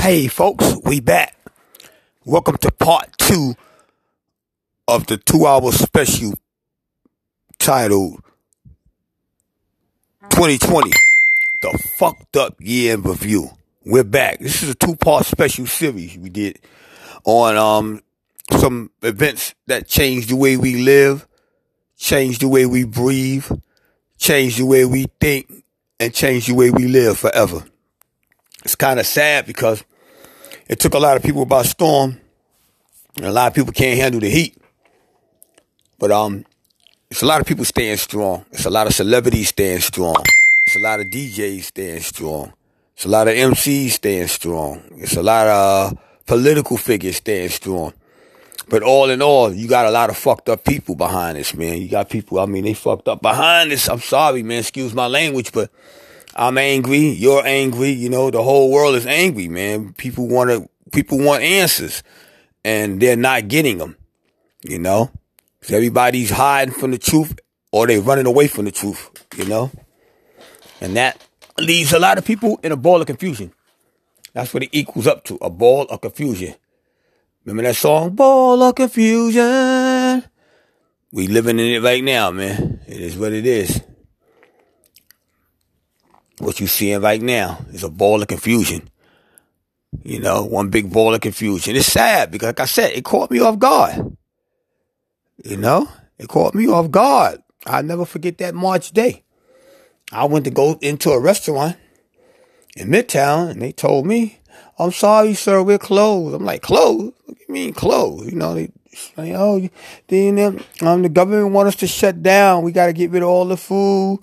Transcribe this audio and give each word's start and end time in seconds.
Hey, 0.00 0.28
folks, 0.28 0.76
we 0.82 1.00
back. 1.00 1.36
Welcome 2.24 2.56
to 2.62 2.72
part 2.72 3.18
two 3.18 3.54
of 4.88 5.06
the 5.06 5.18
two 5.18 5.44
hour 5.44 5.70
special 5.72 6.32
titled 7.58 8.22
2020 10.30 10.90
The 11.60 11.88
Fucked 11.98 12.34
Up 12.38 12.56
Year 12.60 12.94
in 12.94 13.02
Review. 13.02 13.50
We're 13.84 14.02
back. 14.02 14.38
This 14.38 14.62
is 14.62 14.70
a 14.70 14.74
two 14.74 14.96
part 14.96 15.26
special 15.26 15.66
series 15.66 16.16
we 16.16 16.30
did 16.30 16.60
on 17.24 17.58
um 17.58 18.02
some 18.58 18.90
events 19.02 19.54
that 19.66 19.86
changed 19.86 20.30
the 20.30 20.36
way 20.36 20.56
we 20.56 20.82
live, 20.82 21.28
changed 21.98 22.40
the 22.40 22.48
way 22.48 22.64
we 22.64 22.84
breathe, 22.84 23.44
changed 24.16 24.60
the 24.60 24.66
way 24.66 24.86
we 24.86 25.08
think, 25.20 25.62
and 26.00 26.14
changed 26.14 26.48
the 26.48 26.54
way 26.54 26.70
we 26.70 26.88
live 26.88 27.18
forever. 27.18 27.62
It's 28.64 28.76
kind 28.76 28.98
of 28.98 29.06
sad 29.06 29.44
because 29.44 29.84
it 30.70 30.78
took 30.78 30.94
a 30.94 31.00
lot 31.00 31.16
of 31.16 31.22
people 31.24 31.44
by 31.44 31.62
storm. 31.64 32.20
And 33.16 33.26
a 33.26 33.32
lot 33.32 33.48
of 33.48 33.54
people 33.54 33.72
can't 33.72 33.98
handle 33.98 34.20
the 34.20 34.30
heat. 34.30 34.56
But 35.98 36.12
um, 36.12 36.46
it's 37.10 37.22
a 37.22 37.26
lot 37.26 37.40
of 37.40 37.46
people 37.46 37.64
staying 37.64 37.96
strong. 37.96 38.44
It's 38.52 38.66
a 38.66 38.70
lot 38.70 38.86
of 38.86 38.94
celebrities 38.94 39.48
staying 39.48 39.80
strong. 39.80 40.22
It's 40.64 40.76
a 40.76 40.78
lot 40.78 41.00
of 41.00 41.06
DJs 41.06 41.64
staying 41.64 42.02
strong. 42.02 42.52
It's 42.94 43.04
a 43.04 43.08
lot 43.08 43.26
of 43.26 43.34
MCs 43.34 43.90
staying 43.90 44.28
strong. 44.28 44.80
It's 44.92 45.16
a 45.16 45.22
lot 45.24 45.48
of 45.48 45.98
political 46.26 46.76
figures 46.76 47.16
staying 47.16 47.48
strong. 47.48 47.92
But 48.68 48.84
all 48.84 49.10
in 49.10 49.20
all, 49.22 49.52
you 49.52 49.66
got 49.66 49.86
a 49.86 49.90
lot 49.90 50.08
of 50.08 50.16
fucked 50.16 50.48
up 50.48 50.64
people 50.64 50.94
behind 50.94 51.36
this, 51.36 51.52
man. 51.52 51.82
You 51.82 51.88
got 51.88 52.08
people, 52.08 52.38
I 52.38 52.46
mean, 52.46 52.62
they 52.62 52.74
fucked 52.74 53.08
up 53.08 53.20
behind 53.20 53.72
this. 53.72 53.88
I'm 53.88 53.98
sorry, 53.98 54.44
man. 54.44 54.60
Excuse 54.60 54.94
my 54.94 55.08
language, 55.08 55.50
but 55.50 55.68
I'm 56.34 56.58
angry. 56.58 57.08
You're 57.08 57.46
angry. 57.46 57.90
You 57.90 58.10
know, 58.10 58.30
the 58.30 58.42
whole 58.42 58.70
world 58.70 58.94
is 58.94 59.06
angry, 59.06 59.48
man. 59.48 59.92
People 59.94 60.28
want 60.28 60.50
to, 60.50 60.68
people 60.92 61.18
want 61.18 61.42
answers 61.42 62.02
and 62.64 63.00
they're 63.00 63.16
not 63.16 63.48
getting 63.48 63.78
them, 63.78 63.96
you 64.62 64.78
know? 64.78 65.10
Cause 65.62 65.72
everybody's 65.72 66.30
hiding 66.30 66.74
from 66.74 66.90
the 66.90 66.98
truth 66.98 67.38
or 67.72 67.86
they're 67.86 68.00
running 68.00 68.26
away 68.26 68.46
from 68.46 68.64
the 68.64 68.70
truth, 68.70 69.26
you 69.36 69.44
know? 69.44 69.70
And 70.80 70.96
that 70.96 71.22
leaves 71.58 71.92
a 71.92 71.98
lot 71.98 72.18
of 72.18 72.24
people 72.24 72.58
in 72.62 72.72
a 72.72 72.76
ball 72.76 73.00
of 73.00 73.06
confusion. 73.06 73.52
That's 74.32 74.54
what 74.54 74.62
it 74.62 74.70
equals 74.72 75.06
up 75.06 75.24
to, 75.24 75.38
a 75.42 75.50
ball 75.50 75.82
of 75.84 76.00
confusion. 76.00 76.54
Remember 77.44 77.68
that 77.68 77.76
song, 77.76 78.14
Ball 78.14 78.62
of 78.62 78.74
Confusion? 78.74 80.22
We 81.10 81.26
living 81.26 81.58
in 81.58 81.66
it 81.66 81.82
right 81.82 82.04
now, 82.04 82.30
man. 82.30 82.80
It 82.86 83.00
is 83.00 83.16
what 83.16 83.32
it 83.32 83.46
is. 83.46 83.80
What 86.40 86.58
you're 86.58 86.68
seeing 86.68 87.02
right 87.02 87.20
now 87.20 87.58
is 87.70 87.84
a 87.84 87.90
ball 87.90 88.22
of 88.22 88.28
confusion. 88.28 88.88
You 90.02 90.20
know, 90.20 90.42
one 90.42 90.70
big 90.70 90.90
ball 90.90 91.14
of 91.14 91.20
confusion. 91.20 91.76
It's 91.76 91.92
sad 91.92 92.30
because, 92.30 92.46
like 92.46 92.60
I 92.60 92.64
said, 92.64 92.92
it 92.92 93.04
caught 93.04 93.30
me 93.30 93.40
off 93.40 93.58
guard. 93.58 94.16
You 95.44 95.58
know, 95.58 95.86
it 96.18 96.28
caught 96.28 96.54
me 96.54 96.66
off 96.66 96.90
guard. 96.90 97.42
I'll 97.66 97.82
never 97.82 98.06
forget 98.06 98.38
that 98.38 98.54
March 98.54 98.92
day. 98.92 99.22
I 100.12 100.24
went 100.24 100.46
to 100.46 100.50
go 100.50 100.78
into 100.80 101.10
a 101.10 101.20
restaurant 101.20 101.76
in 102.74 102.88
Midtown 102.88 103.50
and 103.50 103.60
they 103.60 103.72
told 103.72 104.06
me, 104.06 104.40
I'm 104.78 104.92
sorry, 104.92 105.34
sir, 105.34 105.62
we're 105.62 105.78
closed. 105.78 106.34
I'm 106.34 106.44
like, 106.44 106.62
closed? 106.62 107.12
What 107.26 107.36
do 107.36 107.44
you 107.46 107.52
mean 107.52 107.74
closed? 107.74 108.30
You 108.30 108.36
know, 108.36 108.54
they 108.54 108.70
say, 108.92 109.34
oh, 109.36 109.68
then 110.08 110.62
um, 110.80 111.02
the 111.02 111.10
government 111.10 111.52
want 111.52 111.68
us 111.68 111.76
to 111.76 111.86
shut 111.86 112.22
down. 112.22 112.64
We 112.64 112.72
got 112.72 112.86
to 112.86 112.94
get 112.94 113.10
rid 113.10 113.22
of 113.22 113.28
all 113.28 113.44
the 113.44 113.58
food. 113.58 114.20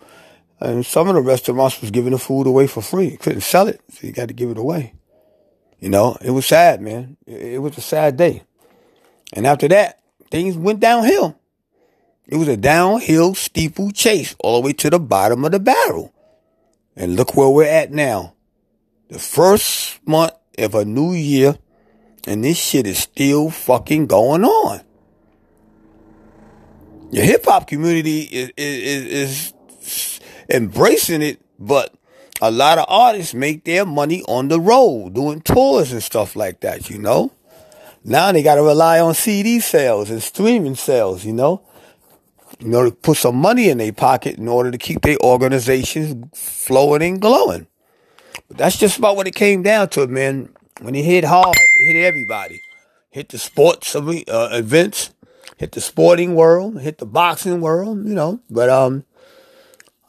And 0.60 0.86
some 0.86 1.08
of 1.08 1.16
the 1.16 1.22
restaurants 1.22 1.82
was 1.82 1.92
giving 1.92 2.12
the 2.12 2.18
food 2.18 2.48
away 2.48 2.68
for 2.68 2.82
free. 2.82 3.18
Couldn't 3.18 3.42
sell 3.42 3.68
it, 3.68 3.82
so 3.92 4.08
you 4.08 4.14
got 4.14 4.28
to 4.30 4.34
give 4.34 4.50
it 4.50 4.58
away. 4.58 4.94
You 5.80 5.90
know, 5.90 6.18
it 6.22 6.32
was 6.32 6.48
sad, 6.48 6.82
man. 6.82 7.18
It 7.28 7.62
was 7.62 7.78
a 7.78 7.82
sad 7.82 8.18
day. 8.18 8.44
And 9.34 9.46
after 9.46 9.68
that, 9.68 10.00
things 10.32 10.58
went 10.58 10.80
downhill. 10.80 11.40
It 12.26 12.38
was 12.38 12.48
a 12.48 12.58
downhill 12.58 13.36
steeple 13.36 13.92
chase 13.92 14.36
all 14.40 14.62
the 14.62 14.66
way 14.66 14.74
to 14.74 14.90
the 14.90 15.00
bottom 15.00 15.46
of 15.46 15.52
the 15.52 15.60
barrel. 15.60 16.14
And 16.96 17.16
look 17.16 17.36
where 17.36 17.50
we're 17.50 17.70
at 17.70 17.92
now. 17.92 18.34
The 19.10 19.20
first 19.20 20.06
month 20.06 20.34
of 20.58 20.74
a 20.74 20.84
new 20.84 21.14
year, 21.14 21.58
and 22.26 22.44
this 22.44 22.58
shit 22.58 22.88
is 22.88 22.98
still 22.98 23.50
fucking 23.50 24.08
going 24.08 24.44
on. 24.44 24.82
The 27.12 27.22
hip 27.22 27.46
hop 27.46 27.68
community 27.68 28.22
is, 28.22 28.52
is, 28.58 29.06
is 29.06 29.54
embracing 30.50 31.22
it, 31.22 31.40
but 31.60 31.94
a 32.42 32.52
lot 32.52 32.78
of 32.78 32.86
artists 32.88 33.34
make 33.34 33.64
their 33.64 33.86
money 33.86 34.24
on 34.28 34.48
the 34.48 34.60
road, 34.60 35.16
doing 35.16 35.42
tours 35.42 35.92
and 35.92 36.04
stuff 36.04 36.36
like 36.36 36.60
that, 36.62 36.90
you 36.90 37.00
know? 37.00 37.32
Now 38.04 38.32
they 38.32 38.44
gotta 38.44 38.62
rely 38.62 39.00
on 39.00 39.14
CD 39.14 39.60
sales 39.60 40.10
and 40.10 40.22
streaming 40.22 40.76
sales, 40.76 41.26
you 41.26 41.34
know? 41.34 41.62
You 42.60 42.70
know, 42.70 42.86
to 42.86 42.92
put 42.92 43.18
some 43.18 43.36
money 43.36 43.70
in 43.70 43.78
their 43.78 43.92
pocket 43.92 44.38
in 44.38 44.48
order 44.48 44.72
to 44.72 44.78
keep 44.78 45.02
their 45.02 45.18
organizations 45.24 46.28
flowing 46.34 47.04
and 47.04 47.22
glowing. 47.22 47.68
But 48.48 48.58
that's 48.58 48.78
just 48.78 48.98
about 48.98 49.16
what 49.16 49.28
it 49.28 49.36
came 49.36 49.62
down 49.62 49.90
to, 49.90 50.08
man. 50.08 50.50
When 50.80 50.96
it 50.96 51.04
hit 51.04 51.24
hard, 51.24 51.56
it 51.56 51.94
hit 51.94 52.06
everybody. 52.06 52.62
Hit 53.10 53.30
the 53.30 53.38
sports 53.38 53.96
uh, 53.96 54.50
events, 54.52 55.12
hit 55.58 55.72
the 55.72 55.82
sporting 55.82 56.36
world, 56.36 56.82
hit 56.82 57.00
the 57.00 57.06
boxing 57.06 57.62
world, 57.62 58.08
you 58.08 58.14
know. 58.14 58.40
But 58.50 58.70
um, 58.70 59.04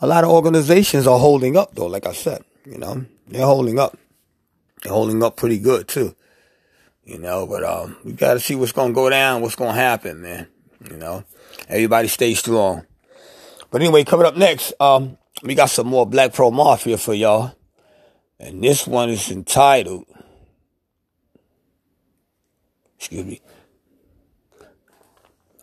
a 0.01 0.07
lot 0.07 0.25
of 0.25 0.31
organizations 0.31 1.07
are 1.07 1.19
holding 1.19 1.57
up 1.57 1.75
though, 1.75 1.87
like 1.87 2.07
I 2.07 2.13
said, 2.13 2.43
you 2.65 2.79
know, 2.79 3.05
they're 3.27 3.47
holding 3.47 3.79
up. 3.79 3.97
They're 4.83 4.93
holding 4.93 5.23
up 5.23 5.37
pretty 5.37 5.59
good 5.59 5.89
too. 5.89 6.15
You 7.05 7.19
know, 7.19 7.47
but 7.47 7.65
um 7.65 7.97
we 8.05 8.13
gotta 8.13 8.41
see 8.41 8.55
what's 8.55 8.73
gonna 8.73 8.93
go 8.93 9.11
down, 9.11 9.43
what's 9.43 9.57
gonna 9.57 9.73
happen, 9.73 10.23
man. 10.23 10.49
You 10.91 10.97
know. 10.97 11.25
Everybody 11.69 12.09
stay 12.09 12.35
strong. 12.35 12.87
But 13.71 13.83
anyway, 13.83 14.05
coming 14.05 14.27
up 14.27 14.37
next, 14.37 14.73
um, 14.81 15.19
we 15.43 15.55
got 15.55 15.71
some 15.71 15.89
more 15.89 16.07
Black 16.07 16.33
Pearl 16.33 16.51
Mafia 16.51 16.97
for 16.97 17.13
y'all. 17.13 17.55
And 18.41 18.63
this 18.63 18.87
one 18.87 19.11
is 19.11 19.31
entitled 19.31 20.07
Excuse 22.99 23.25
me. 23.25 23.41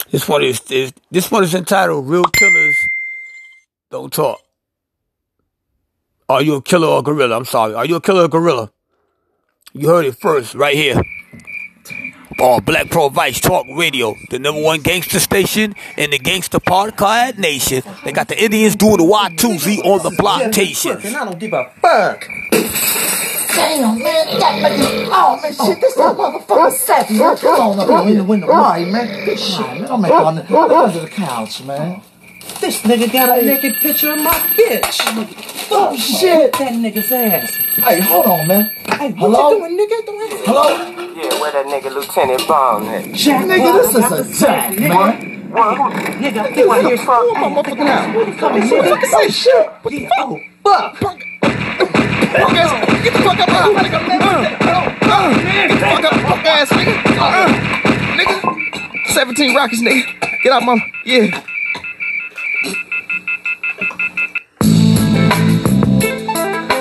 This 0.10 0.28
one 0.28 0.44
is, 0.44 0.62
is 0.72 0.94
this 1.12 1.30
one 1.30 1.44
is 1.44 1.54
entitled 1.54 2.08
Real 2.08 2.24
Killers 2.24 2.76
don't 3.96 4.12
talk. 4.14 4.42
Are 6.28 6.42
you 6.42 6.56
a 6.56 6.62
killer 6.62 6.88
or 6.88 7.00
a 7.00 7.02
gorilla? 7.02 7.38
I'm 7.38 7.46
sorry. 7.46 7.74
Are 7.76 7.86
you 7.86 7.96
a 7.96 8.02
killer 8.02 8.22
or 8.24 8.26
a 8.26 8.30
gorilla? 8.30 8.72
You 9.74 9.88
heard 9.88 10.06
it 10.06 10.16
first, 10.16 10.54
right 10.56 10.76
here. 10.76 11.02
On 12.42 12.62
Black 12.64 12.90
Pearl 12.90 13.10
Vice 13.10 13.40
Talk 13.40 13.66
Radio, 13.78 14.14
the 14.30 14.40
number 14.40 14.62
one 14.62 14.82
gangster 14.82 15.22
station 15.22 15.74
in 15.98 16.12
the 16.12 16.20
gangster 16.20 16.60
podcast 16.60 17.38
nation. 17.38 17.82
They 18.04 18.12
got 18.12 18.28
the 18.28 18.42
Indians 18.44 18.76
doing 18.76 18.98
the 18.98 19.04
Y2Z 19.04 19.86
on 19.86 20.04
the 20.04 20.12
plantation. 20.20 20.98
And 21.02 21.16
I 21.16 21.24
don't 21.24 21.40
give 21.40 21.54
a 21.54 21.72
fuck. 21.82 22.28
Damn, 23.56 24.00
man. 24.00 24.40
That, 24.40 25.10
Oh, 25.14 25.40
man, 25.42 25.54
shit, 25.54 25.80
this 25.80 25.96
that 25.96 26.18
motherfucker 26.18 26.72
set, 26.74 27.10
man. 27.12 27.38
Come 27.38 27.62
on 27.62 27.80
up 27.80 28.04
here 28.04 28.12
in 28.12 28.18
the 28.18 28.24
window. 28.26 28.48
Right, 28.48 28.86
man. 28.86 29.38
Shit, 29.38 29.60
man. 29.60 29.84
Don't 29.84 30.02
make 30.02 30.12
under 30.12 31.00
the 31.00 31.08
couch, 31.08 31.64
man. 31.64 32.02
This 32.62 32.82
nigga 32.82 33.12
got 33.12 33.38
a 33.38 33.42
naked 33.42 33.76
picture 33.76 34.12
of 34.14 34.20
my 34.22 34.34
bitch. 34.58 35.02
Oh, 35.72 35.96
shit. 35.98 36.54
That 36.54 36.74
nigga's 36.74 37.12
ass. 37.12 37.52
Hey, 37.76 38.00
hold 38.00 38.26
on, 38.26 38.48
man. 38.48 38.66
Hey, 38.86 39.12
what 39.12 39.30
Hello? 39.32 39.52
you 39.52 39.60
doing, 39.60 39.78
nigga? 39.78 40.06
Don't 40.06 40.22
answer. 40.32 40.46
Hello? 40.46 40.70
Yeah, 41.16 41.42
where 41.42 41.52
that 41.52 41.66
nigga 41.66 41.94
Lieutenant 41.94 42.48
Bond 42.48 42.88
at? 42.88 43.14
Jack, 43.14 43.46
nigga, 43.46 43.74
this 43.82 43.96
is 43.96 44.42
a 44.42 44.46
Jack, 44.46 44.80
man. 44.80 45.52
Nigga, 45.52 46.56
get 46.56 46.68
my 46.68 46.82
here. 46.82 46.98
Fuck 46.98 47.34
my 47.34 47.50
motherfucking 47.50 47.88
house. 47.88 48.16
What 48.16 48.26
the 48.26 48.32
motherfucker 48.32 49.06
say 49.06 49.30
shit? 49.30 49.70
What 49.82 49.92
the 49.92 50.08
fuck? 50.64 50.96
Fuck. 50.98 51.20
Get 53.04 53.14
the 53.14 53.20
fuck 53.24 53.40
up 53.40 53.50
out 53.50 53.70
of 53.70 53.76
here, 53.76 53.90
nigga. 53.90 54.00
Get 55.46 55.70
the 55.70 55.76
fuck 55.80 56.04
up, 56.04 56.14
fuck 56.14 56.46
ass 56.46 56.70
nigga. 56.70 56.94
Uh, 57.20 57.48
nigga. 58.18 59.14
17 59.14 59.56
Rockets, 59.56 59.82
nigga. 59.82 60.04
Get 60.44 60.52
out 60.52 60.64
my, 60.64 60.78
yeah. 61.06 61.44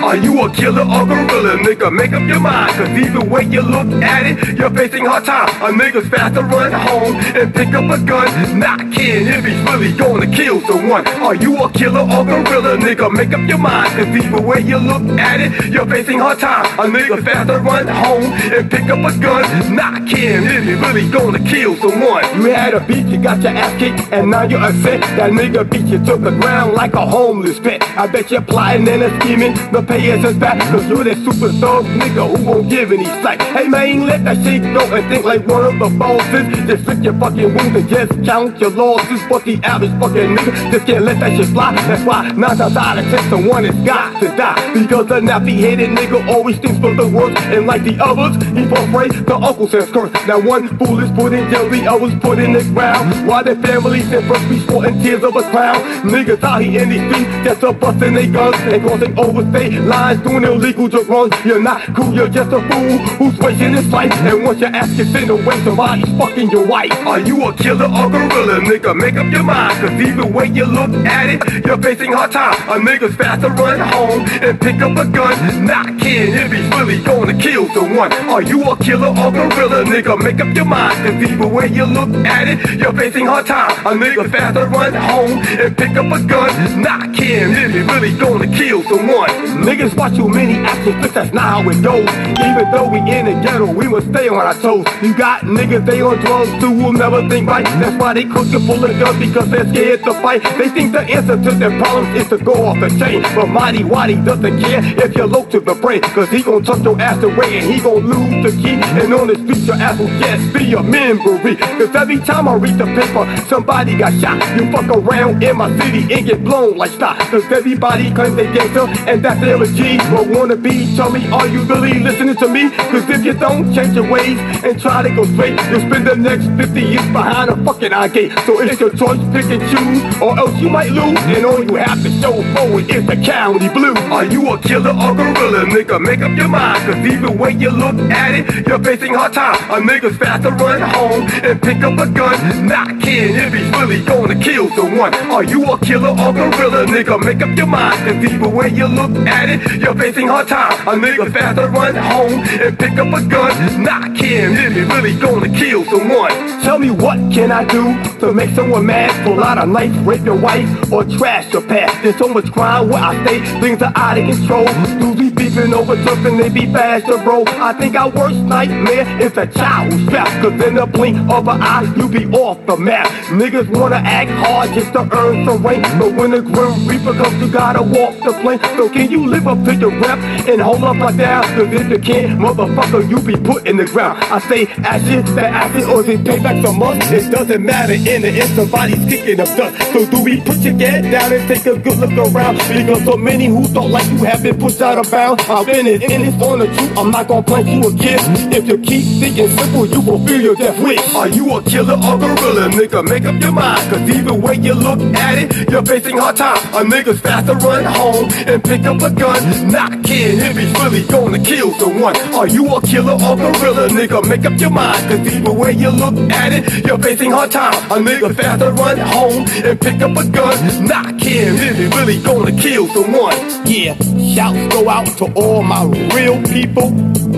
Are 0.04 0.16
you 0.16 0.38
a 0.42 0.52
killer 0.54 0.82
or 0.82 1.06
gorilla, 1.06 1.56
nigga? 1.64 1.90
Make 1.90 2.12
up 2.12 2.28
your 2.28 2.38
mind, 2.38 2.72
cause 2.76 2.88
either 2.90 3.24
way 3.24 3.44
you 3.44 3.62
look 3.62 3.88
at 4.02 4.26
it, 4.26 4.58
you're 4.58 4.68
facing 4.70 5.06
hard 5.06 5.24
time. 5.24 5.48
A 5.62 5.72
nigga's 5.72 6.06
fast 6.10 6.34
to 6.34 6.42
run 6.42 6.72
home 6.72 7.16
and 7.34 7.54
pick 7.54 7.68
up 7.68 7.84
a 7.88 7.98
gun, 8.04 8.58
not 8.58 8.92
kidding 8.92 9.26
if 9.28 9.44
he's 9.46 9.58
really 9.64 9.92
gonna 9.96 10.26
kill 10.26 10.60
someone. 10.68 11.06
Are 11.24 11.34
you 11.34 11.56
a 11.56 11.72
killer 11.72 12.02
or 12.02 12.22
gorilla, 12.22 12.76
nigga? 12.76 13.10
Make 13.10 13.32
up 13.32 13.48
your 13.48 13.56
mind, 13.56 13.96
cause 13.96 14.06
either 14.06 14.42
way 14.42 14.60
you 14.60 14.76
look 14.76 15.02
at 15.18 15.40
it, 15.40 15.72
you're 15.72 15.86
facing 15.86 16.18
hard 16.18 16.38
time. 16.38 16.66
A 16.78 16.84
nigga's 16.84 17.24
fast 17.24 17.48
to 17.48 17.58
run 17.58 17.88
home 17.88 18.24
and 18.52 18.70
pick 18.70 18.84
up 18.90 18.98
a 18.98 19.18
gun, 19.18 19.74
not 19.74 20.06
kidding 20.06 20.44
if 20.44 20.64
he's 20.64 20.78
really 20.80 21.08
gonna 21.10 21.42
kill 21.48 21.76
someone. 21.76 22.24
You 22.36 22.52
had 22.52 22.74
a 22.74 22.80
beat, 22.86 23.06
you 23.06 23.16
got 23.16 23.40
your 23.42 23.52
ass 23.52 23.72
kicked, 23.78 24.12
and 24.12 24.30
now 24.30 24.42
you're 24.42 24.62
upset. 24.62 25.00
That 25.16 25.32
nigga 25.32 25.68
beat 25.68 25.86
you 25.86 25.98
to 26.04 26.16
the 26.18 26.30
ground 26.30 26.74
like 26.74 26.92
a 26.92 27.06
homeless 27.06 27.58
pet. 27.58 27.82
I 27.96 28.06
bet 28.06 28.30
you're 28.30 28.42
plotting 28.42 28.86
and 28.86 29.22
scheming. 29.22 29.54
The 29.72 29.93
they 30.00 30.10
is 30.10 30.36
back. 30.36 30.58
Cause 30.70 30.86
you're 30.88 31.04
that 31.04 31.16
super 31.18 31.50
thug 31.60 31.84
nigga 31.84 32.36
who 32.36 32.44
won't 32.44 32.68
give 32.68 32.90
any 32.90 33.04
slack. 33.04 33.40
Hey 33.40 33.68
man, 33.68 34.06
let 34.06 34.24
that 34.24 34.36
shit 34.42 34.62
go 34.62 34.82
and 34.94 35.08
think 35.08 35.24
like 35.24 35.46
one 35.46 35.64
of 35.64 35.78
the 35.78 35.88
bosses. 35.98 36.46
Just 36.66 36.86
lick 36.86 37.04
your 37.04 37.14
fucking 37.14 37.54
wounds 37.54 37.76
and 37.76 37.88
just 37.88 38.24
count 38.24 38.58
your 38.60 38.70
losses. 38.70 39.20
But 39.28 39.44
the 39.44 39.60
average 39.62 39.94
fucking 40.00 40.36
nigga 40.36 40.72
just 40.72 40.86
can't 40.86 41.04
let 41.04 41.20
that 41.20 41.36
shit 41.36 41.46
fly. 41.48 41.74
That's 41.74 42.04
why 42.04 42.32
nine 42.32 42.56
times 42.56 42.76
out 42.76 42.98
of 42.98 43.04
ten, 43.04 43.30
someone 43.30 43.64
has 43.64 43.86
got 43.86 44.20
to 44.20 44.28
die. 44.36 44.74
Because 44.74 45.06
the 45.06 45.20
nappy 45.20 45.58
headed 45.58 45.90
nigga 45.90 46.26
always 46.28 46.58
thinks 46.58 46.78
for 46.80 46.94
the 46.94 47.06
worst. 47.06 47.40
And 47.54 47.66
like 47.66 47.84
the 47.84 47.96
others, 48.02 48.34
he 48.56 48.64
afraid 48.64 49.12
the 49.12 49.36
uncle 49.36 49.68
says 49.68 49.90
curse. 49.90 50.12
Now 50.26 50.40
one 50.40 50.76
fool 50.78 50.98
is 51.00 51.10
put 51.12 51.32
in 51.32 51.48
jail, 51.50 51.68
the 51.68 51.86
others 51.86 52.14
put 52.20 52.38
in 52.38 52.52
the 52.52 52.64
ground. 52.74 53.28
While 53.28 53.44
their 53.44 53.56
families 53.56 54.10
and 54.10 54.26
first 54.26 54.48
be 54.48 54.58
sporting 54.60 55.00
tears 55.00 55.22
of 55.22 55.36
a 55.36 55.42
clown. 55.50 55.78
Niggas 56.04 56.42
out 56.42 56.62
here 56.62 56.82
in 56.82 56.88
these 56.88 57.04
streets 57.12 57.30
just 57.44 57.62
a 57.62 57.72
busting 57.72 58.14
they 58.14 58.26
guns 58.26 58.56
and 58.56 58.82
crossing 58.82 59.18
over 59.18 59.42
lines, 59.84 60.20
doing 60.22 60.44
illegal 60.44 60.88
drug 60.88 61.08
runs. 61.08 61.44
You're 61.44 61.62
not 61.62 61.82
cool, 61.94 62.14
you're 62.14 62.28
just 62.28 62.52
a 62.52 62.60
fool 62.60 62.98
who's 63.18 63.38
wasting 63.38 63.74
his 63.74 63.88
life. 63.88 64.12
And 64.12 64.44
once 64.44 64.60
your 64.60 64.70
ass 64.70 64.90
gets 64.96 65.14
in 65.14 65.28
the 65.28 65.36
way, 65.36 65.56
somebody's 65.62 66.08
fucking 66.18 66.50
your 66.50 66.66
wife. 66.66 66.92
Are 67.06 67.20
you 67.20 67.44
a 67.44 67.52
killer 67.54 67.86
or 67.86 68.08
gorilla, 68.10 68.60
nigga? 68.60 68.94
Make 68.96 69.16
up 69.16 69.30
your 69.32 69.42
mind, 69.42 69.78
cause 69.80 69.92
either 70.00 70.26
way 70.26 70.46
you 70.46 70.64
look 70.64 70.90
at 71.06 71.28
it, 71.30 71.66
you're 71.66 71.80
facing 71.80 72.12
hard 72.12 72.32
time. 72.32 72.54
A 72.68 72.80
nigga's 72.80 73.14
fast 73.16 73.42
to 73.42 73.48
run 73.48 73.80
home 73.80 74.20
and 74.42 74.60
pick 74.60 74.80
up 74.80 74.96
a 74.96 75.04
gun. 75.06 75.64
Not 75.64 75.98
kidding 76.00 76.34
if 76.34 76.52
he's 76.52 76.68
really 76.78 77.02
gonna 77.02 77.36
kill 77.38 77.68
someone. 77.74 78.12
Are 78.12 78.42
you 78.42 78.62
a 78.64 78.76
killer 78.76 79.08
or 79.08 79.30
gorilla, 79.32 79.84
nigga? 79.84 80.22
Make 80.22 80.40
up 80.40 80.54
your 80.54 80.64
mind, 80.64 80.96
cause 81.04 81.30
either 81.30 81.46
way 81.46 81.68
you 81.68 81.84
look 81.84 82.10
at 82.26 82.48
it, 82.48 82.80
you're 82.80 82.92
facing 82.92 83.26
hard 83.26 83.46
time. 83.46 83.70
A 83.86 83.90
nigga's 83.90 84.30
fast 84.30 84.56
to 84.56 84.66
run 84.66 84.94
home 84.94 85.38
and 85.60 85.76
pick 85.76 85.96
up 85.96 86.06
a 86.06 86.22
gun. 86.22 86.80
Not 86.80 87.14
kidding 87.14 87.52
if 87.52 87.72
he's 87.72 87.86
really 87.86 88.16
gonna 88.16 88.46
kill 88.46 88.82
someone. 88.84 89.30
Niggas 89.74 89.96
watch 89.96 90.14
too 90.14 90.28
many 90.28 90.54
action 90.54 91.00
but 91.00 91.12
that's 91.12 91.32
not 91.32 91.42
how 91.42 91.68
it 91.68 91.82
goes. 91.82 92.08
Even 92.38 92.70
though 92.70 92.88
we 92.88 92.98
in 93.10 93.26
the 93.26 93.32
ghetto, 93.42 93.66
we 93.72 93.88
must 93.88 94.06
stay 94.06 94.28
on 94.28 94.38
our 94.38 94.54
toes. 94.54 94.86
You 95.02 95.16
got 95.16 95.42
niggas, 95.42 95.84
they 95.84 96.00
on 96.00 96.16
drugs 96.18 96.50
too, 96.60 96.70
will 96.70 96.92
never 96.92 97.28
think 97.28 97.48
right. 97.48 97.64
That's 97.64 98.00
why 98.00 98.14
they 98.14 98.22
cooking 98.22 98.60
full 98.60 98.84
of 98.84 98.96
guns 99.00 99.18
because 99.18 99.50
they're 99.50 99.68
scared 99.68 100.04
to 100.04 100.14
fight. 100.22 100.44
They 100.58 100.68
think 100.68 100.92
the 100.92 101.00
answer 101.00 101.36
to 101.42 101.50
their 101.58 101.76
problems 101.82 102.16
is 102.20 102.28
to 102.28 102.38
go 102.38 102.52
off 102.66 102.78
the 102.78 102.88
chain. 103.00 103.22
But 103.34 103.46
Mighty 103.46 103.82
Whitey 103.82 104.24
doesn't 104.24 104.60
care 104.60 104.80
if 105.04 105.16
you're 105.16 105.26
low 105.26 105.44
to 105.46 105.58
the 105.58 105.74
brain. 105.74 106.02
Cause 106.02 106.28
he 106.28 106.42
gon' 106.42 106.62
tuck 106.62 106.84
your 106.84 107.00
ass 107.00 107.20
away 107.24 107.58
and 107.58 107.74
he 107.74 107.80
gon' 107.80 108.06
lose 108.06 108.44
the 108.44 108.62
key. 108.62 108.78
And 108.78 109.12
on 109.12 109.26
the 109.26 109.34
street, 109.34 109.66
your 109.66 109.74
ass 109.74 109.98
will 109.98 110.06
just 110.20 110.54
be 110.54 110.72
a 110.74 110.82
memory. 110.84 111.56
Cause 111.56 111.92
every 111.96 112.18
time 112.20 112.46
I 112.46 112.54
read 112.54 112.78
the 112.78 112.86
paper, 112.86 113.26
somebody 113.48 113.98
got 113.98 114.12
shot. 114.20 114.38
You 114.56 114.70
fuck 114.70 114.86
around 114.96 115.42
in 115.42 115.56
my 115.56 115.68
city 115.80 116.14
and 116.14 116.24
get 116.26 116.44
blown 116.44 116.76
like 116.76 116.92
stock. 116.92 117.18
Cause 117.18 117.44
everybody 117.50 118.14
claims 118.14 118.36
they 118.36 118.52
gangster 118.54 118.86
and 119.10 119.24
that's 119.24 119.42
their 119.58 119.72
G. 119.72 119.98
But 119.98 120.28
wanna 120.28 120.56
be, 120.56 120.94
tell 120.96 121.10
me, 121.10 121.26
are 121.30 121.46
you 121.46 121.62
really 121.64 121.98
listening 122.00 122.36
to 122.36 122.48
me? 122.48 122.70
Cause 122.70 123.08
if 123.08 123.24
you 123.24 123.34
don't 123.34 123.72
change 123.74 123.94
your 123.94 124.10
ways 124.10 124.38
and 124.64 124.80
try 124.80 125.02
to 125.02 125.14
go 125.14 125.24
straight, 125.24 125.58
you'll 125.70 125.80
spend 125.80 126.06
the 126.06 126.16
next 126.16 126.46
50 126.56 126.80
years 126.80 127.06
behind 127.12 127.50
a 127.50 127.56
fucking 127.64 127.92
eye 127.92 128.08
gate. 128.08 128.32
So 128.46 128.60
it's 128.60 128.80
your 128.80 128.90
choice, 128.90 129.20
pick 129.32 129.46
and 129.46 129.62
choose, 129.70 130.22
or 130.22 130.38
else 130.38 130.54
you 130.60 130.68
might 130.70 130.90
lose. 130.90 131.18
And 131.18 131.44
all 131.44 131.62
you 131.62 131.74
have 131.76 132.02
to 132.02 132.10
show 132.20 132.42
forward 132.54 132.90
is 132.90 133.06
the 133.06 133.16
county 133.16 133.68
blue. 133.68 133.94
Are 134.12 134.24
you 134.24 134.48
a 134.50 134.58
killer 134.58 134.90
or 134.90 135.14
gorilla, 135.14 135.64
nigga? 135.66 136.00
Make 136.00 136.22
up 136.22 136.36
your 136.36 136.48
mind, 136.48 136.82
cause 136.84 137.06
either 137.06 137.30
way 137.30 137.52
you 137.52 137.70
look 137.70 137.96
at 138.10 138.34
it, 138.34 138.66
you're 138.66 138.82
facing 138.82 139.14
hard 139.14 139.32
time. 139.32 139.56
A 139.70 139.80
nigga's 139.80 140.16
fast 140.16 140.42
to 140.44 140.50
run 140.50 140.80
home 140.80 141.22
and 141.42 141.60
pick 141.62 141.82
up 141.82 141.98
a 141.98 142.06
gun. 142.06 142.66
Not 142.66 143.00
kidding 143.00 143.36
if 143.36 143.52
he's 143.52 143.70
really 143.78 144.02
gonna 144.04 144.38
kill 144.38 144.68
someone. 144.70 145.14
Are 145.30 145.44
you 145.44 145.64
a 145.64 145.78
killer 145.78 146.10
or 146.10 146.32
gorilla, 146.32 146.86
nigga? 146.86 147.22
Make 147.24 147.42
up 147.42 147.56
your 147.56 147.66
mind, 147.66 147.98
cause 148.04 148.32
either 148.32 148.48
way 148.48 148.68
you 148.68 148.86
look 148.86 149.10
at 149.26 149.43
it, 149.43 149.43
you're 149.80 149.94
facing 149.94 150.28
hard 150.28 150.48
time. 150.48 150.72
A 150.88 150.92
nigga 150.92 151.32
fast 151.32 151.58
to 151.58 151.68
run 151.68 151.94
home 151.94 152.40
and 152.62 152.78
pick 152.78 152.92
up 152.92 153.12
a 153.12 153.22
gun. 153.26 153.82
Not 153.82 154.16
kidding 154.16 154.56
if 154.56 154.72
he's 154.74 154.86
really 154.86 155.14
gonna 155.18 155.48
kill 155.48 155.84
someone. 155.84 156.30
Tell 156.62 156.78
me 156.78 156.90
what 156.90 157.18
can 157.32 157.52
I 157.52 157.64
do 157.64 157.84
to 158.20 158.32
make 158.32 158.50
someone 158.50 158.86
mad? 158.86 159.10
Pull 159.24 159.42
out 159.42 159.62
a 159.62 159.66
knife, 159.66 159.94
rape 160.06 160.24
your 160.24 160.36
wife, 160.38 160.92
or 160.92 161.04
trash 161.04 161.52
your 161.52 161.62
past. 161.62 162.02
There's 162.02 162.16
so 162.16 162.28
much 162.28 162.50
crime 162.52 162.88
where 162.88 163.02
I 163.02 163.24
stay, 163.24 163.40
things 163.60 163.82
are 163.82 163.92
out 163.94 164.18
of 164.18 164.24
control. 164.26 165.14
Be 165.14 165.30
over 165.56 165.96
something, 166.02 166.36
they 166.36 166.48
be 166.48 166.66
faster, 166.66 167.16
bro. 167.18 167.44
I 167.46 167.72
think 167.74 167.94
our 167.94 168.10
worst 168.10 168.36
nightmare 168.38 169.06
is 169.20 169.36
a 169.36 169.46
child 169.46 169.92
who's 169.92 170.04
strapped. 170.06 170.42
Cause 170.42 170.66
in 170.66 170.74
the 170.74 170.86
blink 170.86 171.16
of 171.30 171.46
an 171.46 171.62
eye, 171.62 171.92
you 171.96 172.08
be 172.08 172.26
off 172.36 172.58
the 172.66 172.76
map. 172.76 173.06
Niggas 173.28 173.68
wanna 173.78 173.96
act 173.96 174.30
hard 174.30 174.70
just 174.74 174.92
to 174.94 175.00
earn 175.16 175.44
some 175.46 175.64
rank. 175.64 175.82
But 175.98 176.14
when 176.14 176.32
the 176.32 176.42
grim 176.42 176.88
reaper 176.88 177.14
comes, 177.14 177.40
you 177.40 177.50
gotta 177.52 177.82
walk 177.82 178.18
the 178.24 178.32
plank. 178.42 178.64
So 178.76 178.88
can 178.88 179.10
you 179.10 179.26
live 179.26 179.46
up 179.46 179.62
to 179.64 179.74
your 179.76 179.90
rep 180.00 180.18
and 180.48 180.60
hold 180.60 180.82
up 180.82 180.96
like 180.96 181.16
that? 181.16 181.44
Cause 181.56 181.72
if 181.72 181.88
you 181.88 181.98
can't, 182.00 182.40
motherfucker, 182.40 183.08
you 183.08 183.20
be 183.20 183.36
put 183.36 183.66
in 183.68 183.76
the 183.76 183.84
ground. 183.84 184.18
I 184.24 184.40
say 184.40 184.66
acid, 184.66 185.26
that 185.36 185.52
acid, 185.52 185.84
or 185.84 186.00
is 186.00 186.08
it 186.08 186.24
payback 186.24 186.62
from 186.62 186.82
us? 186.82 187.10
It 187.12 187.30
doesn't 187.30 187.64
matter 187.64 187.92
in 187.92 188.22
the 188.22 188.28
end, 188.28 188.50
somebody's 188.56 189.04
kicking 189.08 189.38
up 189.38 189.48
dust. 189.56 189.92
So 189.92 190.04
do 190.10 190.22
we 190.24 190.40
put 190.40 190.58
your 190.58 190.74
head 190.78 191.10
down 191.12 191.32
and 191.32 191.46
take 191.48 191.64
a 191.66 191.78
good 191.78 191.98
look 191.98 192.34
around? 192.34 192.58
Because 192.58 193.04
so 193.04 193.16
many 193.16 193.46
who 193.46 193.64
thought 193.64 193.90
like 193.90 194.10
you 194.10 194.24
have 194.24 194.42
been 194.42 194.58
pushed 194.58 194.80
out 194.80 194.98
of 194.98 195.08
bounds. 195.10 195.43
I've 195.46 195.66
been 195.66 195.86
in 195.86 196.00
it 196.00 196.42
on 196.42 196.58
the 196.58 196.66
truth, 196.66 196.98
I'm 196.98 197.10
not 197.10 197.28
gonna 197.28 197.42
plant 197.42 197.68
you 197.68 197.86
a 197.86 197.92
gift. 197.92 198.24
If 198.48 198.66
you 198.66 198.78
keep 198.78 199.04
thinking 199.20 199.48
simple, 199.50 199.84
you 199.84 200.00
will 200.00 200.18
feel 200.26 200.40
your 200.40 200.54
death 200.54 200.82
wish. 200.82 201.14
Are 201.14 201.28
you 201.28 201.52
a 201.52 201.62
killer 201.62 201.94
or 201.94 202.16
gorilla, 202.16 202.70
nigga? 202.70 203.06
Make 203.06 203.26
up 203.26 203.38
your 203.42 203.52
mind, 203.52 203.90
cause 203.90 204.08
either 204.08 204.32
way 204.32 204.54
you 204.56 204.72
look 204.72 205.00
at 205.14 205.38
it, 205.38 205.70
you're 205.70 205.84
facing 205.84 206.16
hard 206.16 206.36
time. 206.36 206.56
A 206.72 206.80
nigga's 206.88 207.20
fast 207.20 207.46
to 207.48 207.54
run 207.54 207.84
home 207.84 208.30
and 208.46 208.64
pick 208.64 208.84
up 208.84 209.02
a 209.02 209.10
gun. 209.10 209.70
Not 209.70 210.02
kidding 210.02 210.40
if 210.40 210.56
he's 210.56 210.72
really 210.80 211.02
gonna 211.08 211.38
kill 211.38 211.72
someone. 211.74 212.16
Are 212.34 212.48
you 212.48 212.66
a 212.74 212.80
killer 212.80 213.12
or 213.12 213.36
gorilla, 213.36 213.88
nigga? 213.88 214.26
Make 214.26 214.46
up 214.46 214.58
your 214.58 214.70
mind, 214.70 215.08
cause 215.08 215.28
either 215.28 215.52
way 215.52 215.72
you 215.72 215.90
look 215.90 216.16
at 216.32 216.52
it, 216.54 216.86
you're 216.86 216.98
facing 216.98 217.32
hard 217.32 217.50
time. 217.50 217.74
A 217.92 217.96
nigga 218.00 218.34
fast 218.34 218.60
to 218.60 218.70
run 218.72 218.96
home 218.96 219.44
and 219.62 219.78
pick 219.78 220.00
up 220.00 220.16
a 220.16 220.24
gun. 220.26 220.86
Not 220.86 221.18
kidding 221.18 221.58
if 221.58 221.76
he's 221.76 221.94
really 221.96 222.18
gonna 222.22 222.52
kill 222.52 222.88
someone. 222.88 223.36
Yeah, 223.66 223.94
shouts 224.34 224.74
go 224.74 224.88
out 224.88 225.06
to 225.18 225.33
all 225.36 225.62
my 225.62 225.84
real 226.14 226.42
people. 226.44 226.90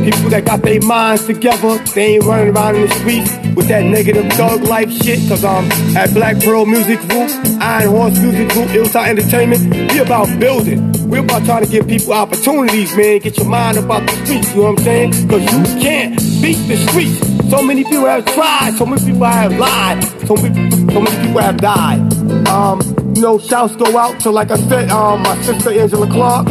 People 0.04 0.30
that 0.30 0.44
got 0.44 0.62
their 0.62 0.80
minds 0.82 1.26
together. 1.26 1.78
They 1.94 2.14
ain't 2.14 2.24
running 2.24 2.54
around 2.54 2.76
in 2.76 2.88
the 2.88 2.94
streets 2.94 3.30
with 3.56 3.68
that 3.68 3.84
negative 3.84 4.30
thug 4.32 4.62
life 4.62 4.90
shit. 4.90 5.26
Cause 5.28 5.44
I'm 5.44 5.70
at 5.96 6.12
Black 6.12 6.38
Pearl 6.40 6.66
Music 6.66 7.00
Group, 7.08 7.30
Iron 7.60 7.90
Horse 7.90 8.18
Music 8.20 8.48
Group, 8.50 8.68
Hillside 8.68 9.18
Entertainment, 9.18 9.92
we 9.92 9.98
about 9.98 10.38
building. 10.38 10.92
We're 11.08 11.22
about 11.22 11.44
trying 11.44 11.64
to 11.64 11.70
give 11.70 11.88
people 11.88 12.12
opportunities, 12.12 12.96
man. 12.96 13.18
Get 13.20 13.36
your 13.38 13.46
mind 13.46 13.78
about 13.78 14.02
the 14.06 14.12
streets, 14.24 14.50
you 14.54 14.62
know 14.62 14.72
what 14.72 14.78
I'm 14.80 14.84
saying? 14.84 15.28
Cause 15.28 15.42
you 15.42 15.80
can't 15.82 16.18
beat 16.42 16.60
the 16.68 16.76
streets. 16.88 17.50
So 17.50 17.62
many 17.62 17.84
people 17.84 18.06
have 18.06 18.24
tried, 18.26 18.74
so 18.74 18.86
many 18.86 19.04
people 19.04 19.24
have 19.24 19.56
lied, 19.56 20.02
so 20.26 20.34
many, 20.36 20.70
so 20.70 21.00
many 21.00 21.26
people 21.26 21.40
have 21.40 21.56
died. 21.58 22.25
Um, 22.48 22.96
know, 23.20 23.38
shouts 23.38 23.76
go 23.76 23.96
out 23.96 24.18
to, 24.20 24.30
like 24.30 24.50
I 24.50 24.56
said, 24.56 24.90
um, 24.90 25.22
my 25.22 25.40
sister 25.42 25.70
Angela 25.70 26.06
Clark. 26.06 26.48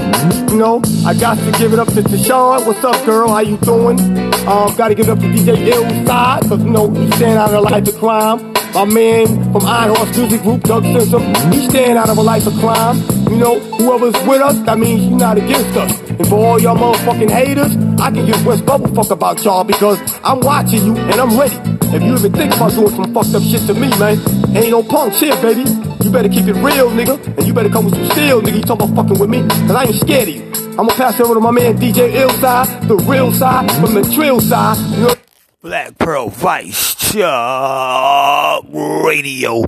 You 0.49 0.57
know, 0.57 0.81
I 1.05 1.13
got 1.13 1.37
to 1.37 1.51
give 1.57 1.73
it 1.73 1.79
up 1.79 1.87
to 1.89 2.01
Tashawn. 2.01 2.65
What's 2.65 2.83
up, 2.83 3.05
girl? 3.05 3.29
How 3.29 3.39
you 3.39 3.57
doing? 3.57 3.99
Um, 4.47 4.75
got 4.75 4.89
to 4.89 4.95
give 4.95 5.07
it 5.07 5.11
up 5.11 5.19
to 5.19 5.25
DJ 5.25 5.71
Illside, 5.71 6.47
cause 6.47 6.63
you 6.63 6.69
know 6.69 6.89
he's 6.89 7.15
staying 7.15 7.37
out 7.37 7.49
of 7.49 7.55
a 7.55 7.61
life 7.61 7.87
of 7.87 7.95
crime. 7.97 8.53
My 8.73 8.85
man 8.85 9.27
from 9.53 9.65
Iron 9.65 9.95
Horse 9.95 10.17
Music 10.17 10.41
Group, 10.41 10.63
Doug 10.63 10.83
Simpson, 10.83 11.51
he's 11.53 11.69
staying 11.69 11.95
out 11.95 12.09
of 12.09 12.17
a 12.17 12.21
life 12.21 12.45
of 12.45 12.53
crime. 12.55 12.97
You 13.29 13.37
know, 13.37 13.59
whoever's 13.59 14.13
with 14.27 14.41
us, 14.41 14.59
that 14.65 14.77
means 14.77 15.03
you're 15.07 15.17
not 15.17 15.37
against 15.37 15.77
us. 15.77 15.99
And 16.09 16.27
for 16.27 16.35
all 16.35 16.61
y'all 16.61 16.77
motherfucking 16.77 17.29
haters, 17.31 17.75
I 18.01 18.11
can 18.11 18.25
give 18.25 18.45
West 18.45 18.65
Bubble 18.65 18.93
fuck 18.93 19.11
about 19.11 19.43
y'all 19.43 19.63
because 19.63 19.99
I'm 20.23 20.41
watching 20.41 20.85
you 20.85 20.97
and 20.97 21.21
I'm 21.21 21.39
ready. 21.39 21.55
If 21.95 22.03
you 22.03 22.15
even 22.15 22.33
think 22.33 22.53
about 22.53 22.71
doing 22.73 22.89
some 22.89 23.13
fucked 23.13 23.33
up 23.33 23.43
shit 23.43 23.61
to 23.67 23.73
me, 23.73 23.87
man, 23.97 24.19
ain't 24.55 24.71
no 24.71 24.83
punks 24.83 25.21
here, 25.21 25.35
baby. 25.41 25.63
You 26.05 26.11
better 26.11 26.29
keep 26.29 26.45
it 26.45 26.53
real, 26.53 26.91
nigga. 26.91 27.35
And 27.35 27.47
you 27.47 27.51
better 27.51 27.67
come 27.67 27.85
with 27.85 27.95
some 27.95 28.11
steel, 28.11 28.39
nigga. 28.39 28.57
You 28.57 28.61
talking 28.61 28.91
about 28.91 29.07
fucking 29.07 29.19
with 29.19 29.27
me, 29.27 29.41
cause 29.41 29.71
I 29.71 29.85
ain't 29.85 29.95
scared 29.95 30.29
of 30.29 30.35
you. 30.35 30.43
I'm 30.77 30.85
gonna 30.85 30.93
pass 30.93 31.19
it 31.19 31.23
over 31.23 31.33
to 31.33 31.39
my 31.39 31.49
man 31.49 31.79
DJ 31.79 32.13
Illside, 32.13 32.87
the 32.87 32.95
real 32.95 33.33
side 33.33 33.71
from 33.71 33.95
the 33.95 34.03
trill 34.13 34.39
side. 34.39 34.77
You 34.91 35.07
know? 35.07 35.15
Black 35.63 35.97
Pearl 35.97 36.29
Vice 36.29 36.93
Chuck 36.93 38.65
Radio. 38.71 39.63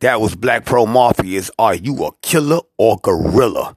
That 0.00 0.22
was 0.22 0.34
Black 0.36 0.64
Pearl 0.64 0.86
Mafia's 0.86 1.50
Are 1.58 1.74
You 1.74 2.02
a 2.06 2.12
Killer 2.22 2.60
or 2.78 2.96
Gorilla? 3.02 3.74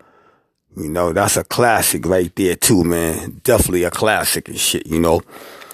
You 0.78 0.88
know, 0.88 1.12
that's 1.12 1.36
a 1.36 1.44
classic 1.44 2.06
right 2.06 2.34
there 2.38 2.56
too, 2.56 2.86
man. 2.86 3.42
Definitely 3.44 3.84
a 3.84 3.92
classic 3.92 4.48
and 4.48 4.58
shit, 4.58 4.88
you 4.88 5.02
know. 5.02 5.24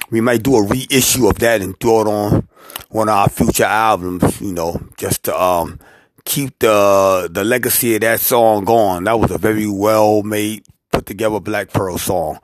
We 0.09 0.21
might 0.21 0.41
do 0.41 0.55
a 0.55 0.65
reissue 0.65 1.27
of 1.27 1.37
that 1.37 1.61
and 1.61 1.79
throw 1.79 2.01
it 2.01 2.07
on 2.07 2.47
one 2.89 3.07
of 3.07 3.13
our 3.13 3.29
future 3.29 3.65
albums, 3.65 4.41
you 4.41 4.53
know, 4.53 4.81
just 4.97 5.21
to 5.25 5.39
um 5.39 5.79
keep 6.27 6.59
the 6.59 7.29
the 7.31 7.43
legacy 7.43 7.95
of 7.95 8.01
that 8.01 8.19
song 8.19 8.65
going. 8.65 9.05
That 9.05 9.19
was 9.19 9.31
a 9.31 9.37
very 9.37 9.67
well 9.67 10.21
made, 10.23 10.65
put 10.91 11.05
together 11.05 11.39
Black 11.39 11.71
Pearl 11.71 11.97
song. 11.97 12.39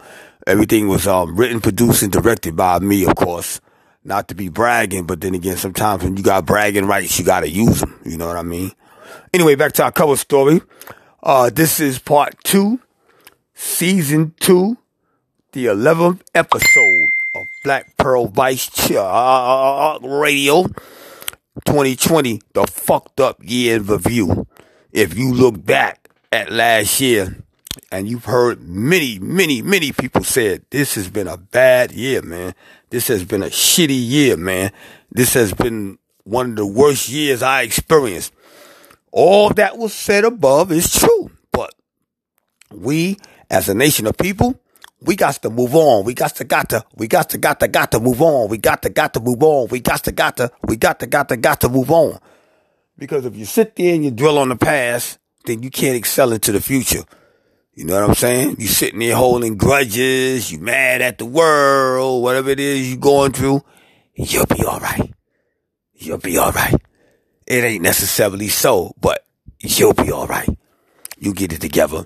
Everything 0.47 0.87
was 0.87 1.05
um, 1.07 1.35
written, 1.35 1.61
produced, 1.61 2.01
and 2.01 2.11
directed 2.11 2.55
by 2.55 2.79
me, 2.79 3.05
of 3.05 3.15
course. 3.15 3.61
Not 4.03 4.27
to 4.29 4.35
be 4.35 4.49
bragging, 4.49 5.05
but 5.05 5.21
then 5.21 5.35
again, 5.35 5.55
sometimes 5.55 6.03
when 6.03 6.17
you 6.17 6.23
got 6.23 6.45
bragging 6.45 6.85
rights, 6.85 7.17
you 7.19 7.25
gotta 7.25 7.49
use 7.49 7.81
them. 7.81 7.99
You 8.05 8.17
know 8.17 8.27
what 8.27 8.37
I 8.37 8.43
mean? 8.43 8.71
Anyway, 9.33 9.55
back 9.55 9.73
to 9.73 9.83
our 9.83 9.91
cover 9.91 10.15
story. 10.15 10.61
Uh, 11.21 11.49
this 11.49 11.79
is 11.79 11.99
part 11.99 12.35
two 12.43 12.79
season 13.53 14.33
two, 14.39 14.77
the 15.53 15.67
11th 15.67 16.21
episode 16.35 17.07
of 17.35 17.47
Black 17.63 17.95
Pearl 17.97 18.27
Vice 18.27 18.69
Ch- 18.69 18.91
uh, 18.97 19.99
Radio 20.01 20.65
2020, 21.65 22.41
the 22.53 22.65
fucked 22.67 23.19
up 23.19 23.37
year 23.41 23.77
in 23.77 23.85
review. 23.85 24.47
If 24.91 25.17
you 25.17 25.33
look 25.33 25.63
back 25.65 26.09
at 26.31 26.51
last 26.51 27.01
year, 27.01 27.43
and 27.91 28.07
you've 28.07 28.25
heard 28.25 28.61
many, 28.67 29.19
many, 29.19 29.61
many 29.61 29.91
people 29.91 30.23
said 30.23 30.65
this 30.69 30.95
has 30.95 31.09
been 31.09 31.27
a 31.27 31.37
bad 31.37 31.91
year, 31.91 32.21
man. 32.21 32.55
This 32.89 33.07
has 33.07 33.23
been 33.23 33.43
a 33.43 33.47
shitty 33.47 34.09
year, 34.09 34.37
man. 34.37 34.71
This 35.11 35.33
has 35.35 35.53
been 35.53 35.99
one 36.23 36.51
of 36.51 36.55
the 36.55 36.65
worst 36.65 37.09
years 37.09 37.41
I 37.41 37.61
experienced. 37.61 38.33
All 39.11 39.49
that 39.51 39.77
was 39.77 39.93
said 39.93 40.23
above 40.25 40.71
is 40.71 40.91
true, 40.91 41.31
but 41.51 41.73
we 42.71 43.17
as 43.49 43.69
a 43.69 43.75
nation 43.75 44.07
of 44.07 44.17
people, 44.17 44.59
we 45.03 45.15
got 45.15 45.35
to 45.35 45.49
move 45.49 45.75
on. 45.75 46.05
We 46.05 46.13
got 46.13 46.35
to, 46.35 46.43
got 46.43 46.69
to, 46.69 46.85
we 46.95 47.07
got 47.07 47.29
to, 47.31 47.37
got 47.37 47.59
to, 47.59 47.67
got 47.67 47.91
to 47.91 47.99
move 47.99 48.21
on. 48.21 48.49
We 48.49 48.57
got 48.57 48.81
to, 48.83 48.89
got 48.89 49.13
to 49.13 49.19
move 49.19 49.43
on. 49.43 49.67
We 49.69 49.79
got 49.79 50.03
to, 50.05 50.11
got 50.11 50.37
to, 50.37 50.51
we 50.63 50.77
got 50.77 50.99
to, 50.99 51.07
got 51.07 51.29
to, 51.29 51.37
got 51.37 51.61
to 51.61 51.69
move 51.69 51.91
on. 51.91 52.19
Because 52.97 53.25
if 53.25 53.35
you 53.35 53.45
sit 53.45 53.75
there 53.75 53.95
and 53.95 54.05
you 54.05 54.11
dwell 54.11 54.37
on 54.37 54.49
the 54.49 54.55
past, 54.55 55.19
then 55.45 55.61
you 55.61 55.69
can't 55.69 55.95
excel 55.95 56.31
into 56.31 56.51
the 56.51 56.61
future. 56.61 57.03
You 57.73 57.85
know 57.85 57.99
what 57.99 58.09
I'm 58.09 58.15
saying? 58.15 58.57
You 58.59 58.67
sitting 58.67 58.99
there 58.99 59.15
holding 59.15 59.57
grudges, 59.57 60.51
you 60.51 60.59
mad 60.59 61.01
at 61.01 61.17
the 61.17 61.25
world, 61.25 62.21
whatever 62.21 62.51
it 62.51 62.59
is 62.59 62.89
you're 62.89 62.99
going 62.99 63.31
through, 63.31 63.63
you'll 64.13 64.45
be 64.45 64.63
alright. 64.63 65.11
You'll 65.93 66.19
be 66.19 66.37
alright. 66.37 66.75
It 67.47 67.63
ain't 67.63 67.81
necessarily 67.81 68.47
so, 68.47 68.93
but 69.01 69.25
you'll 69.59 69.93
be 69.93 70.11
alright. 70.11 70.49
You 71.17 71.33
get 71.33 71.51
it 71.51 71.61
together. 71.61 72.05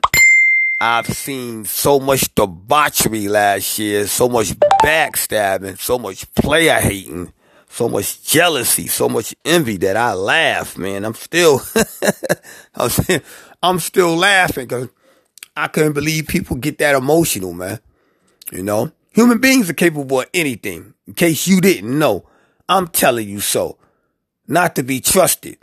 I've 0.80 1.08
seen 1.08 1.66
so 1.66 2.00
much 2.00 2.34
debauchery 2.36 3.28
last 3.28 3.80
year, 3.80 4.06
so 4.06 4.30
much 4.30 4.50
backstabbing, 4.84 5.80
so 5.80 5.98
much 5.98 6.32
player 6.36 6.76
hating, 6.76 7.34
so 7.68 7.90
much 7.90 8.24
jealousy, 8.24 8.86
so 8.86 9.10
much 9.10 9.34
envy 9.44 9.78
that 9.78 9.98
I 9.98 10.14
laugh, 10.14 10.78
man. 10.78 11.04
I'm 11.04 11.16
still, 11.16 11.62
I'm, 13.64 13.80
still 13.80 14.16
laughing 14.16 14.68
because 14.68 14.90
I 15.56 15.68
couldn't 15.68 15.94
believe 15.94 16.28
people 16.28 16.58
get 16.58 16.78
that 16.78 16.94
emotional, 16.94 17.54
man. 17.54 17.80
You 18.52 18.62
know, 18.62 18.92
human 19.14 19.40
beings 19.40 19.72
are 19.72 19.74
capable 19.74 20.22
of 20.22 20.30
anything. 20.32 20.94
In 21.08 21.16
case 21.16 21.48
you 21.48 21.60
didn't 21.60 21.98
know, 21.98 22.30
I'm 22.70 22.88
telling 22.88 23.28
you 23.28 23.40
so. 23.40 23.80
Not 24.48 24.76
to 24.76 24.84
be 24.84 25.02
trusted. 25.02 25.58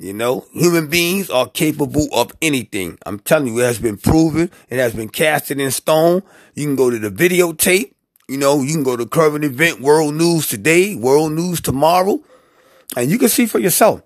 You 0.00 0.14
know, 0.14 0.46
human 0.54 0.86
beings 0.86 1.28
are 1.28 1.46
capable 1.46 2.08
of 2.14 2.32
anything. 2.40 2.96
I'm 3.04 3.18
telling 3.18 3.48
you, 3.48 3.60
it 3.60 3.66
has 3.66 3.78
been 3.78 3.98
proven. 3.98 4.50
It 4.70 4.78
has 4.78 4.94
been 4.94 5.10
casted 5.10 5.60
in 5.60 5.70
stone. 5.70 6.22
You 6.54 6.64
can 6.64 6.74
go 6.74 6.88
to 6.88 6.98
the 6.98 7.10
videotape. 7.10 7.92
You 8.26 8.38
know, 8.38 8.62
you 8.62 8.72
can 8.72 8.82
go 8.82 8.96
to 8.96 9.04
current 9.04 9.44
event, 9.44 9.82
world 9.82 10.14
news 10.14 10.46
today, 10.46 10.96
world 10.96 11.32
news 11.32 11.60
tomorrow, 11.60 12.18
and 12.96 13.10
you 13.10 13.18
can 13.18 13.28
see 13.28 13.44
for 13.44 13.58
yourself 13.58 14.00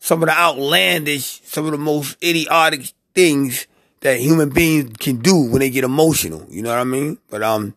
some 0.00 0.20
of 0.20 0.28
the 0.28 0.36
outlandish, 0.36 1.42
some 1.44 1.64
of 1.66 1.70
the 1.70 1.78
most 1.78 2.16
idiotic 2.24 2.92
things 3.14 3.68
that 4.00 4.18
human 4.18 4.48
beings 4.48 4.96
can 4.98 5.18
do 5.18 5.48
when 5.48 5.60
they 5.60 5.70
get 5.70 5.84
emotional. 5.84 6.44
You 6.50 6.62
know 6.62 6.70
what 6.70 6.78
I 6.78 6.84
mean? 6.84 7.18
But 7.30 7.44
um, 7.44 7.76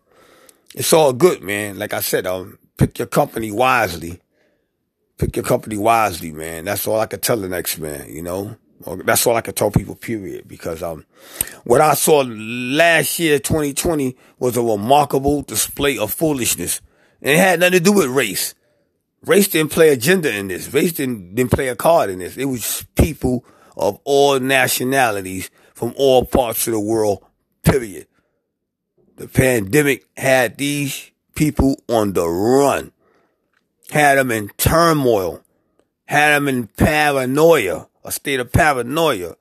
it's 0.74 0.92
all 0.92 1.12
good, 1.12 1.40
man. 1.40 1.78
Like 1.78 1.92
I 1.92 2.00
said, 2.00 2.26
um, 2.26 2.58
pick 2.78 2.98
your 2.98 3.06
company 3.06 3.52
wisely. 3.52 4.20
Pick 5.18 5.36
your 5.36 5.44
company 5.44 5.76
wisely, 5.76 6.32
man. 6.32 6.64
That's 6.64 6.86
all 6.86 6.98
I 6.98 7.06
can 7.06 7.20
tell 7.20 7.36
the 7.36 7.48
next 7.48 7.78
man. 7.78 8.12
You 8.12 8.22
know, 8.22 8.56
that's 9.04 9.26
all 9.26 9.36
I 9.36 9.40
can 9.40 9.54
tell 9.54 9.70
people. 9.70 9.94
Period. 9.94 10.48
Because 10.48 10.82
um, 10.82 11.04
what 11.64 11.80
I 11.80 11.94
saw 11.94 12.24
last 12.26 13.18
year, 13.18 13.38
2020, 13.38 14.16
was 14.38 14.56
a 14.56 14.62
remarkable 14.62 15.42
display 15.42 15.98
of 15.98 16.12
foolishness, 16.12 16.80
and 17.22 17.32
it 17.32 17.38
had 17.38 17.60
nothing 17.60 17.78
to 17.78 17.80
do 17.80 17.92
with 17.92 18.06
race. 18.06 18.54
Race 19.22 19.48
didn't 19.48 19.72
play 19.72 19.88
a 19.88 19.96
gender 19.96 20.28
in 20.28 20.48
this. 20.48 20.72
Race 20.72 20.92
didn't, 20.92 21.34
didn't 21.34 21.52
play 21.52 21.68
a 21.68 21.76
card 21.76 22.10
in 22.10 22.18
this. 22.18 22.36
It 22.36 22.44
was 22.44 22.84
people 22.94 23.44
of 23.76 23.98
all 24.04 24.38
nationalities 24.38 25.50
from 25.72 25.94
all 25.96 26.24
parts 26.24 26.66
of 26.66 26.74
the 26.74 26.80
world, 26.80 27.24
period. 27.62 28.06
The 29.16 29.28
pandemic 29.28 30.06
had 30.16 30.58
these 30.58 31.10
people 31.34 31.76
on 31.88 32.12
the 32.12 32.28
run, 32.28 32.92
had 33.94 34.18
them 34.18 34.32
in 34.32 34.48
turmoil, 34.58 35.40
had 36.06 36.34
them 36.34 36.48
in 36.48 36.66
paranoia, 36.66 37.86
a 38.02 38.10
state 38.10 38.40
of 38.40 38.50
paranoia, 38.50 39.36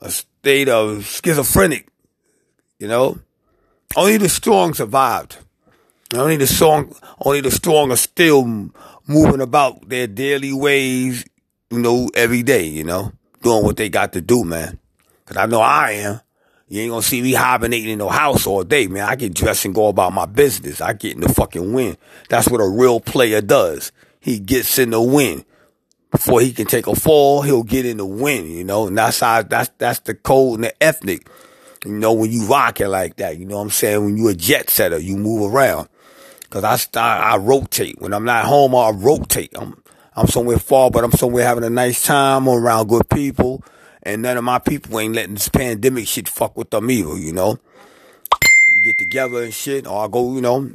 a 0.00 0.10
state 0.10 0.66
of 0.66 1.04
schizophrenic, 1.04 1.86
you 2.78 2.88
know. 2.88 3.18
Only 3.94 4.16
the 4.16 4.30
strong 4.30 4.72
survived. 4.72 5.36
Only 6.14 6.38
the 6.38 6.46
strong, 6.46 6.96
only 7.22 7.42
the 7.42 7.50
strong 7.50 7.92
are 7.92 7.96
still 7.96 8.46
moving 9.06 9.42
about 9.42 9.86
their 9.90 10.06
daily 10.06 10.54
ways, 10.54 11.26
you 11.70 11.78
know, 11.78 12.08
every 12.14 12.42
day, 12.42 12.64
you 12.64 12.82
know, 12.82 13.12
doing 13.42 13.62
what 13.62 13.76
they 13.76 13.90
got 13.90 14.14
to 14.14 14.22
do, 14.22 14.42
man. 14.42 14.78
Cause 15.26 15.36
I 15.36 15.44
know 15.44 15.60
I 15.60 15.90
am. 15.90 16.20
You 16.68 16.82
ain't 16.82 16.90
gonna 16.90 17.02
see 17.02 17.22
me 17.22 17.32
hibernating 17.32 17.90
in 17.90 17.98
no 17.98 18.08
house 18.08 18.46
all 18.46 18.64
day, 18.64 18.88
man. 18.88 19.08
I 19.08 19.14
get 19.14 19.34
dressed 19.34 19.64
and 19.64 19.74
go 19.74 19.86
about 19.86 20.12
my 20.12 20.26
business. 20.26 20.80
I 20.80 20.94
get 20.94 21.14
in 21.14 21.20
the 21.20 21.28
fucking 21.28 21.72
wind. 21.72 21.96
That's 22.28 22.48
what 22.48 22.60
a 22.60 22.68
real 22.68 22.98
player 22.98 23.40
does. 23.40 23.92
He 24.18 24.40
gets 24.40 24.78
in 24.78 24.90
the 24.90 25.00
wind. 25.00 25.44
Before 26.10 26.40
he 26.40 26.52
can 26.52 26.66
take 26.66 26.86
a 26.86 26.96
fall, 26.96 27.42
he'll 27.42 27.62
get 27.62 27.84
in 27.84 27.98
the 27.98 28.06
wind, 28.06 28.48
you 28.48 28.64
know, 28.64 28.86
and 28.86 28.96
that's 28.96 29.20
how, 29.20 29.42
that's, 29.42 29.70
that's 29.78 30.00
the 30.00 30.14
code 30.14 30.54
and 30.54 30.64
the 30.64 30.82
ethnic. 30.82 31.28
You 31.84 31.92
know, 31.92 32.14
when 32.14 32.32
you 32.32 32.46
rock 32.46 32.80
it 32.80 32.88
like 32.88 33.16
that, 33.16 33.38
you 33.38 33.44
know 33.44 33.56
what 33.56 33.62
I'm 33.62 33.70
saying? 33.70 34.04
When 34.04 34.16
you 34.16 34.28
a 34.28 34.34
jet 34.34 34.70
setter, 34.70 34.98
you 34.98 35.16
move 35.16 35.52
around. 35.52 35.88
Cause 36.48 36.64
I 36.64 36.76
start, 36.76 37.22
I 37.22 37.36
rotate. 37.36 38.00
When 38.00 38.14
I'm 38.14 38.24
not 38.24 38.46
home, 38.46 38.74
I 38.74 38.90
rotate. 38.90 39.52
I'm, 39.56 39.82
I'm 40.14 40.26
somewhere 40.26 40.58
far, 40.58 40.90
but 40.90 41.04
I'm 41.04 41.12
somewhere 41.12 41.44
having 41.44 41.64
a 41.64 41.70
nice 41.70 42.02
time. 42.02 42.48
I'm 42.48 42.64
around 42.64 42.88
good 42.88 43.08
people. 43.10 43.62
And 44.06 44.22
none 44.22 44.36
of 44.36 44.44
my 44.44 44.60
people 44.60 45.00
ain't 45.00 45.16
letting 45.16 45.34
this 45.34 45.48
pandemic 45.48 46.06
shit 46.06 46.28
fuck 46.28 46.56
with 46.56 46.70
them 46.70 46.88
either, 46.92 47.18
you 47.18 47.32
know? 47.32 47.58
Get 48.84 48.98
together 48.98 49.42
and 49.42 49.52
shit, 49.52 49.84
or 49.84 50.04
I 50.04 50.06
go, 50.06 50.32
you 50.32 50.40
know, 50.40 50.70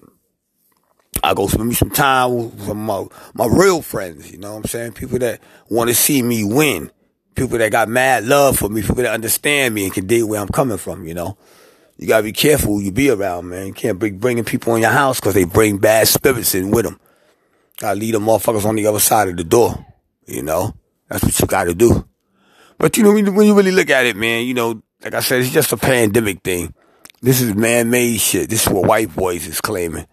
I 1.23 1.33
go 1.33 1.47
spend 1.47 1.69
me 1.69 1.75
some 1.75 1.91
time 1.91 2.35
with 2.35 2.65
some 2.65 2.85
my, 2.85 3.05
my 3.33 3.45
real 3.45 3.81
friends, 3.81 4.29
you 4.29 4.38
know 4.38 4.51
what 4.51 4.57
I'm 4.57 4.65
saying? 4.65 4.91
People 4.93 5.17
that 5.19 5.39
want 5.69 5.89
to 5.89 5.95
see 5.95 6.21
me 6.21 6.43
win. 6.43 6.91
People 7.35 7.57
that 7.59 7.71
got 7.71 7.88
mad 7.88 8.25
love 8.25 8.57
for 8.57 8.67
me, 8.67 8.81
people 8.81 8.95
that 8.95 9.13
understand 9.13 9.73
me 9.73 9.85
and 9.85 9.93
can 9.93 10.07
dig 10.07 10.25
where 10.25 10.41
I'm 10.41 10.50
coming 10.50 10.77
from, 10.77 11.07
you 11.07 11.13
know? 11.13 11.38
You 11.97 12.07
gotta 12.07 12.23
be 12.23 12.33
careful 12.33 12.73
who 12.73 12.79
you 12.81 12.91
be 12.91 13.11
around, 13.11 13.47
man. 13.47 13.67
You 13.67 13.73
can't 13.73 13.97
be 13.97 14.11
bringing 14.11 14.43
people 14.43 14.75
in 14.75 14.81
your 14.81 14.91
house 14.91 15.21
because 15.21 15.35
they 15.35 15.45
bring 15.45 15.77
bad 15.77 16.09
spirits 16.09 16.53
in 16.53 16.69
with 16.69 16.83
them. 16.83 17.00
Gotta 17.77 17.97
leave 17.97 18.11
them 18.11 18.25
motherfuckers 18.25 18.65
on 18.65 18.75
the 18.75 18.88
other 18.88 19.00
side 19.00 19.29
of 19.29 19.38
the 19.38 19.45
door, 19.45 19.85
you 20.25 20.43
know? 20.43 20.73
That's 21.07 21.23
what 21.23 21.39
you 21.39 21.47
gotta 21.47 21.73
do. 21.73 22.05
But 22.81 22.97
you 22.97 23.03
know, 23.03 23.13
when 23.13 23.45
you 23.45 23.53
really 23.53 23.71
look 23.71 23.91
at 23.91 24.07
it, 24.07 24.15
man, 24.15 24.43
you 24.43 24.55
know, 24.55 24.81
like 25.03 25.13
I 25.13 25.19
said, 25.19 25.41
it's 25.41 25.51
just 25.51 25.71
a 25.71 25.77
pandemic 25.77 26.41
thing. 26.41 26.73
This 27.21 27.39
is 27.39 27.53
man-made 27.53 28.19
shit. 28.19 28.50
This 28.50 28.65
is 28.65 28.73
what 28.73 28.88
white 28.88 29.15
boys 29.15 29.45
is 29.45 29.61
claiming. 29.61 30.07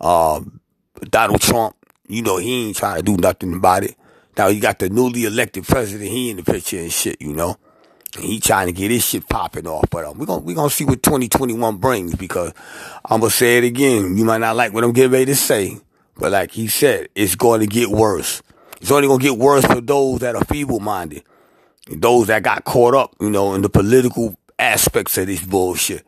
Um, 0.00 0.62
Donald 1.10 1.42
Trump, 1.42 1.76
you 2.08 2.22
know, 2.22 2.38
he 2.38 2.68
ain't 2.68 2.76
trying 2.76 2.96
to 2.96 3.02
do 3.02 3.18
nothing 3.18 3.52
about 3.52 3.84
it. 3.84 3.94
Now 4.38 4.46
you 4.46 4.62
got 4.62 4.78
the 4.78 4.88
newly 4.88 5.24
elected 5.24 5.64
president, 5.64 6.10
he 6.10 6.30
in 6.30 6.38
the 6.38 6.42
picture 6.42 6.78
and 6.78 6.90
shit, 6.90 7.20
you 7.20 7.34
know. 7.34 7.58
And 8.16 8.24
he 8.24 8.40
trying 8.40 8.68
to 8.68 8.72
get 8.72 8.90
his 8.90 9.04
shit 9.04 9.28
popping 9.28 9.66
off. 9.66 9.90
But 9.90 10.06
um, 10.06 10.16
we're 10.16 10.24
gonna 10.24 10.44
we 10.44 10.54
gonna 10.54 10.70
see 10.70 10.86
what 10.86 11.02
2021 11.02 11.76
brings 11.76 12.14
because 12.14 12.54
I'm 13.04 13.20
gonna 13.20 13.32
say 13.32 13.58
it 13.58 13.64
again. 13.64 14.16
You 14.16 14.24
might 14.24 14.38
not 14.38 14.56
like 14.56 14.72
what 14.72 14.82
I'm 14.82 14.92
getting 14.92 15.12
ready 15.12 15.26
to 15.26 15.36
say, 15.36 15.76
but 16.16 16.32
like 16.32 16.52
he 16.52 16.68
said, 16.68 17.10
it's 17.14 17.34
going 17.34 17.60
to 17.60 17.66
get 17.66 17.90
worse. 17.90 18.40
It's 18.80 18.90
only 18.90 19.08
gonna 19.08 19.22
get 19.22 19.36
worse 19.36 19.66
for 19.66 19.82
those 19.82 20.20
that 20.20 20.36
are 20.36 20.44
feeble-minded 20.44 21.22
those 21.88 22.28
that 22.28 22.42
got 22.42 22.64
caught 22.64 22.94
up, 22.94 23.14
you 23.20 23.30
know, 23.30 23.54
in 23.54 23.62
the 23.62 23.68
political 23.68 24.36
aspects 24.58 25.18
of 25.18 25.26
this 25.26 25.44
bullshit. 25.44 26.04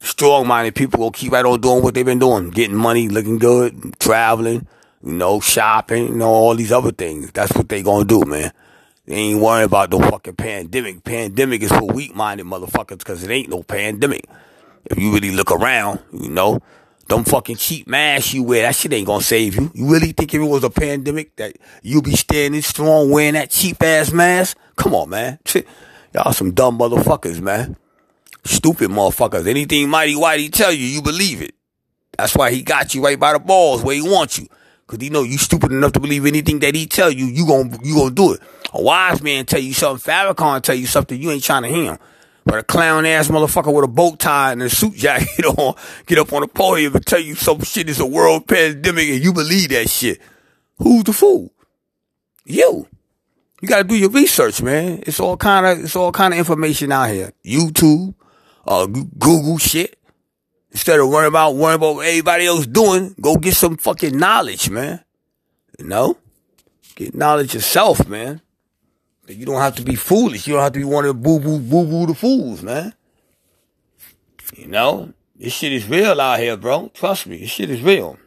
Strong 0.00 0.46
minded 0.46 0.74
people 0.74 1.00
will 1.00 1.10
keep 1.10 1.32
right 1.32 1.44
on 1.44 1.60
doing 1.60 1.82
what 1.82 1.94
they've 1.94 2.06
been 2.06 2.18
doing, 2.18 2.50
getting 2.50 2.76
money, 2.76 3.08
looking 3.08 3.38
good, 3.38 3.98
traveling, 3.98 4.66
you 5.04 5.12
know, 5.12 5.40
shopping, 5.40 6.08
you 6.08 6.14
know, 6.14 6.28
all 6.28 6.54
these 6.54 6.72
other 6.72 6.92
things. 6.92 7.30
That's 7.32 7.52
what 7.52 7.68
they 7.68 7.82
gonna 7.82 8.06
do, 8.06 8.24
man. 8.24 8.52
They 9.06 9.16
ain't 9.16 9.40
worrying 9.40 9.66
about 9.66 9.90
no 9.90 9.98
fucking 9.98 10.36
pandemic. 10.36 11.04
Pandemic 11.04 11.62
is 11.62 11.72
for 11.72 11.84
weak 11.84 12.14
minded 12.14 12.46
motherfuckers 12.46 12.98
because 12.98 13.22
it 13.22 13.30
ain't 13.30 13.50
no 13.50 13.62
pandemic. 13.62 14.24
If 14.86 14.98
you 14.98 15.12
really 15.12 15.32
look 15.32 15.50
around, 15.50 16.00
you 16.12 16.30
know, 16.30 16.60
them 17.10 17.24
fucking 17.24 17.56
cheap 17.56 17.86
masks 17.86 18.32
you 18.32 18.42
wear, 18.42 18.62
that 18.62 18.74
shit 18.74 18.92
ain't 18.92 19.06
gonna 19.06 19.22
save 19.22 19.56
you. 19.56 19.70
You 19.74 19.90
really 19.90 20.12
think 20.12 20.32
if 20.32 20.40
it 20.40 20.44
was 20.44 20.64
a 20.64 20.70
pandemic 20.70 21.36
that 21.36 21.56
you 21.82 22.00
be 22.00 22.16
standing 22.16 22.62
strong 22.62 23.10
wearing 23.10 23.34
that 23.34 23.50
cheap 23.50 23.82
ass 23.82 24.12
mask? 24.12 24.56
Come 24.76 24.94
on, 24.94 25.10
man. 25.10 25.38
Y'all 26.14 26.32
some 26.32 26.52
dumb 26.52 26.78
motherfuckers, 26.78 27.40
man. 27.40 27.76
Stupid 28.44 28.90
motherfuckers. 28.90 29.46
Anything 29.46 29.88
Mighty 29.90 30.14
Whitey 30.14 30.52
tell 30.52 30.72
you, 30.72 30.86
you 30.86 31.02
believe 31.02 31.42
it. 31.42 31.54
That's 32.16 32.34
why 32.34 32.50
he 32.50 32.62
got 32.62 32.94
you 32.94 33.04
right 33.04 33.18
by 33.18 33.34
the 33.34 33.38
balls 33.38 33.82
where 33.82 33.94
he 33.94 34.02
wants 34.02 34.38
you. 34.38 34.48
Cause 34.86 34.98
he 35.00 35.08
know 35.08 35.22
you 35.22 35.38
stupid 35.38 35.70
enough 35.70 35.92
to 35.92 36.00
believe 36.00 36.26
anything 36.26 36.58
that 36.60 36.74
he 36.74 36.86
tell 36.86 37.12
you, 37.12 37.26
you 37.26 37.46
gon' 37.46 37.78
you 37.84 37.94
gonna 37.94 38.10
do 38.10 38.32
it. 38.32 38.40
A 38.72 38.82
wise 38.82 39.22
man 39.22 39.46
tell 39.46 39.60
you 39.60 39.72
something, 39.72 40.12
Farrakhan 40.12 40.62
tell 40.62 40.74
you 40.74 40.86
something, 40.86 41.20
you 41.20 41.30
ain't 41.30 41.44
trying 41.44 41.62
to 41.62 41.68
hear 41.68 41.92
him. 41.92 41.98
But 42.44 42.58
a 42.58 42.62
clown 42.62 43.06
ass 43.06 43.28
motherfucker 43.28 43.72
with 43.72 43.84
a 43.84 43.88
bow 43.88 44.16
tie 44.16 44.52
and 44.52 44.62
a 44.62 44.70
suit 44.70 44.94
jacket 44.94 45.44
on 45.58 45.74
get 46.06 46.18
up 46.18 46.32
on 46.32 46.42
the 46.42 46.48
podium 46.48 46.94
and 46.94 47.06
tell 47.06 47.20
you 47.20 47.34
some 47.34 47.60
shit 47.62 47.88
is 47.88 48.00
a 48.00 48.06
world 48.06 48.46
pandemic 48.48 49.08
and 49.08 49.22
you 49.22 49.32
believe 49.32 49.70
that 49.70 49.88
shit. 49.88 50.20
Who's 50.78 51.04
the 51.04 51.12
fool? 51.12 51.52
You. 52.44 52.88
You 53.60 53.68
gotta 53.68 53.84
do 53.84 53.94
your 53.96 54.10
research, 54.10 54.62
man. 54.62 55.02
It's 55.06 55.20
all 55.20 55.36
kind 55.36 55.66
of, 55.66 55.84
it's 55.84 55.94
all 55.94 56.12
kind 56.12 56.32
of 56.32 56.38
information 56.38 56.90
out 56.92 57.10
here. 57.10 57.32
YouTube, 57.44 58.14
uh, 58.66 58.86
Google 58.86 59.58
shit. 59.58 59.98
Instead 60.72 61.00
of 61.00 61.08
worrying 61.08 61.28
about 61.28 61.56
worrying 61.56 61.76
about 61.76 61.96
what 61.96 62.06
everybody 62.06 62.46
else 62.46 62.66
doing, 62.66 63.14
go 63.20 63.36
get 63.36 63.54
some 63.54 63.76
fucking 63.76 64.16
knowledge, 64.16 64.70
man. 64.70 65.04
You 65.78 65.86
know? 65.86 66.16
Get 66.94 67.14
knowledge 67.14 67.54
yourself, 67.54 68.06
man. 68.06 68.40
You 69.28 69.46
don't 69.46 69.60
have 69.60 69.76
to 69.76 69.82
be 69.82 69.94
foolish. 69.94 70.46
You 70.46 70.54
don't 70.54 70.62
have 70.62 70.72
to 70.72 70.78
be 70.78 70.84
one 70.84 71.04
of 71.04 71.08
the 71.08 71.22
boo 71.22 71.38
boo 71.38 71.58
boo 71.58 71.86
boo 71.86 72.06
the 72.06 72.14
fools, 72.14 72.62
man. 72.62 72.94
You 74.56 74.66
know? 74.66 75.12
This 75.36 75.54
shit 75.54 75.72
is 75.72 75.88
real 75.88 76.20
out 76.20 76.38
here, 76.38 76.56
bro. 76.56 76.90
Trust 76.92 77.26
me, 77.26 77.38
this 77.38 77.48
shit 77.48 77.70
is 77.70 77.80
real. 77.80 78.18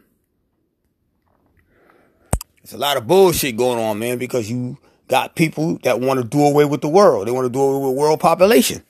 There's 2.62 2.72
a 2.72 2.78
lot 2.78 2.96
of 2.96 3.06
bullshit 3.06 3.56
going 3.56 3.78
on, 3.78 3.98
man, 3.98 4.18
because 4.18 4.50
you 4.50 4.78
got 5.06 5.36
people 5.36 5.78
that 5.84 6.00
want 6.00 6.20
to 6.20 6.26
do 6.26 6.42
away 6.42 6.64
with 6.64 6.80
the 6.80 6.88
world. 6.88 7.28
They 7.28 7.30
want 7.30 7.44
to 7.44 7.52
do 7.52 7.60
away 7.60 7.88
with 7.88 7.96
world 7.96 8.18
population. 8.18 8.82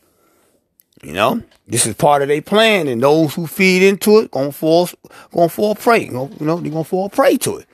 You 1.02 1.12
know, 1.12 1.42
this 1.66 1.84
is 1.84 1.94
part 1.96 2.22
of 2.22 2.28
their 2.28 2.40
plan, 2.40 2.88
and 2.88 3.02
those 3.02 3.34
who 3.34 3.46
feed 3.46 3.82
into 3.82 4.20
it 4.20 4.30
gonna 4.30 4.52
fall, 4.52 4.88
gonna 5.32 5.50
fall 5.50 5.74
prey. 5.74 6.04
You 6.04 6.12
know, 6.12 6.26
they're 6.28 6.70
gonna 6.70 6.84
fall 6.84 7.10
prey 7.10 7.36
to 7.38 7.58
it 7.58 7.66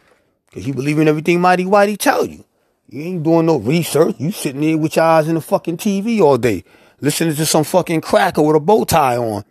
because 0.48 0.66
you 0.66 0.74
believe 0.74 0.98
in 0.98 1.06
everything 1.06 1.40
Mighty 1.40 1.64
Whitey 1.64 1.96
tell 1.96 2.26
you. 2.26 2.44
You 2.90 3.02
ain't 3.02 3.22
doing 3.22 3.46
no 3.46 3.58
research. 3.58 4.16
You 4.18 4.32
sitting 4.32 4.62
there 4.62 4.76
with 4.76 4.96
your 4.96 5.04
eyes 5.04 5.28
in 5.28 5.36
the 5.36 5.40
fucking 5.40 5.76
TV 5.76 6.20
all 6.20 6.36
day, 6.36 6.64
listening 7.00 7.36
to 7.36 7.46
some 7.46 7.62
fucking 7.62 8.00
cracker 8.00 8.42
with 8.42 8.56
a 8.56 8.60
bow 8.60 8.84
tie 8.84 9.16
on, 9.16 9.44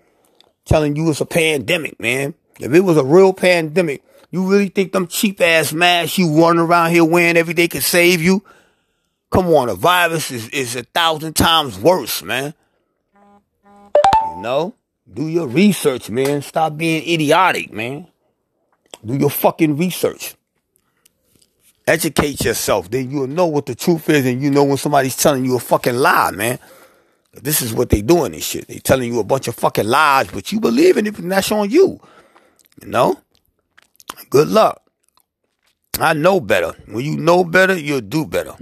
telling 0.66 0.98
you 0.98 1.10
it's 1.10 1.22
a 1.22 1.26
pandemic, 1.26 1.98
man. 2.02 2.34
If 2.60 2.74
it 2.74 2.82
was 2.82 2.98
a 2.98 3.04
real 3.04 3.32
pandemic, 3.32 4.04
you 4.30 4.46
really 4.46 4.68
think 4.68 4.92
them 4.92 5.08
cheap 5.08 5.40
ass 5.40 5.72
masks 5.72 6.18
you 6.18 6.38
running 6.38 6.60
around 6.62 6.92
here 6.92 7.06
wearing 7.06 7.38
every 7.38 7.54
day 7.54 7.70
could 7.70 7.84
save 7.84 8.22
you? 8.22 8.44
Come 9.32 9.48
on, 9.48 9.70
a 9.70 9.76
virus 9.76 10.32
is, 10.32 10.50
is 10.50 10.76
a 10.76 10.84
thousand 10.84 11.36
times 11.36 11.80
worse, 11.80 12.22
man. 12.22 12.54
You 13.16 14.42
know? 14.42 14.76
Do 15.12 15.28
your 15.28 15.48
research, 15.48 16.10
man. 16.10 16.42
Stop 16.42 16.76
being 16.76 17.08
idiotic, 17.08 17.72
man. 17.72 18.08
Do 19.04 19.16
your 19.16 19.30
fucking 19.30 19.78
research. 19.78 20.36
Educate 21.90 22.46
yourself. 22.46 22.92
Then 22.92 23.10
you'll 23.10 23.26
know 23.26 23.48
what 23.48 23.66
the 23.66 23.74
truth 23.74 24.10
is 24.10 24.24
and 24.24 24.44
you 24.44 24.52
know 24.52 24.64
when 24.64 24.78
somebody's 24.78 25.16
telling 25.16 25.44
you 25.44 25.56
a 25.56 25.60
fucking 25.60 25.96
lie, 25.96 26.30
man. 26.30 26.60
This 27.34 27.64
is 27.64 27.74
what 27.74 27.90
they 27.90 28.04
doing 28.04 28.34
this 28.34 28.46
shit. 28.46 28.68
They 28.68 28.78
telling 28.78 29.12
you 29.12 29.20
a 29.20 29.24
bunch 29.24 29.48
of 29.48 29.56
fucking 29.56 29.88
lies, 29.88 30.28
but 30.28 30.52
you 30.52 30.60
believe 30.60 30.98
in 30.98 31.08
it 31.08 31.18
and 31.18 31.32
that's 31.32 31.52
on 31.52 31.72
you. 31.72 32.00
You 32.80 32.90
know? 32.90 33.20
Good 34.30 34.50
luck. 34.50 34.84
I 36.00 36.14
know 36.14 36.40
better. 36.40 36.74
When 36.86 37.04
you 37.04 37.18
know 37.18 37.44
better, 37.44 37.76
you'll 37.76 38.02
do 38.02 38.24
better. 38.24 38.54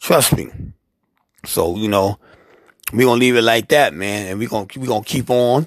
Trust 0.00 0.36
me. 0.36 0.48
So, 1.44 1.74
you 1.74 1.88
know, 1.88 2.20
we 2.92 3.02
gonna 3.02 3.18
leave 3.18 3.34
it 3.34 3.42
like 3.42 3.68
that, 3.70 3.94
man, 3.94 4.28
and 4.28 4.38
we 4.38 4.46
gonna 4.46 4.68
we 4.76 4.86
gonna 4.86 5.04
keep 5.04 5.28
on. 5.28 5.66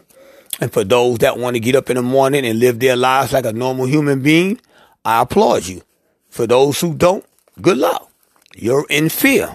And 0.61 0.71
for 0.71 0.85
those 0.85 1.17
that 1.17 1.37
want 1.37 1.57
to 1.57 1.59
get 1.59 1.75
up 1.75 1.89
in 1.89 1.97
the 1.97 2.01
morning 2.01 2.45
and 2.45 2.59
live 2.59 2.79
their 2.79 2.95
lives 2.95 3.33
like 3.33 3.45
a 3.45 3.51
normal 3.51 3.87
human 3.87 4.21
being, 4.21 4.61
I 5.03 5.23
applaud 5.23 5.67
you. 5.67 5.81
For 6.29 6.47
those 6.47 6.79
who 6.79 6.93
don't, 6.93 7.25
good 7.61 7.77
luck. 7.77 8.11
You're 8.55 8.85
in 8.89 9.09
fear. 9.09 9.53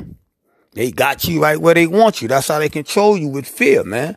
They 0.72 0.90
got 0.90 1.24
you 1.24 1.42
right 1.42 1.60
where 1.60 1.74
they 1.74 1.86
want 1.86 2.22
you. 2.22 2.28
That's 2.28 2.48
how 2.48 2.58
they 2.58 2.68
control 2.68 3.18
you 3.18 3.28
with 3.28 3.46
fear, 3.46 3.84
man. 3.84 4.16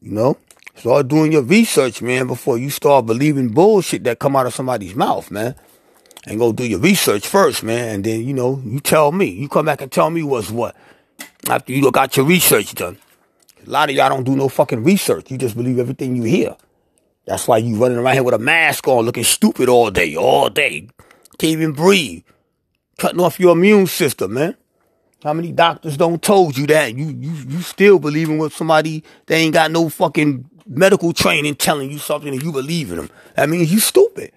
You 0.00 0.12
know? 0.12 0.38
Start 0.74 1.08
doing 1.08 1.32
your 1.32 1.42
research, 1.42 2.02
man, 2.02 2.28
before 2.28 2.56
you 2.56 2.70
start 2.70 3.06
believing 3.06 3.48
bullshit 3.48 4.04
that 4.04 4.20
come 4.20 4.36
out 4.36 4.46
of 4.46 4.54
somebody's 4.54 4.94
mouth, 4.94 5.28
man. 5.30 5.56
And 6.24 6.38
go 6.38 6.52
do 6.52 6.64
your 6.64 6.78
research 6.78 7.26
first, 7.26 7.64
man. 7.64 7.96
And 7.96 8.04
then, 8.04 8.24
you 8.24 8.32
know, 8.32 8.62
you 8.64 8.78
tell 8.78 9.10
me. 9.10 9.26
You 9.26 9.48
come 9.48 9.66
back 9.66 9.80
and 9.82 9.90
tell 9.90 10.10
me 10.10 10.22
what's 10.22 10.50
what. 10.50 10.76
After 11.48 11.72
you 11.72 11.90
got 11.90 12.16
your 12.16 12.26
research 12.26 12.74
done. 12.74 12.96
A 13.66 13.70
lot 13.70 13.90
of 13.90 13.96
y'all 13.96 14.08
don't 14.08 14.24
do 14.24 14.36
no 14.36 14.48
fucking 14.48 14.84
research. 14.84 15.30
You 15.30 15.38
just 15.38 15.56
believe 15.56 15.78
everything 15.78 16.14
you 16.14 16.22
hear. 16.22 16.56
That's 17.26 17.48
why 17.48 17.58
you 17.58 17.76
running 17.76 17.98
around 17.98 18.14
here 18.14 18.22
with 18.22 18.34
a 18.34 18.38
mask 18.38 18.86
on 18.88 19.04
looking 19.04 19.24
stupid 19.24 19.68
all 19.68 19.90
day, 19.90 20.16
all 20.16 20.48
day. 20.48 20.88
Can't 21.38 21.52
even 21.52 21.72
breathe. 21.72 22.24
Cutting 22.98 23.20
off 23.20 23.38
your 23.38 23.52
immune 23.52 23.86
system, 23.86 24.34
man. 24.34 24.56
How 25.22 25.32
many 25.32 25.52
doctors 25.52 25.96
don't 25.96 26.20
told 26.20 26.56
you 26.56 26.66
that? 26.68 26.96
You 26.96 27.06
you 27.06 27.32
you 27.48 27.62
still 27.62 27.98
believing 27.98 28.38
with 28.38 28.52
somebody 28.52 29.04
that 29.26 29.34
ain't 29.36 29.54
got 29.54 29.70
no 29.70 29.88
fucking 29.88 30.48
medical 30.66 31.12
training 31.12 31.54
telling 31.54 31.90
you 31.90 31.98
something 31.98 32.32
and 32.32 32.42
you 32.42 32.52
believe 32.52 32.90
in 32.90 32.98
them. 32.98 33.10
That 33.36 33.48
means 33.48 33.72
you 33.72 33.78
stupid. 33.80 34.32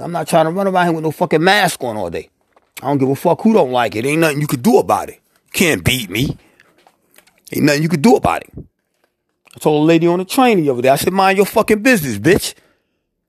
I'm 0.00 0.12
not 0.12 0.28
trying 0.28 0.46
to 0.46 0.50
run 0.50 0.66
around 0.66 0.86
here 0.86 0.94
with 0.94 1.04
no 1.04 1.10
fucking 1.10 1.42
mask 1.42 1.82
on 1.82 1.96
all 1.96 2.10
day. 2.10 2.30
I 2.82 2.86
don't 2.86 2.98
give 2.98 3.08
a 3.08 3.16
fuck 3.16 3.40
who 3.42 3.52
don't 3.52 3.72
like 3.72 3.96
it. 3.96 4.06
Ain't 4.06 4.20
nothing 4.20 4.40
you 4.40 4.46
could 4.46 4.62
do 4.62 4.78
about 4.78 5.10
it. 5.10 5.20
Can't 5.52 5.84
beat 5.84 6.08
me. 6.08 6.36
Ain't 7.52 7.64
nothing 7.64 7.82
you 7.82 7.88
could 7.88 8.02
do 8.02 8.14
about 8.14 8.42
it. 8.42 8.52
I 8.56 9.58
told 9.58 9.82
a 9.82 9.86
lady 9.86 10.06
on 10.06 10.20
the 10.20 10.24
train 10.24 10.60
the 10.60 10.70
other 10.70 10.82
day, 10.82 10.88
I 10.88 10.96
said, 10.96 11.12
mind 11.12 11.38
your 11.38 11.46
fucking 11.46 11.82
business, 11.82 12.18
bitch. 12.18 12.54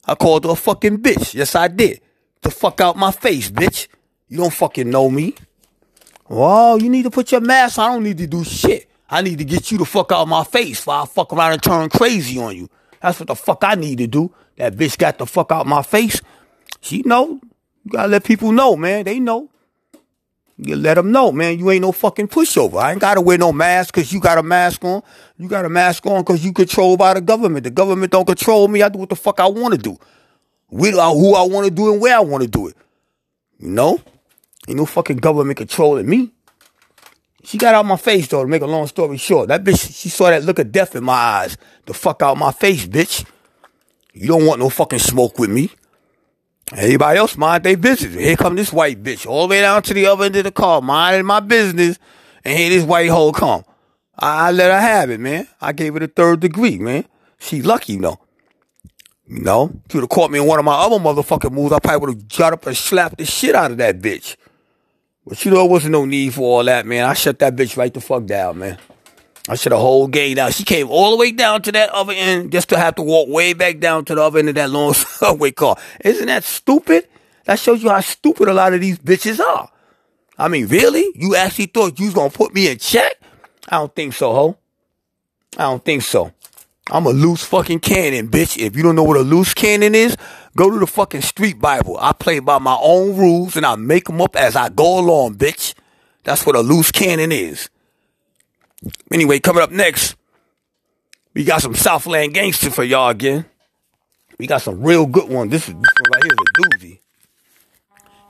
I 0.05 0.13
called 0.13 0.43
her 0.43 0.51
a 0.51 0.55
fucking 0.55 0.99
bitch. 0.99 1.33
Yes, 1.33 1.55
I 1.55 1.69
did 1.69 2.01
the 2.41 2.52
fuck 2.52 2.82
out 2.82 2.97
my 2.97 3.12
face, 3.12 3.49
bitch. 3.49 3.88
You 4.28 4.38
don't 4.38 4.54
fucking 4.54 4.89
know 4.89 5.10
me. 5.10 5.36
Well, 6.28 6.82
you 6.82 6.89
need 6.89 7.04
to 7.04 7.10
put 7.10 7.32
your 7.32 7.41
mask 7.41 7.80
on. 7.80 7.89
I 7.89 7.93
don't 7.93 8.04
need 8.04 8.19
to 8.19 8.28
do 8.28 8.43
shit. 8.43 8.89
I 9.10 9.21
need 9.21 9.39
to 9.39 9.45
get 9.45 9.71
you 9.71 9.80
the 9.80 9.86
fuck 9.86 10.12
out 10.12 10.28
my 10.28 10.43
face 10.43 10.80
before 10.80 10.93
I 10.93 11.06
fuck 11.06 11.34
around 11.34 11.54
and 11.54 11.63
turn 11.63 11.89
crazy 11.89 12.39
on 12.39 12.56
you. 12.56 12.69
That's 13.02 13.19
what 13.19 13.28
the 13.28 13.36
fuck 13.36 13.63
I 13.63 13.75
need 13.75 13.97
to 13.97 14.08
do. 14.08 14.32
That 14.58 14.75
bitch 14.75 14.97
got 14.97 15.17
the 15.17 15.25
fuck 15.25 15.52
out 15.52 15.65
my 15.65 15.82
face. 15.82 16.21
She 16.82 17.02
know. 17.06 17.39
You 17.84 17.91
gotta 17.91 18.10
let 18.10 18.23
people 18.23 18.52
know, 18.52 18.75
man. 18.75 19.06
They 19.06 19.19
know. 19.19 19.49
You 20.58 20.75
let 20.75 20.95
them 20.95 21.12
know, 21.12 21.32
man. 21.32 21.58
You 21.58 21.71
ain't 21.71 21.82
no 21.82 21.91
fucking 21.91 22.28
pushover. 22.28 22.80
I 22.80 22.91
ain't 22.91 23.02
gotta 23.02 23.21
wear 23.21 23.38
no 23.38 23.52
mask 23.52 23.95
because 23.95 24.13
you 24.13 24.19
got 24.19 24.38
a 24.38 24.43
mask 24.43 24.84
on. 24.84 25.02
You 25.38 25.47
got 25.47 25.65
a 25.65 25.69
mask 25.69 26.06
on 26.06 26.21
because 26.21 26.45
you 26.45 26.54
controlled 26.54 26.99
by 26.99 27.15
the 27.15 27.21
government. 27.21 27.63
The 27.63 27.71
government 27.71 28.12
don't 28.12 28.25
control 28.25 28.67
me. 28.67 28.84
I 28.84 28.89
do 28.89 28.99
what 28.99 29.10
the 29.10 29.15
fuck 29.15 29.39
I 29.39 29.47
want 29.47 29.73
to 29.73 29.80
do 29.80 29.97
with 30.69 30.93
who 30.93 31.36
I 31.36 31.43
want 31.43 31.65
to 31.65 31.71
do 31.71 31.91
and 31.91 32.01
where 32.01 32.15
I 32.15 32.21
want 32.21 32.43
to 32.43 32.49
do 32.49 32.67
it. 32.67 32.75
You 33.60 33.69
know? 33.69 33.99
Ain't 34.67 34.77
no 34.77 34.86
fucking 34.86 35.17
government 35.17 35.58
controlling 35.58 36.08
me. 36.08 36.32
She 37.43 37.58
got 37.58 37.73
out 37.73 37.86
my 37.86 37.97
face 37.97 38.27
though, 38.27 38.43
to 38.43 38.47
make 38.47 38.62
a 38.62 38.67
long 38.67 38.86
story 38.88 39.17
short. 39.17 39.47
That 39.47 39.63
bitch, 39.63 39.99
she 39.99 40.10
saw 40.10 40.29
that 40.29 40.43
look 40.43 40.60
of 40.60 40.71
death 40.71 40.95
in 40.95 41.03
my 41.03 41.13
eyes. 41.13 41.58
The 41.86 41.93
fuck 41.93 42.21
out 42.21 42.38
my 42.38 42.51
face, 42.51 42.86
bitch. 42.86 43.25
You 44.13 44.27
don't 44.27 44.45
want 44.45 44.60
no 44.60 44.69
fucking 44.69 44.99
smoke 44.99 45.39
with 45.39 45.49
me. 45.49 45.71
Everybody 46.73 47.17
else 47.17 47.36
mind 47.38 47.63
their 47.63 47.77
business. 47.77 48.13
Here 48.13 48.36
come 48.36 48.55
this 48.55 48.71
white 48.71 49.01
bitch 49.01 49.25
all 49.25 49.47
the 49.47 49.51
way 49.51 49.62
down 49.62 49.82
to 49.84 49.93
the 49.93 50.05
other 50.05 50.25
end 50.25 50.36
of 50.36 50.43
the 50.43 50.51
car, 50.51 50.82
minding 50.82 51.25
my 51.25 51.39
business, 51.39 51.97
and 52.43 52.58
here 52.58 52.69
this 52.69 52.84
white 52.84 53.10
hole 53.10 53.34
come. 53.34 53.63
I, 54.17 54.47
I 54.47 54.51
let 54.51 54.71
her 54.71 54.79
have 54.79 55.10
it, 55.10 55.19
man. 55.19 55.47
I 55.60 55.71
gave 55.71 55.95
her 55.95 56.03
a 56.03 56.08
third 56.08 56.41
degree, 56.41 56.77
man. 56.77 57.05
She 57.39 57.62
lucky, 57.62 57.93
you 57.93 57.99
know. 57.99 58.19
You 59.29 59.41
know, 59.41 59.65
if 59.85 59.93
you 59.93 59.99
would 59.99 60.05
have 60.05 60.09
caught 60.09 60.31
me 60.31 60.39
in 60.39 60.47
one 60.47 60.57
of 60.57 60.65
my 60.65 60.73
other 60.73 60.95
motherfucking 60.95 61.51
moves, 61.51 61.71
I 61.71 61.77
probably 61.77 61.99
would 61.99 62.15
have 62.15 62.37
got 62.37 62.53
up 62.53 62.65
and 62.65 62.75
slapped 62.75 63.19
the 63.19 63.25
shit 63.25 63.53
out 63.53 63.69
of 63.69 63.77
that 63.77 64.01
bitch. 64.01 64.35
But 65.25 65.45
you 65.45 65.51
know, 65.51 65.57
there 65.57 65.69
wasn't 65.69 65.91
no 65.91 66.05
need 66.05 66.33
for 66.33 66.41
all 66.41 66.63
that, 66.63 66.87
man. 66.87 67.05
I 67.05 67.13
shut 67.13 67.37
that 67.39 67.55
bitch 67.55 67.77
right 67.77 67.93
the 67.93 68.01
fuck 68.01 68.25
down, 68.25 68.57
man. 68.57 68.79
I 69.47 69.53
shut 69.53 69.69
the 69.69 69.77
whole 69.77 70.07
game 70.07 70.35
down. 70.35 70.51
She 70.51 70.63
came 70.63 70.89
all 70.89 71.11
the 71.11 71.17
way 71.17 71.31
down 71.31 71.61
to 71.61 71.71
that 71.73 71.91
other 71.91 72.13
end 72.13 72.51
just 72.51 72.69
to 72.69 72.79
have 72.79 72.95
to 72.95 73.03
walk 73.03 73.29
way 73.29 73.53
back 73.53 73.79
down 73.79 74.03
to 74.05 74.15
the 74.15 74.23
other 74.23 74.39
end 74.39 74.49
of 74.49 74.55
that 74.55 74.71
long 74.71 74.93
subway 74.95 75.51
car. 75.51 75.77
Isn't 76.03 76.25
that 76.25 76.43
stupid? 76.43 77.07
That 77.45 77.59
shows 77.59 77.83
you 77.83 77.89
how 77.89 78.01
stupid 78.01 78.47
a 78.47 78.53
lot 78.53 78.73
of 78.73 78.81
these 78.81 78.97
bitches 78.97 79.39
are. 79.39 79.69
I 80.39 80.47
mean, 80.47 80.67
really? 80.67 81.05
You 81.13 81.35
actually 81.35 81.67
thought 81.67 81.99
you 81.99 82.05
was 82.05 82.15
gonna 82.15 82.31
put 82.31 82.53
me 82.53 82.67
in 82.67 82.79
check? 82.79 83.19
I 83.67 83.77
don't 83.77 83.93
think 83.93 84.13
so, 84.13 84.33
ho. 84.33 84.57
I 85.55 85.63
don't 85.63 85.85
think 85.85 86.01
so. 86.01 86.31
I'm 86.89 87.06
a 87.06 87.12
loose 87.12 87.43
fucking 87.43 87.82
cannon, 87.82 88.30
bitch. 88.30 88.58
If 88.58 88.75
you 88.75 88.84
don't 88.84 88.95
know 88.95 89.04
what 89.04 89.17
a 89.17 89.21
loose 89.21 89.54
cannon 89.54 89.93
is, 89.93 90.17
go 90.56 90.71
to 90.71 90.80
the 90.80 90.88
fucking 90.88 91.21
street 91.21 91.60
Bible. 91.60 91.97
I 91.99 92.13
play 92.13 92.39
by 92.39 92.58
my 92.58 92.78
own 92.82 93.15
rules 93.15 93.56
and 93.56 93.65
I 93.65 93.75
make 93.75 94.06
them 94.06 94.21
up 94.21 94.36
as 94.36 94.56
I 94.56 94.69
go 94.69 94.99
along, 94.99 95.36
bitch. 95.36 95.75
That's 96.23 96.45
what 96.45 96.56
a 96.56 96.62
loose 96.62 96.91
cannon 96.91 97.32
is. 97.32 97.69
Anyway, 99.12 99.39
coming 99.39 99.62
up 99.62 99.71
next, 99.71 100.15
we 101.34 101.43
got 101.43 101.62
some 101.62 101.75
Southland 101.75 102.34
gangster 102.34 102.71
for 102.71 102.84
y'all 102.84 103.10
again. 103.10 103.45
We 104.39 104.47
got 104.47 104.62
some 104.62 104.82
real 104.82 105.06
good 105.06 105.30
one. 105.30 105.49
This 105.49 105.67
is 105.67 105.75
this 105.75 105.75
one 105.75 106.12
right 106.13 106.23
here 106.23 106.34
is 106.34 106.39
a 106.39 106.86
doozy. 106.86 106.99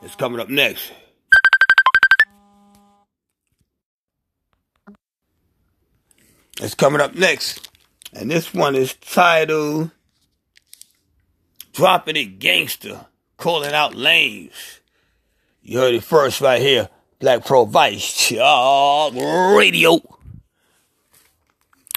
It's 0.01 0.15
coming 0.15 0.39
up 0.39 0.49
next. 0.49 0.91
It's 6.61 6.75
coming 6.75 6.99
up 6.99 7.15
next. 7.15 7.68
And 8.13 8.31
this 8.31 8.53
one 8.53 8.75
is 8.75 8.93
titled 8.95 9.91
Dropping 11.73 12.15
It 12.15 12.39
Gangster, 12.39 13.05
Calling 13.37 13.73
Out 13.73 13.95
Lames. 13.95 14.79
You 15.61 15.79
heard 15.79 15.93
it 15.93 16.03
first 16.03 16.41
right 16.41 16.61
here. 16.61 16.89
Black 17.19 17.45
Pearl 17.45 17.65
Vice 17.65 18.31
Radio. 18.31 19.99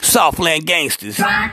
Southland 0.03 0.67
gangsters. 0.67 1.17
That's 1.17 1.53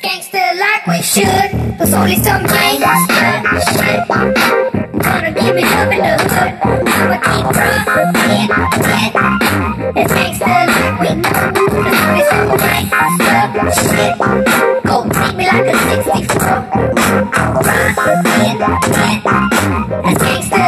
gangster 0.00 0.38
like 0.38 0.86
we 0.86 1.02
should. 1.02 1.78
There's 1.78 1.94
only 1.94 2.16
some 2.16 2.44
gangster 2.44 3.82
shit. 3.82 4.77
Gonna 5.08 5.32
give 5.32 5.56
love 5.56 5.92
in 5.92 6.00
the 6.02 6.14
hood. 6.28 6.52
I'ma 6.62 7.18
keep 7.24 7.44
dropping 7.56 8.28
it. 8.38 8.50
It's 9.96 10.12
gangster 10.12 10.46
like 10.46 10.96
we 11.00 11.10
know. 11.16 11.32
There's 11.54 12.04
only 12.04 12.22
some 12.28 12.50
gangster 12.58 13.72
shit. 13.88 14.14
Go 14.84 14.96
treat 15.08 15.34
me 15.34 15.44
like 15.46 15.66
a 15.66 15.76
64. 15.88 16.48
Dropping 17.64 18.42
it. 18.44 18.56
That's 18.58 18.88
gangster 18.88 19.36
like 20.02 20.20
we 20.20 20.34
should. 20.42 20.67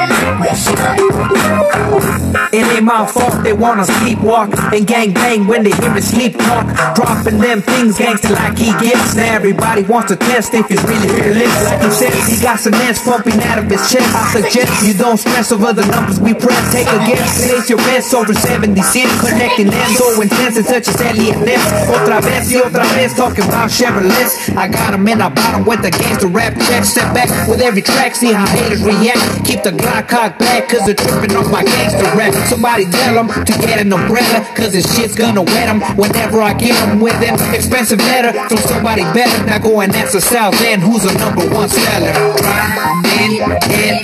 It 2.52 2.66
ain't 2.66 2.84
my 2.84 3.06
fault 3.06 3.44
they 3.44 3.52
wanna 3.52 3.84
sleepwalk 3.84 4.50
and 4.72 4.86
gang 4.86 5.12
bang 5.12 5.46
when 5.46 5.62
they 5.62 5.70
hear 5.70 5.92
me 5.92 6.00
sleep 6.00 6.36
talk. 6.38 6.66
Dropping 6.96 7.38
them 7.38 7.60
things 7.60 7.98
gangster 7.98 8.32
like 8.32 8.56
he 8.56 8.72
gets. 8.80 9.14
Now 9.14 9.34
everybody 9.34 9.82
wants 9.82 10.08
to 10.08 10.16
test 10.16 10.54
if 10.54 10.66
he's 10.66 10.82
really 10.84 11.08
fearless. 11.08 11.52
Like 11.64 11.82
he 11.82 11.90
said, 11.90 12.12
he 12.26 12.42
got 12.42 12.58
some 12.58 12.74
ass 12.74 13.04
pumping 13.04 13.40
out 13.42 13.58
of 13.58 13.66
his 13.66 13.80
chest. 13.90 14.08
I 14.16 14.40
suggest 14.40 14.86
you 14.86 14.94
don't 14.94 15.18
stress 15.18 15.52
over 15.52 15.72
the 15.72 15.84
numbers 15.86 16.18
we 16.20 16.32
press. 16.32 16.72
Take 16.72 16.88
a 16.88 16.98
guess, 17.04 17.46
place 17.46 17.68
your 17.68 17.78
best 17.78 18.14
over 18.14 18.32
76. 18.32 18.80
Connecting 19.20 19.70
them 19.70 19.90
so 19.92 20.20
intense 20.20 20.56
and 20.56 20.66
such 20.66 20.88
as 20.88 21.00
Eliot 21.00 21.38
Ness. 21.44 21.62
Otra 21.86 22.20
vez 22.22 22.50
y 22.52 22.60
otra 22.60 22.84
vez 22.94 23.14
talking 23.14 23.44
about 23.44 23.70
Chevrolets. 23.70 24.56
I 24.56 24.68
got 24.68 24.94
him 24.94 25.06
in 25.06 25.20
a 25.20 25.30
bottom 25.30 25.64
with 25.66 25.82
the 25.82 25.90
gangster 25.90 26.28
rap 26.28 26.54
check. 26.66 26.84
Step 26.84 27.12
back 27.14 27.28
with 27.48 27.60
every 27.60 27.82
track, 27.82 28.14
see 28.16 28.32
how 28.32 28.46
haters 28.46 28.82
react. 28.82 29.44
Keep 29.44 29.62
the 29.62 29.70
Glock 29.70 30.08
cocked 30.08 30.29
back, 30.38 30.68
cause 30.68 30.84
they're 30.86 30.94
tripping 30.94 31.36
off 31.36 31.50
my 31.50 31.64
gangster 31.64 32.04
rap. 32.16 32.34
Somebody 32.48 32.84
tell 32.86 33.14
them 33.14 33.28
to 33.28 33.52
get 33.64 33.78
an 33.80 33.92
umbrella, 33.92 34.46
cause 34.54 34.72
this 34.72 34.86
shit's 34.94 35.14
gonna 35.14 35.42
wet 35.42 35.66
them 35.66 35.80
whenever 35.96 36.40
I 36.42 36.54
get 36.54 36.74
them 36.86 37.00
with 37.00 37.14
an 37.22 37.34
expensive 37.54 37.98
letter 37.98 38.32
from 38.48 38.58
somebody 38.58 39.02
better. 39.14 39.44
Now 39.46 39.58
go 39.58 39.80
and 39.80 39.94
ask 39.94 40.12
the 40.12 40.20
South 40.20 40.60
End 40.62 40.82
who's 40.82 41.02
the 41.02 41.14
number 41.18 41.46
one 41.54 41.68
seller. 41.68 42.12
Riding 42.40 43.40
in, 43.40 44.00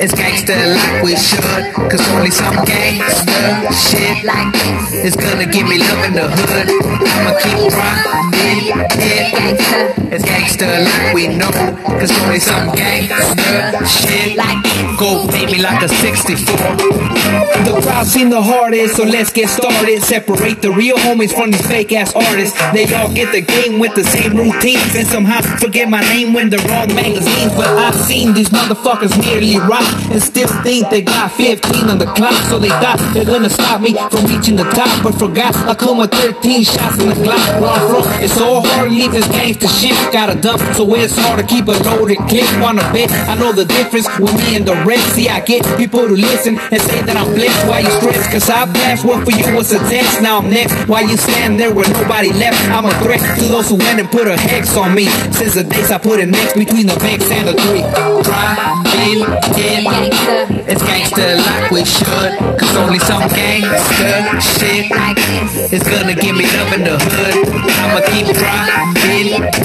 it's 0.00 0.14
gangster 0.14 0.54
like 0.54 1.02
we 1.02 1.16
should, 1.16 1.42
cause 1.90 2.02
only 2.12 2.30
some 2.30 2.54
gangster 2.64 3.72
shit 3.72 4.24
Like 4.24 4.52
this. 4.52 5.12
is 5.12 5.16
gonna 5.16 5.46
give 5.46 5.66
me 5.68 5.78
love 5.78 6.04
in 6.04 6.12
the 6.14 6.28
hood. 6.28 6.68
I'ma 6.68 7.32
keep 7.38 7.72
riding 7.72 8.78
it. 8.98 10.12
It's 10.12 10.24
gangster 10.24 10.66
like 10.66 11.14
we 11.14 11.28
know, 11.28 11.50
cause 11.98 12.10
only 12.22 12.38
some 12.40 12.74
gangster 12.74 13.86
shit 13.86 14.36
Like 14.36 14.62
this. 14.62 14.96
go 14.98 15.26
pay 15.38 15.46
me 15.46 15.62
like 15.62 15.82
a 15.82 15.88
64. 15.88 16.98
The 17.64 17.80
crowd 17.82 18.06
seen 18.06 18.30
the 18.30 18.40
hardest, 18.40 18.96
so 18.96 19.04
let's 19.04 19.32
get 19.32 19.48
started. 19.48 20.02
Separate 20.02 20.62
the 20.62 20.70
real 20.70 20.96
homies 20.96 21.34
from 21.34 21.50
these 21.50 21.66
fake 21.66 21.92
ass 21.92 22.14
artists. 22.14 22.56
They 22.72 22.92
all 22.94 23.12
get 23.12 23.32
the 23.32 23.42
game 23.42 23.78
with 23.78 23.94
the 23.94 24.04
same 24.04 24.36
routines, 24.36 24.94
and 24.94 25.06
somehow 25.06 25.40
forget 25.58 25.88
my 25.88 26.00
name 26.00 26.32
when 26.32 26.50
they're 26.50 26.64
wrong 26.68 26.88
magazines. 26.94 27.52
But 27.54 27.68
I've 27.68 27.94
seen 27.94 28.32
these 28.32 28.48
motherfuckers 28.48 29.12
nearly 29.18 29.58
rock 29.58 29.86
and 30.10 30.22
still 30.22 30.48
think 30.62 30.88
they 30.90 31.02
got 31.02 31.32
15 31.32 31.90
on 31.90 31.98
the 31.98 32.06
clock, 32.14 32.38
so 32.48 32.58
they 32.58 32.68
thought 32.68 32.98
they're 33.12 33.24
gonna 33.24 33.50
stop 33.50 33.80
me 33.80 33.94
from 34.10 34.26
reaching 34.26 34.56
the 34.56 34.68
top. 34.70 35.02
But 35.02 35.14
forgot 35.18 35.54
I 35.56 35.74
come 35.74 35.98
with 35.98 36.12
13 36.12 36.64
shots 36.64 36.98
in 36.98 37.08
the 37.08 37.14
Glock. 37.14 37.60
Where 37.60 37.70
I'm 37.70 37.84
from, 37.90 38.22
it's 38.22 38.34
so 38.34 38.60
hard 38.60 38.90
leave 38.90 39.12
this 39.12 39.28
gangster 39.28 39.68
shit. 39.68 39.96
Got 40.12 40.30
a 40.30 40.40
dump, 40.40 40.62
so 40.74 40.82
it's 40.94 41.16
hard 41.16 41.40
to 41.40 41.46
keep 41.46 41.66
a 41.68 41.76
loaded 41.84 42.18
clip. 42.30 42.48
Wanna 42.60 42.82
bet 42.92 43.10
I 43.28 43.34
know 43.34 43.52
the 43.52 43.64
difference 43.64 44.08
with 44.18 44.34
me 44.34 44.56
and 44.56 44.66
the 44.66 44.76
rest. 44.86 45.14
See, 45.14 45.27
I 45.30 45.40
get 45.40 45.64
people 45.76 46.06
to 46.06 46.14
listen 46.14 46.58
and 46.58 46.80
say 46.80 47.02
that 47.02 47.16
I'm 47.16 47.34
blessed. 47.34 47.66
Why 47.68 47.80
you 47.80 47.90
stress? 48.00 48.26
Cause 48.32 48.48
I 48.48 48.64
passed 48.72 49.04
what 49.04 49.24
for 49.24 49.32
you 49.32 49.44
was 49.54 49.72
a 49.72 49.78
test. 49.90 50.22
Now 50.22 50.38
I'm 50.38 50.50
next. 50.50 50.74
Why 50.88 51.02
you 51.02 51.16
stand 51.16 51.60
there 51.60 51.72
with 51.72 51.90
nobody 51.92 52.32
left? 52.32 52.58
I'm 52.70 52.86
a 52.86 52.94
threat 53.04 53.20
to 53.38 53.44
those 53.46 53.68
who 53.68 53.76
went 53.76 54.00
and 54.00 54.08
put 54.08 54.26
a 54.26 54.36
hex 54.36 54.76
on 54.76 54.94
me. 54.94 55.06
Since 55.36 55.54
the 55.54 55.64
days 55.64 55.90
I 55.90 55.98
put 55.98 56.20
it 56.20 56.28
next 56.28 56.54
between 56.54 56.86
the 56.86 56.96
banks 56.96 57.30
and 57.30 57.48
the 57.48 57.54
three. 57.54 57.84
It's 60.68 60.82
gangster 60.82 61.36
like 61.36 61.70
we 61.70 61.84
should. 61.84 62.32
Cause 62.58 62.76
only 62.76 62.98
some 62.98 63.28
gangster 63.28 64.40
shit 64.40 64.90
is 65.72 65.82
gonna 65.82 66.14
give 66.14 66.36
me 66.36 66.44
love 66.56 66.72
in 66.72 66.84
the 66.84 66.96
hood. 66.98 67.48
I'ma 67.78 68.00
keep. 68.08 68.26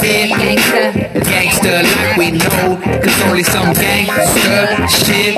Gangster. 0.04 0.92
It's 1.14 1.28
gangster 1.28 1.84
like 1.84 2.18
we 2.18 2.32
know. 2.32 2.80
Cause 3.04 3.22
only 3.28 3.44
some 3.44 3.74
gangster 3.74 4.88
shit 4.88 5.36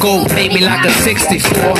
Go 0.00 0.24
pay 0.26 0.48
me 0.48 0.64
like 0.64 0.84
a 0.84 0.90
64. 0.90 1.76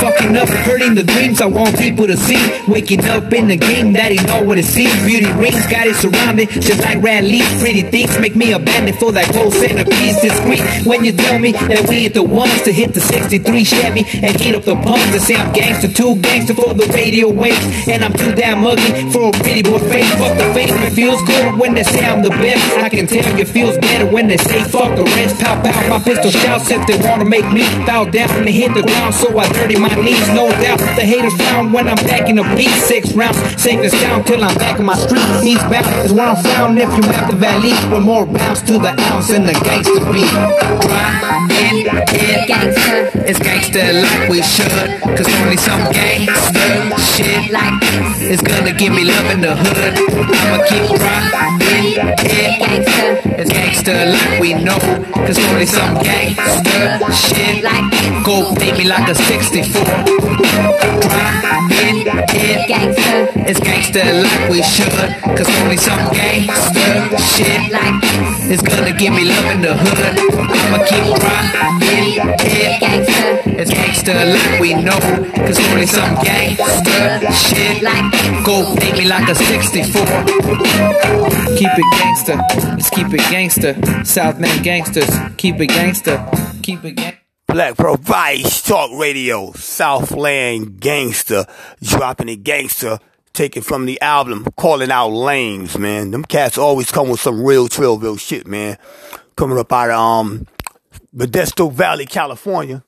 Fucking 0.00 0.36
up, 0.36 0.48
hurting 0.48 0.94
the 0.94 1.04
dreams 1.04 1.40
I 1.40 1.46
want 1.46 1.78
people 1.78 2.06
to 2.06 2.16
see. 2.16 2.40
Waking 2.66 3.04
up 3.04 3.32
in 3.32 3.48
the 3.48 3.56
game 3.56 3.92
that 3.92 4.10
ain't 4.10 4.26
know 4.26 4.42
what 4.42 4.58
it 4.58 4.64
seems. 4.64 4.94
Beauty 5.06 5.30
rings 5.38 5.66
got 5.68 5.86
it 5.86 5.94
surrounded, 5.96 6.48
just 6.50 6.80
like 6.80 7.02
red. 7.02 7.24
Pretty 7.60 7.82
things 7.82 8.18
make 8.18 8.34
me 8.34 8.52
a 8.52 8.58
bandit 8.58 8.96
for 8.96 9.12
that 9.12 9.32
gold 9.32 9.52
centerpiece. 9.52 10.20
Discreet 10.20 10.86
when 10.86 11.04
you 11.04 11.12
tell 11.12 11.38
me 11.38 11.52
that 11.52 11.86
we 11.88 12.06
ain't 12.06 12.14
the 12.14 12.22
ones 12.22 12.62
to 12.62 12.72
hit 12.72 12.94
the 12.94 13.00
63 13.00 13.64
Chevy 13.64 14.04
and 14.26 14.40
heat 14.40 14.54
up 14.54 14.64
the 14.64 14.74
pumps 14.74 15.12
and 15.12 15.22
say 15.22 15.36
I'm 15.36 15.52
gangster, 15.52 15.88
too 15.88 16.16
gangster 16.16 16.54
for 16.54 16.74
the 16.74 16.86
radio 16.94 17.28
waves. 17.28 17.62
And 17.86 18.02
I'm 18.04 18.12
too 18.12 18.32
damn 18.34 18.66
ugly 18.66 19.10
for 19.12 19.28
a 19.28 19.32
pretty 19.32 19.62
boy 19.62 19.78
face. 19.78 20.10
Fuck 20.18 20.36
the 20.38 20.48
fame, 20.54 20.74
it 20.74 20.92
feels 20.92 21.22
good 21.22 21.58
when 21.58 21.74
they 21.74 21.84
say 21.84 22.04
I'm 22.04 22.22
the 22.22 22.30
best. 22.30 22.64
I 22.78 22.88
can 22.88 23.06
tell 23.06 23.38
you 23.38 23.44
feels 23.44 23.78
better 23.78 24.06
when 24.06 24.26
they 24.26 24.38
say 24.38 24.64
fuck 24.64 24.96
the 24.96 25.04
rest. 25.04 25.38
Pow 25.40 25.60
pow, 25.62 25.88
my 25.88 26.02
pistol 26.02 26.30
shouts 26.30 26.70
if 26.70 26.80
wanna 27.02 27.24
make 27.24 27.50
me 27.52 27.62
bow 27.86 28.04
down 28.04 28.30
and 28.30 28.48
hit 28.48 28.74
the 28.74 28.82
ground. 28.82 29.14
So 29.14 29.38
I 29.38 29.48
dirty 29.52 29.76
my 29.78 29.94
knees, 29.94 30.28
no 30.28 30.50
doubt. 30.62 30.78
The 30.96 31.04
haters 31.04 31.34
frown 31.34 31.72
when 31.72 31.88
I'm 31.88 31.96
back 32.06 32.28
in 32.28 32.36
the 32.36 32.44
beat. 32.56 32.70
Six 32.70 33.12
rounds, 33.12 33.38
safe 33.60 33.80
and 33.80 33.90
sound 33.92 34.26
till 34.26 34.42
I'm 34.42 34.56
back 34.56 34.78
in 34.78 34.86
my 34.86 34.94
street. 34.96 35.24
Eastbound 35.44 35.86
is 36.04 36.12
where 36.12 36.28
I'm 36.28 36.42
found 36.42 36.78
if 36.78 36.90
you 36.96 37.02
have 37.12 37.30
the 37.30 37.36
valley. 37.36 37.72
With 37.90 38.02
more 38.02 38.26
bounce 38.26 38.62
to 38.62 38.74
the 38.78 38.92
ounce 39.12 39.30
and 39.30 39.46
the 39.48 39.52
gangster 39.64 40.00
beat. 40.12 40.30
Gangster. 42.46 43.10
it's 43.28 43.38
gangster 43.38 43.92
like 43.92 44.28
we 44.28 44.42
should. 44.42 44.70
Cause 45.16 45.28
only 45.40 45.56
some 45.56 45.80
gangster 45.92 46.70
shit 47.14 47.50
Like 47.50 47.80
this. 47.80 48.22
is 48.22 48.40
gonna 48.40 48.72
give 48.72 48.92
me 48.92 49.04
love 49.04 49.30
in 49.30 49.40
the 49.40 49.54
hood. 49.54 49.94
I'ma 49.96 50.64
keep 50.68 50.90
riding 50.98 51.86
it. 51.86 52.58
Gangster. 52.60 53.40
It's 53.40 53.50
gangster 53.52 54.06
like 54.06 54.40
we 54.40 54.54
know. 54.54 54.78
Cause 55.26 55.38
only 55.50 55.66
some 55.66 55.94
gangster 56.02 56.89
shit 57.12 57.62
Like 57.62 58.24
go 58.24 58.54
pay 58.54 58.72
me 58.76 58.84
like 58.84 59.08
a 59.08 59.14
64. 59.14 59.84
Driving 61.04 62.06
it. 62.06 62.68
Gangster. 62.68 63.28
It's 63.48 63.60
gangster 63.60 64.04
like 64.22 64.50
we 64.50 64.62
should. 64.62 64.90
Cause 65.36 65.48
only 65.60 65.76
some 65.76 66.10
gangster 66.12 67.16
shit 67.34 67.70
Like 67.72 68.29
is 68.50 68.62
gonna 68.62 68.92
give 68.92 69.14
me 69.14 69.24
love 69.24 69.46
in 69.54 69.62
the 69.62 69.74
hood. 69.74 69.98
I'ma 70.50 70.84
keep 70.84 71.06
riding 71.22 72.18
it. 72.18 72.80
It's 73.60 73.70
gangster 73.70 74.14
like 74.14 74.60
we 74.60 74.74
know. 74.74 74.98
Cause 75.46 75.58
only 75.70 75.86
some 75.86 76.14
gangster 76.16 77.30
shit 77.30 77.82
go 78.44 78.74
pay 78.76 78.92
me 78.98 79.06
like 79.06 79.28
a 79.28 79.34
64. 79.34 80.02
Keep 81.56 81.70
it 81.78 81.88
gangster. 81.98 82.36
Let's 82.74 82.90
keep 82.90 83.12
it 83.12 83.24
gangster. 83.30 83.74
Southland 84.04 84.64
gangsters. 84.64 85.10
Keep 85.36 85.60
it 85.60 85.68
gangster. 85.68 86.26
Keep 86.62 86.84
it 86.84 86.96
gangster. 86.96 87.20
Black 87.46 87.76
Pearl 87.76 87.96
Vice 87.96 88.62
Talk 88.62 88.92
Radio, 88.96 89.50
Southland 89.56 90.80
Gangster, 90.80 91.46
dropping 91.82 92.28
it 92.28 92.44
gangster, 92.44 93.00
taken 93.32 93.62
from 93.62 93.86
the 93.86 94.00
album, 94.00 94.46
calling 94.56 94.90
out 94.90 95.08
lames, 95.08 95.78
man. 95.78 96.10
Them 96.10 96.24
cats 96.24 96.58
always 96.58 96.90
come 96.90 97.08
with 97.08 97.20
some 97.20 97.42
real 97.42 97.68
Trillville 97.68 98.18
shit, 98.18 98.46
man. 98.46 98.78
Coming 99.36 99.58
up 99.58 99.72
out 99.72 99.90
of, 99.90 99.96
um, 99.96 100.46
Modesto 101.14 101.72
Valley, 101.72 102.06
California, 102.06 102.84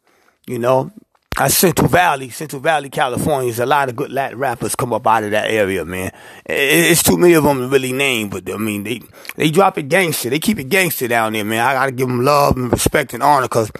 you 0.47 0.59
know. 0.59 0.93
Uh, 1.39 1.49
Central 1.49 1.89
Valley, 1.89 2.29
Central 2.29 2.61
Valley, 2.61 2.91
California. 2.91 3.47
There's 3.47 3.59
a 3.59 3.65
lot 3.65 3.89
of 3.89 3.97
good 3.97 4.13
Latin 4.13 4.39
rappers 4.39 4.75
come 4.75 4.93
up 4.93 5.07
out 5.07 5.25
of 5.25 5.31
that 5.31 5.51
area, 5.51 5.83
man. 5.83 6.13
It's 6.45 7.03
too 7.03 7.17
many 7.17 7.33
of 7.33 7.45
them 7.45 7.59
to 7.59 7.69
really 7.69 7.95
name, 7.95 8.29
but 8.29 8.53
I 8.53 8.59
mean, 8.59 8.85
they 8.85 9.01
they 9.37 9.51
drop 9.51 9.79
it 9.79 9.85
gangster. 9.89 10.29
They 10.29 10.39
keep 10.39 10.59
it 10.59 10.69
gangster 10.69 11.09
down 11.09 11.33
there, 11.33 11.45
man. 11.45 11.61
I 11.61 11.73
gotta 11.73 11.93
give 11.93 12.07
them 12.07 12.23
love 12.23 12.59
and 12.59 12.71
respect 12.71 13.15
and 13.15 13.23
honor 13.23 13.47
because 13.47 13.73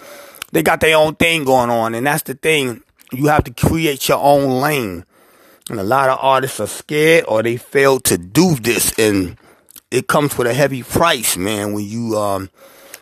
they 0.51 0.63
got 0.63 0.79
their 0.79 0.97
own 0.97 1.13
thing 1.13 1.43
going 1.43 1.69
on, 1.69 1.93
and 1.93 2.07
that's 2.07 2.23
the 2.23 2.33
thing. 2.33 2.81
You 3.11 3.27
have 3.27 3.43
to 3.43 3.53
create 3.53 4.09
your 4.09 4.17
own 4.17 4.59
lane, 4.59 5.05
and 5.73 5.79
a 5.79 5.83
lot 5.83 6.09
of 6.09 6.19
artists 6.21 6.59
are 6.59 6.67
scared 6.67 7.25
or 7.27 7.41
they 7.41 7.57
fail 7.57 7.99
to 8.01 8.17
do 8.17 8.55
this, 8.55 8.97
and 8.99 9.37
it 9.89 10.07
comes 10.07 10.37
with 10.37 10.45
a 10.45 10.53
heavy 10.53 10.83
price, 10.83 11.35
man. 11.35 11.73
When 11.73 11.85
you 11.85 12.15
um 12.17 12.51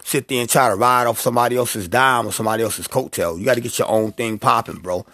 sit 0.03 0.27
there 0.29 0.39
and 0.39 0.49
try 0.49 0.69
to 0.69 0.75
ride 0.75 1.07
off 1.07 1.19
somebody 1.19 1.57
else's 1.57 1.87
dime 1.87 2.27
or 2.27 2.31
somebody 2.31 2.63
else's 2.63 2.87
coattail. 2.87 3.37
You 3.37 3.45
got 3.45 3.55
to 3.55 3.61
get 3.61 3.77
your 3.77 3.89
own 3.89 4.11
thing 4.13 4.39
popping, 4.39 4.79
bro. 4.79 5.05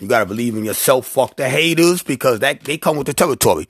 You 0.00 0.08
got 0.08 0.20
to 0.20 0.26
believe 0.26 0.56
in 0.56 0.64
yourself. 0.64 1.06
Fuck 1.06 1.36
the 1.36 1.48
haters 1.48 2.02
because 2.02 2.40
that 2.40 2.64
they 2.64 2.78
come 2.78 2.96
with 2.96 3.06
the 3.06 3.14
territory. 3.14 3.66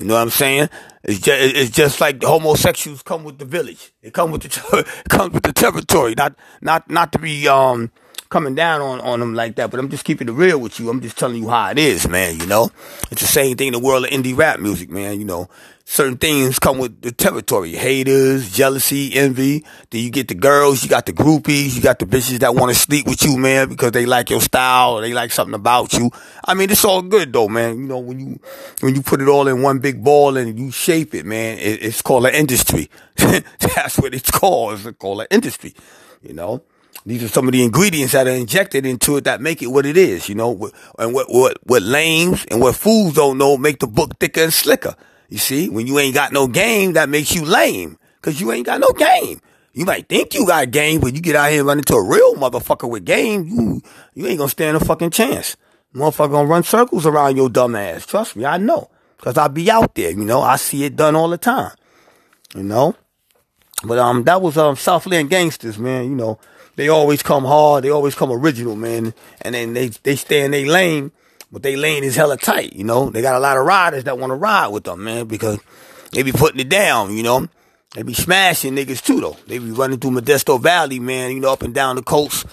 You 0.00 0.06
know 0.06 0.14
what 0.14 0.22
I'm 0.22 0.30
saying? 0.30 0.68
It's 1.02 1.20
just, 1.20 1.56
it's 1.56 1.70
just 1.70 2.00
like 2.00 2.22
homosexuals 2.22 3.02
come 3.02 3.22
with 3.24 3.38
the 3.38 3.44
village. 3.44 3.92
They 4.02 4.10
come 4.10 4.30
with 4.30 4.42
the 4.42 4.48
ter- 4.48 4.78
it 5.04 5.08
comes 5.08 5.34
with 5.34 5.42
the 5.42 5.52
territory. 5.52 6.14
Not 6.16 6.36
not 6.60 6.88
not 6.88 7.12
to 7.12 7.18
be 7.18 7.46
um 7.48 7.90
coming 8.28 8.54
down 8.54 8.80
on, 8.80 9.00
on 9.00 9.20
them 9.20 9.34
like 9.34 9.54
that, 9.56 9.70
but 9.70 9.78
I'm 9.78 9.88
just 9.88 10.04
keeping 10.04 10.28
it 10.28 10.32
real 10.32 10.58
with 10.58 10.80
you. 10.80 10.90
I'm 10.90 11.00
just 11.00 11.16
telling 11.16 11.42
you 11.42 11.48
how 11.48 11.70
it 11.70 11.78
is, 11.78 12.08
man, 12.08 12.38
you 12.38 12.46
know? 12.46 12.70
It's 13.10 13.20
the 13.20 13.28
same 13.28 13.56
thing 13.56 13.68
in 13.68 13.72
the 13.72 13.78
world 13.78 14.04
of 14.04 14.10
indie 14.10 14.36
rap 14.36 14.58
music, 14.58 14.90
man, 14.90 15.18
you 15.18 15.24
know? 15.24 15.48
Certain 15.86 16.16
things 16.16 16.58
come 16.58 16.78
with 16.78 17.02
the 17.02 17.12
territory. 17.12 17.72
Haters, 17.72 18.50
jealousy, 18.50 19.14
envy. 19.14 19.64
Then 19.90 20.02
you 20.02 20.10
get 20.10 20.28
the 20.28 20.34
girls, 20.34 20.82
you 20.82 20.88
got 20.88 21.04
the 21.04 21.12
groupies, 21.12 21.76
you 21.76 21.82
got 21.82 21.98
the 21.98 22.06
bitches 22.06 22.38
that 22.38 22.54
want 22.54 22.72
to 22.72 22.78
sleep 22.78 23.06
with 23.06 23.22
you, 23.22 23.36
man, 23.36 23.68
because 23.68 23.92
they 23.92 24.06
like 24.06 24.30
your 24.30 24.40
style, 24.40 24.96
they 25.02 25.12
like 25.12 25.30
something 25.30 25.54
about 25.54 25.92
you. 25.92 26.10
I 26.44 26.54
mean, 26.54 26.70
it's 26.70 26.84
all 26.86 27.02
good 27.02 27.32
though, 27.32 27.48
man. 27.48 27.78
You 27.78 27.86
know, 27.86 27.98
when 27.98 28.18
you, 28.18 28.40
when 28.80 28.94
you 28.94 29.02
put 29.02 29.20
it 29.20 29.28
all 29.28 29.46
in 29.46 29.60
one 29.60 29.78
big 29.78 30.02
ball 30.02 30.38
and 30.38 30.58
you 30.58 30.70
shape 30.70 31.14
it, 31.14 31.26
man, 31.26 31.58
it, 31.58 31.84
it's 31.84 32.00
called 32.00 32.26
an 32.26 32.34
industry. 32.34 32.88
That's 33.16 33.98
what 33.98 34.14
it's 34.14 34.30
called. 34.30 34.80
It's 34.80 34.98
called 34.98 35.20
an 35.20 35.26
industry, 35.30 35.74
you 36.22 36.32
know? 36.32 36.64
These 37.06 37.22
are 37.22 37.28
some 37.28 37.46
of 37.46 37.52
the 37.52 37.62
ingredients 37.62 38.14
that 38.14 38.26
are 38.26 38.30
injected 38.30 38.86
into 38.86 39.16
it 39.18 39.24
that 39.24 39.42
make 39.42 39.62
it 39.62 39.66
what 39.66 39.84
it 39.84 39.96
is, 39.96 40.28
you 40.28 40.34
know, 40.34 40.70
and 40.98 41.12
what, 41.12 41.26
what, 41.28 41.58
what 41.64 41.82
lames 41.82 42.46
and 42.50 42.60
what 42.60 42.76
fools 42.76 43.14
don't 43.14 43.36
know 43.36 43.58
make 43.58 43.78
the 43.80 43.86
book 43.86 44.18
thicker 44.18 44.42
and 44.42 44.52
slicker. 44.52 44.96
You 45.28 45.36
see, 45.36 45.68
when 45.68 45.86
you 45.86 45.98
ain't 45.98 46.14
got 46.14 46.32
no 46.32 46.46
game, 46.46 46.94
that 46.94 47.10
makes 47.10 47.34
you 47.34 47.44
lame. 47.44 47.98
Cause 48.22 48.40
you 48.40 48.52
ain't 48.52 48.64
got 48.64 48.80
no 48.80 48.88
game. 48.92 49.38
You 49.74 49.84
might 49.84 50.08
think 50.08 50.32
you 50.32 50.46
got 50.46 50.70
game, 50.70 51.00
but 51.00 51.14
you 51.14 51.20
get 51.20 51.36
out 51.36 51.50
here 51.50 51.58
and 51.58 51.66
run 51.66 51.78
into 51.78 51.94
a 51.94 52.02
real 52.02 52.36
motherfucker 52.36 52.88
with 52.88 53.04
game, 53.04 53.48
you, 53.48 53.82
you 54.14 54.26
ain't 54.26 54.38
gonna 54.38 54.48
stand 54.48 54.76
a 54.76 54.80
fucking 54.80 55.10
chance. 55.10 55.58
Motherfucker 55.94 56.30
gonna 56.30 56.48
run 56.48 56.62
circles 56.62 57.04
around 57.04 57.36
your 57.36 57.50
dumb 57.50 57.74
ass. 57.74 58.06
Trust 58.06 58.36
me, 58.36 58.46
I 58.46 58.56
know. 58.56 58.88
Cause 59.18 59.36
I 59.36 59.48
be 59.48 59.70
out 59.70 59.94
there, 59.94 60.10
you 60.10 60.24
know, 60.24 60.40
I 60.40 60.56
see 60.56 60.84
it 60.84 60.96
done 60.96 61.16
all 61.16 61.28
the 61.28 61.36
time. 61.36 61.72
You 62.54 62.62
know? 62.62 62.94
But, 63.84 63.98
um, 63.98 64.24
that 64.24 64.40
was, 64.40 64.56
um, 64.56 64.76
Southland 64.76 65.28
Gangsters, 65.28 65.78
man, 65.78 66.04
you 66.04 66.14
know. 66.14 66.38
They 66.76 66.88
always 66.88 67.22
come 67.22 67.44
hard, 67.44 67.84
they 67.84 67.90
always 67.90 68.14
come 68.14 68.32
original, 68.32 68.76
man. 68.76 69.14
And 69.42 69.54
then 69.54 69.74
they, 69.74 69.88
they 69.88 70.16
stay 70.16 70.44
in 70.44 70.50
their 70.50 70.66
lane 70.66 71.12
but 71.54 71.62
they 71.62 71.76
lane 71.76 72.02
is 72.02 72.16
hella 72.16 72.36
tight, 72.36 72.72
you 72.72 72.82
know. 72.82 73.10
They 73.10 73.22
got 73.22 73.36
a 73.36 73.38
lot 73.38 73.56
of 73.56 73.64
riders 73.64 74.04
that 74.04 74.18
want 74.18 74.32
to 74.32 74.34
ride 74.34 74.68
with 74.68 74.84
them, 74.84 75.04
man, 75.04 75.26
because 75.26 75.60
they 76.10 76.24
be 76.24 76.32
putting 76.32 76.58
it 76.58 76.68
down, 76.68 77.16
you 77.16 77.22
know. 77.22 77.48
They 77.94 78.02
be 78.02 78.12
smashing 78.12 78.74
niggas 78.74 79.00
too, 79.00 79.20
though. 79.20 79.36
They 79.46 79.58
be 79.58 79.70
running 79.70 80.00
through 80.00 80.10
Modesto 80.10 80.60
Valley, 80.60 80.98
man, 80.98 81.30
you 81.30 81.38
know, 81.38 81.52
up 81.52 81.62
and 81.62 81.72
down 81.72 81.94
the 81.94 82.02
coast 82.02 82.44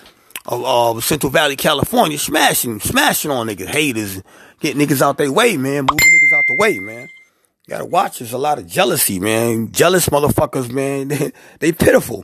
of 0.46 0.64
uh, 0.64 1.02
Central 1.02 1.32
Valley, 1.32 1.56
California, 1.56 2.20
smashing, 2.20 2.80
smashing 2.80 3.32
on 3.32 3.48
niggas, 3.48 3.66
haters, 3.66 4.22
getting 4.60 4.86
niggas 4.86 5.02
out 5.02 5.18
their 5.18 5.32
way, 5.32 5.58
man, 5.58 5.88
moving 5.90 5.98
niggas 5.98 6.38
out 6.38 6.44
the 6.48 6.58
way, 6.60 6.80
man. 6.80 7.10
You 7.66 7.72
gotta 7.72 7.86
watch. 7.86 8.20
There's 8.20 8.34
a 8.34 8.38
lot 8.38 8.60
of 8.60 8.68
jealousy, 8.68 9.20
man. 9.20 9.72
Jealous 9.72 10.10
motherfuckers, 10.10 10.72
man. 10.72 11.08
They, 11.10 11.32
they 11.60 11.72
pitiful. 11.72 12.24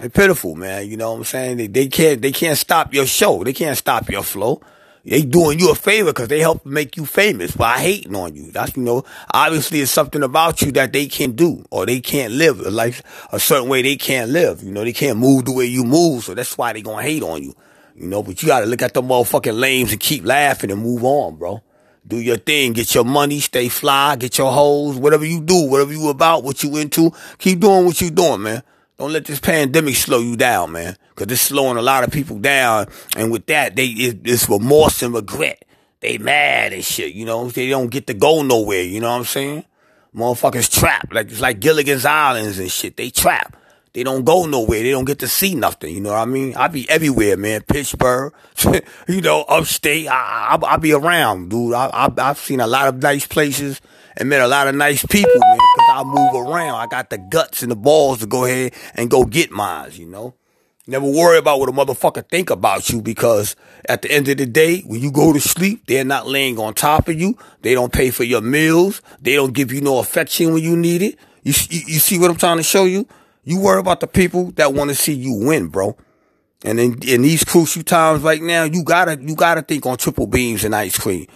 They 0.00 0.08
pitiful, 0.08 0.54
man. 0.54 0.88
You 0.88 0.96
know 0.96 1.12
what 1.12 1.18
I'm 1.18 1.24
saying? 1.24 1.56
They, 1.56 1.66
they 1.66 1.88
can't, 1.88 2.20
they 2.20 2.32
can't 2.32 2.58
stop 2.58 2.92
your 2.92 3.06
show. 3.06 3.42
They 3.44 3.52
can't 3.52 3.78
stop 3.78 4.08
your 4.10 4.22
flow 4.22 4.60
they 5.06 5.22
doing 5.22 5.60
you 5.60 5.70
a 5.70 5.74
favor 5.74 6.10
because 6.12 6.28
they 6.28 6.40
help 6.40 6.66
make 6.66 6.96
you 6.96 7.06
famous 7.06 7.54
by 7.54 7.78
hating 7.78 8.16
on 8.16 8.34
you. 8.34 8.50
That's, 8.50 8.76
you 8.76 8.82
know, 8.82 9.04
obviously 9.32 9.80
it's 9.80 9.92
something 9.92 10.22
about 10.22 10.62
you 10.62 10.72
that 10.72 10.92
they 10.92 11.06
can 11.06 11.32
do 11.32 11.64
or 11.70 11.86
they 11.86 12.00
can't 12.00 12.32
live 12.32 12.60
a 12.60 12.70
life 12.70 13.02
a 13.32 13.38
certain 13.38 13.68
way 13.68 13.82
they 13.82 13.96
can't 13.96 14.30
live. 14.30 14.64
You 14.64 14.72
know, 14.72 14.82
they 14.82 14.92
can't 14.92 15.18
move 15.18 15.44
the 15.44 15.52
way 15.52 15.66
you 15.66 15.84
move. 15.84 16.24
So 16.24 16.34
that's 16.34 16.58
why 16.58 16.72
they 16.72 16.82
gonna 16.82 17.02
hate 17.02 17.22
on 17.22 17.42
you. 17.42 17.54
You 17.94 18.08
know, 18.08 18.22
but 18.22 18.42
you 18.42 18.48
gotta 18.48 18.66
look 18.66 18.82
at 18.82 18.94
the 18.94 19.02
motherfucking 19.02 19.58
lames 19.58 19.92
and 19.92 20.00
keep 20.00 20.24
laughing 20.24 20.72
and 20.72 20.82
move 20.82 21.04
on, 21.04 21.36
bro. 21.36 21.62
Do 22.04 22.18
your 22.18 22.36
thing, 22.36 22.72
get 22.72 22.94
your 22.94 23.04
money, 23.04 23.40
stay 23.40 23.68
fly, 23.68 24.16
get 24.16 24.38
your 24.38 24.52
hoes, 24.52 24.96
whatever 24.96 25.24
you 25.24 25.40
do, 25.40 25.68
whatever 25.68 25.92
you 25.92 26.08
about, 26.08 26.42
what 26.42 26.62
you 26.62 26.76
into, 26.76 27.12
keep 27.38 27.60
doing 27.60 27.84
what 27.84 28.00
you 28.00 28.10
doing, 28.10 28.42
man. 28.42 28.62
Don't 28.98 29.12
let 29.12 29.26
this 29.26 29.40
pandemic 29.40 29.94
slow 29.94 30.20
you 30.20 30.36
down, 30.36 30.72
man. 30.72 30.96
Cause 31.14 31.26
it's 31.30 31.42
slowing 31.42 31.76
a 31.76 31.82
lot 31.82 32.04
of 32.04 32.10
people 32.10 32.38
down. 32.38 32.86
And 33.14 33.30
with 33.30 33.46
that, 33.46 33.76
they, 33.76 33.86
it, 33.86 34.20
it's 34.24 34.48
remorse 34.48 35.02
and 35.02 35.14
regret. 35.14 35.64
They 36.00 36.18
mad 36.18 36.72
and 36.72 36.84
shit, 36.84 37.14
you 37.14 37.24
know. 37.24 37.48
They 37.48 37.68
don't 37.68 37.90
get 37.90 38.06
to 38.06 38.14
go 38.14 38.42
nowhere, 38.42 38.82
you 38.82 39.00
know 39.00 39.10
what 39.10 39.18
I'm 39.18 39.24
saying? 39.24 39.64
Motherfuckers 40.14 40.70
trapped. 40.70 41.12
Like, 41.12 41.30
it's 41.30 41.40
like 41.40 41.60
Gilligan's 41.60 42.06
Islands 42.06 42.58
and 42.58 42.70
shit. 42.70 42.96
They 42.96 43.10
trap. 43.10 43.56
They 43.92 44.02
don't 44.02 44.24
go 44.24 44.44
nowhere. 44.44 44.82
They 44.82 44.90
don't 44.90 45.06
get 45.06 45.20
to 45.20 45.28
see 45.28 45.54
nothing. 45.54 45.94
You 45.94 46.00
know 46.02 46.12
what 46.12 46.20
I 46.20 46.26
mean? 46.26 46.54
I 46.54 46.68
be 46.68 46.88
everywhere, 46.88 47.36
man. 47.36 47.62
Pittsburgh, 47.62 48.32
you 49.08 49.20
know, 49.22 49.42
upstate. 49.42 50.08
I, 50.08 50.58
I, 50.60 50.74
I 50.74 50.76
be 50.76 50.92
around, 50.92 51.48
dude. 51.50 51.74
I, 51.74 51.86
I, 51.86 52.12
I've 52.18 52.38
seen 52.38 52.60
a 52.60 52.66
lot 52.66 52.88
of 52.88 53.02
nice 53.02 53.26
places 53.26 53.80
and 54.16 54.28
met 54.28 54.40
a 54.40 54.48
lot 54.48 54.68
of 54.68 54.74
nice 54.74 55.04
people, 55.04 55.40
man, 55.40 55.58
because 55.76 55.90
I 55.90 56.04
move 56.04 56.48
around. 56.48 56.76
I 56.76 56.86
got 56.86 57.10
the 57.10 57.18
guts 57.18 57.62
and 57.62 57.70
the 57.70 57.76
balls 57.76 58.20
to 58.20 58.26
go 58.26 58.44
ahead 58.44 58.74
and 58.94 59.10
go 59.10 59.24
get 59.24 59.50
mine, 59.50 59.90
you 59.92 60.06
know? 60.06 60.34
Never 60.88 61.06
worry 61.10 61.36
about 61.36 61.58
what 61.58 61.68
a 61.68 61.72
motherfucker 61.72 62.28
think 62.28 62.48
about 62.48 62.90
you 62.90 63.02
because 63.02 63.56
at 63.88 64.02
the 64.02 64.10
end 64.10 64.28
of 64.28 64.36
the 64.36 64.46
day, 64.46 64.82
when 64.82 65.00
you 65.00 65.10
go 65.10 65.32
to 65.32 65.40
sleep, 65.40 65.86
they're 65.86 66.04
not 66.04 66.28
laying 66.28 66.60
on 66.60 66.74
top 66.74 67.08
of 67.08 67.20
you. 67.20 67.36
They 67.62 67.74
don't 67.74 67.92
pay 67.92 68.10
for 68.10 68.22
your 68.22 68.40
meals. 68.40 69.02
They 69.20 69.34
don't 69.34 69.52
give 69.52 69.72
you 69.72 69.80
no 69.80 69.98
affection 69.98 70.54
when 70.54 70.62
you 70.62 70.76
need 70.76 71.02
it. 71.02 71.18
You, 71.42 71.52
you, 71.70 71.98
see 71.98 72.20
what 72.20 72.30
I'm 72.30 72.36
trying 72.36 72.58
to 72.58 72.62
show 72.62 72.84
you? 72.84 73.08
You 73.42 73.60
worry 73.60 73.80
about 73.80 73.98
the 73.98 74.06
people 74.06 74.52
that 74.52 74.74
want 74.74 74.90
to 74.90 74.94
see 74.94 75.12
you 75.12 75.34
win, 75.34 75.68
bro. 75.68 75.96
And 76.64 76.78
in, 76.78 77.02
in 77.02 77.22
these 77.22 77.42
crucial 77.42 77.82
times 77.82 78.22
right 78.22 78.42
now, 78.42 78.62
you 78.62 78.84
gotta, 78.84 79.20
you 79.20 79.34
gotta 79.34 79.62
think 79.62 79.86
on 79.86 79.96
triple 79.96 80.28
beams 80.28 80.64
and 80.64 80.74
ice 80.74 80.98
cream. 80.98 81.26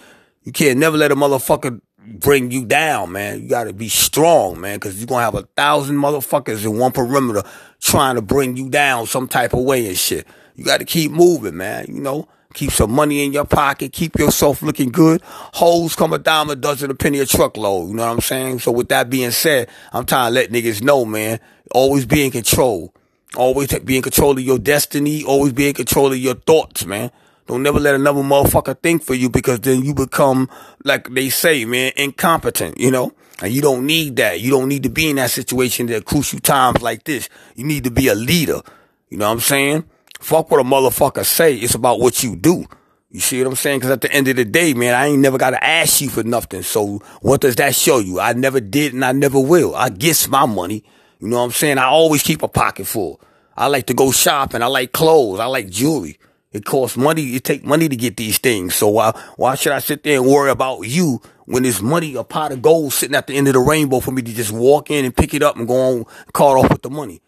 You 0.43 0.53
can't 0.53 0.79
never 0.79 0.97
let 0.97 1.11
a 1.11 1.15
motherfucker 1.15 1.81
bring 2.05 2.51
you 2.51 2.65
down, 2.65 3.11
man. 3.11 3.41
You 3.41 3.49
gotta 3.49 3.73
be 3.73 3.89
strong, 3.89 4.59
man, 4.59 4.79
cause 4.79 4.97
you're 4.97 5.07
gonna 5.07 5.23
have 5.23 5.35
a 5.35 5.43
thousand 5.55 5.97
motherfuckers 5.97 6.65
in 6.65 6.77
one 6.77 6.91
perimeter 6.91 7.43
trying 7.79 8.15
to 8.15 8.21
bring 8.21 8.57
you 8.57 8.69
down 8.69 9.07
some 9.07 9.27
type 9.27 9.53
of 9.53 9.63
way 9.63 9.87
and 9.87 9.97
shit. 9.97 10.27
You 10.55 10.65
gotta 10.65 10.85
keep 10.85 11.11
moving, 11.11 11.57
man, 11.57 11.85
you 11.87 12.01
know. 12.01 12.27
Keep 12.53 12.71
some 12.71 12.91
money 12.91 13.23
in 13.23 13.31
your 13.31 13.45
pocket. 13.45 13.93
Keep 13.93 14.19
yourself 14.19 14.61
looking 14.61 14.89
good. 14.89 15.21
Hoes 15.23 15.95
come 15.95 16.11
a 16.11 16.19
dime 16.19 16.49
a 16.49 16.55
dozen, 16.55 16.91
a 16.91 16.95
penny 16.95 17.19
a 17.19 17.25
truckload. 17.25 17.89
You 17.89 17.95
know 17.95 18.05
what 18.05 18.11
I'm 18.11 18.19
saying? 18.19 18.59
So 18.59 18.71
with 18.71 18.89
that 18.89 19.09
being 19.09 19.31
said, 19.31 19.69
I'm 19.93 20.05
trying 20.05 20.29
to 20.29 20.33
let 20.33 20.51
niggas 20.51 20.83
know, 20.83 21.05
man. 21.05 21.39
Always 21.73 22.05
be 22.05 22.25
in 22.25 22.31
control. 22.31 22.93
Always 23.37 23.79
be 23.79 23.95
in 23.95 24.01
control 24.01 24.31
of 24.31 24.41
your 24.41 24.59
destiny. 24.59 25.23
Always 25.23 25.53
be 25.53 25.69
in 25.69 25.73
control 25.73 26.11
of 26.11 26.17
your 26.17 26.35
thoughts, 26.35 26.85
man. 26.85 27.11
Don't 27.51 27.63
never 27.63 27.81
let 27.81 27.95
another 27.95 28.21
motherfucker 28.21 28.79
think 28.81 29.03
for 29.03 29.13
you 29.13 29.29
because 29.29 29.59
then 29.59 29.83
you 29.83 29.93
become, 29.93 30.49
like 30.85 31.13
they 31.13 31.27
say, 31.27 31.65
man, 31.65 31.91
incompetent, 31.97 32.79
you 32.79 32.89
know? 32.89 33.11
And 33.41 33.51
you 33.51 33.61
don't 33.61 33.85
need 33.85 34.15
that. 34.15 34.39
You 34.39 34.51
don't 34.51 34.69
need 34.69 34.83
to 34.83 34.89
be 34.89 35.09
in 35.09 35.17
that 35.17 35.31
situation 35.31 35.91
at 35.91 36.05
crucial 36.05 36.39
times 36.39 36.81
like 36.81 37.03
this. 37.03 37.27
You 37.57 37.65
need 37.65 37.83
to 37.83 37.91
be 37.91 38.07
a 38.07 38.15
leader. 38.15 38.61
You 39.09 39.17
know 39.17 39.27
what 39.27 39.33
I'm 39.33 39.39
saying? 39.41 39.83
Fuck 40.21 40.49
what 40.49 40.61
a 40.61 40.63
motherfucker 40.63 41.25
say. 41.25 41.55
It's 41.55 41.75
about 41.75 41.99
what 41.99 42.23
you 42.23 42.37
do. 42.37 42.67
You 43.09 43.19
see 43.19 43.39
what 43.39 43.49
I'm 43.49 43.55
saying? 43.57 43.81
Cause 43.81 43.91
at 43.91 43.99
the 43.99 44.13
end 44.13 44.29
of 44.29 44.37
the 44.37 44.45
day, 44.45 44.73
man, 44.73 44.93
I 44.93 45.07
ain't 45.07 45.19
never 45.19 45.37
got 45.37 45.49
to 45.49 45.61
ask 45.61 45.99
you 45.99 46.07
for 46.07 46.23
nothing. 46.23 46.61
So 46.61 46.99
what 47.19 47.41
does 47.41 47.57
that 47.57 47.75
show 47.75 47.99
you? 47.99 48.21
I 48.21 48.31
never 48.31 48.61
did 48.61 48.93
and 48.93 49.03
I 49.03 49.11
never 49.11 49.41
will. 49.41 49.75
I 49.75 49.89
get 49.89 50.25
my 50.29 50.45
money. 50.45 50.85
You 51.19 51.27
know 51.27 51.39
what 51.39 51.43
I'm 51.43 51.51
saying? 51.51 51.79
I 51.79 51.87
always 51.87 52.23
keep 52.23 52.43
a 52.43 52.47
pocket 52.47 52.87
full. 52.87 53.19
I 53.57 53.67
like 53.67 53.87
to 53.87 53.93
go 53.93 54.13
shopping. 54.13 54.63
I 54.63 54.67
like 54.67 54.93
clothes. 54.93 55.41
I 55.41 55.47
like 55.47 55.69
jewelry. 55.69 56.17
It 56.51 56.65
costs 56.65 56.97
money. 56.97 57.35
It 57.35 57.43
take 57.43 57.63
money 57.63 57.87
to 57.87 57.95
get 57.95 58.17
these 58.17 58.37
things. 58.37 58.75
So 58.75 58.89
why, 58.89 59.11
why 59.37 59.55
should 59.55 59.71
I 59.71 59.79
sit 59.79 60.03
there 60.03 60.17
and 60.17 60.27
worry 60.27 60.51
about 60.51 60.81
you 60.81 61.21
when 61.45 61.63
there's 61.63 61.81
money, 61.81 62.15
a 62.15 62.23
pot 62.23 62.51
of 62.51 62.61
gold 62.61 62.93
sitting 62.93 63.15
at 63.15 63.27
the 63.27 63.35
end 63.35 63.47
of 63.47 63.53
the 63.53 63.59
rainbow 63.59 63.99
for 63.99 64.11
me 64.11 64.21
to 64.21 64.33
just 64.33 64.51
walk 64.51 64.91
in 64.91 65.05
and 65.05 65.15
pick 65.15 65.33
it 65.33 65.43
up 65.43 65.55
and 65.55 65.67
go 65.67 65.75
on, 65.75 66.05
cart 66.33 66.59
off 66.59 66.71
with 66.71 66.81
the 66.81 66.89
money? 66.89 67.21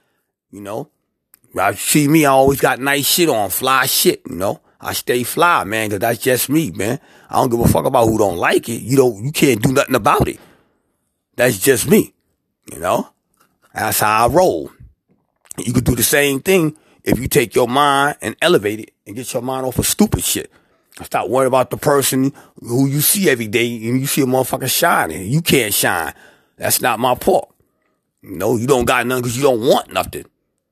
You 0.51 0.61
know? 0.61 0.89
I 1.57 1.73
see 1.75 2.07
me, 2.07 2.25
I 2.25 2.31
always 2.31 2.59
got 2.59 2.79
nice 2.79 3.05
shit 3.05 3.29
on, 3.29 3.49
fly 3.49 3.85
shit, 3.85 4.23
you 4.27 4.35
know? 4.35 4.59
I 4.81 4.93
stay 4.93 5.23
fly, 5.23 5.63
man, 5.63 5.89
cause 5.89 5.99
that's 5.99 6.19
just 6.19 6.49
me, 6.49 6.71
man. 6.71 6.99
I 7.29 7.35
don't 7.35 7.49
give 7.49 7.59
a 7.59 7.67
fuck 7.67 7.85
about 7.85 8.07
who 8.07 8.17
don't 8.17 8.37
like 8.37 8.67
it. 8.67 8.81
You 8.81 8.97
don't, 8.97 9.23
you 9.23 9.31
can't 9.31 9.61
do 9.61 9.71
nothing 9.71 9.95
about 9.95 10.27
it. 10.27 10.39
That's 11.35 11.59
just 11.59 11.87
me, 11.87 12.13
you 12.71 12.79
know? 12.79 13.09
That's 13.73 13.99
how 14.01 14.25
I 14.25 14.29
roll. 14.29 14.71
You 15.57 15.71
could 15.73 15.85
do 15.85 15.95
the 15.95 16.03
same 16.03 16.41
thing 16.41 16.75
if 17.03 17.19
you 17.19 17.27
take 17.27 17.55
your 17.55 17.67
mind 17.67 18.17
and 18.21 18.35
elevate 18.41 18.79
it 18.79 18.93
and 19.05 19.15
get 19.15 19.33
your 19.33 19.41
mind 19.41 19.65
off 19.65 19.79
of 19.79 19.85
stupid 19.85 20.23
shit. 20.23 20.51
Stop 21.01 21.27
worrying 21.27 21.47
about 21.47 21.69
the 21.69 21.77
person 21.77 22.31
who 22.61 22.87
you 22.87 23.01
see 23.01 23.29
every 23.29 23.47
day 23.47 23.65
and 23.87 23.99
you 23.99 24.05
see 24.05 24.21
a 24.21 24.25
motherfucker 24.25 24.69
shining. 24.69 25.27
You 25.27 25.41
can't 25.41 25.73
shine. 25.73 26.13
That's 26.55 26.81
not 26.81 26.99
my 26.99 27.15
part. 27.15 27.49
No, 28.21 28.55
you 28.55 28.67
don't 28.67 28.85
got 28.85 29.05
nothing 29.05 29.23
because 29.23 29.35
you 29.35 29.43
don't 29.43 29.61
want 29.61 29.91
nothing. 29.91 30.25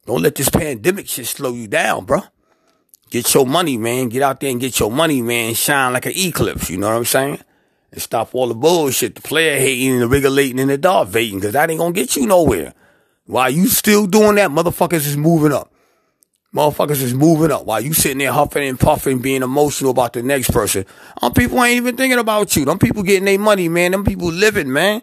Don't 0.05 0.21
let 0.21 0.35
this 0.35 0.49
pandemic 0.49 1.07
shit 1.07 1.25
slow 1.25 1.53
you 1.53 1.67
down, 1.67 2.05
bro. 2.05 2.21
Get 3.09 3.33
your 3.33 3.45
money, 3.45 3.77
man. 3.77 4.09
Get 4.09 4.21
out 4.21 4.39
there 4.39 4.51
and 4.51 4.61
get 4.61 4.79
your 4.79 4.91
money, 4.91 5.21
man. 5.21 5.53
Shine 5.53 5.91
like 5.91 6.05
an 6.05 6.13
eclipse. 6.15 6.69
You 6.69 6.77
know 6.77 6.87
what 6.87 6.95
I'm 6.95 7.05
saying? 7.05 7.39
And 7.91 8.01
stop 8.01 8.33
all 8.33 8.47
the 8.47 8.55
bullshit, 8.55 9.15
the 9.15 9.21
player 9.21 9.59
hating 9.59 9.93
and 9.93 10.01
the 10.03 10.07
regulating 10.07 10.59
and 10.59 10.69
the 10.69 10.77
dog 10.77 11.09
vating, 11.09 11.39
because 11.39 11.53
that 11.53 11.69
ain't 11.69 11.79
gonna 11.79 11.91
get 11.91 12.15
you 12.15 12.25
nowhere. 12.25 12.73
While 13.25 13.49
you 13.49 13.67
still 13.67 14.07
doing 14.07 14.35
that, 14.35 14.49
motherfuckers 14.49 15.07
is 15.07 15.17
moving 15.17 15.51
up. 15.51 15.70
Motherfuckers 16.53 17.01
is 17.01 17.13
moving 17.13 17.49
up 17.49 17.65
while 17.65 17.79
you 17.79 17.93
sitting 17.93 18.17
there 18.17 18.33
huffing 18.33 18.67
and 18.67 18.79
puffing, 18.79 19.19
being 19.19 19.41
emotional 19.41 19.91
about 19.91 20.11
the 20.11 20.21
next 20.21 20.51
person. 20.51 20.85
Them 21.21 21.33
people 21.33 21.63
ain't 21.63 21.77
even 21.77 21.95
thinking 21.95 22.19
about 22.19 22.53
you. 22.57 22.65
Them 22.65 22.77
people 22.77 23.03
getting 23.03 23.23
their 23.23 23.39
money, 23.39 23.69
man. 23.69 23.91
Them 23.91 24.03
people 24.03 24.27
living, 24.27 24.71
man. 24.71 25.01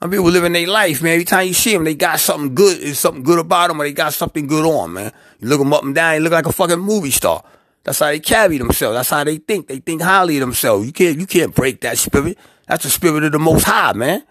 Them 0.00 0.10
people 0.10 0.30
living 0.30 0.52
their 0.52 0.66
life, 0.66 1.00
man. 1.00 1.12
Every 1.12 1.24
time 1.24 1.46
you 1.46 1.54
see 1.54 1.72
them, 1.72 1.84
they 1.84 1.94
got 1.94 2.18
something 2.18 2.56
good. 2.56 2.82
It's 2.82 2.98
something 2.98 3.22
good 3.22 3.38
about 3.38 3.68
them, 3.68 3.80
or 3.80 3.84
they 3.84 3.92
got 3.92 4.12
something 4.12 4.48
good 4.48 4.64
on, 4.64 4.94
man. 4.94 5.12
You 5.38 5.48
look 5.48 5.60
them 5.60 5.72
up 5.72 5.84
and 5.84 5.94
down, 5.94 6.14
they 6.14 6.20
look 6.20 6.32
like 6.32 6.46
a 6.46 6.52
fucking 6.52 6.80
movie 6.80 7.12
star. 7.12 7.44
That's 7.84 8.00
how 8.00 8.06
they 8.06 8.18
carry 8.18 8.58
themselves. 8.58 8.96
That's 8.96 9.10
how 9.10 9.22
they 9.22 9.36
think. 9.36 9.68
They 9.68 9.78
think 9.78 10.02
highly 10.02 10.38
of 10.38 10.40
themselves. 10.40 10.84
You 10.84 10.92
can't, 10.92 11.16
you 11.16 11.26
can't 11.26 11.54
break 11.54 11.80
that 11.82 11.98
spirit. 11.98 12.36
That's 12.66 12.82
the 12.82 12.90
spirit 12.90 13.22
of 13.22 13.30
the 13.30 13.38
Most 13.38 13.64
High, 13.64 13.92
man. 13.92 14.24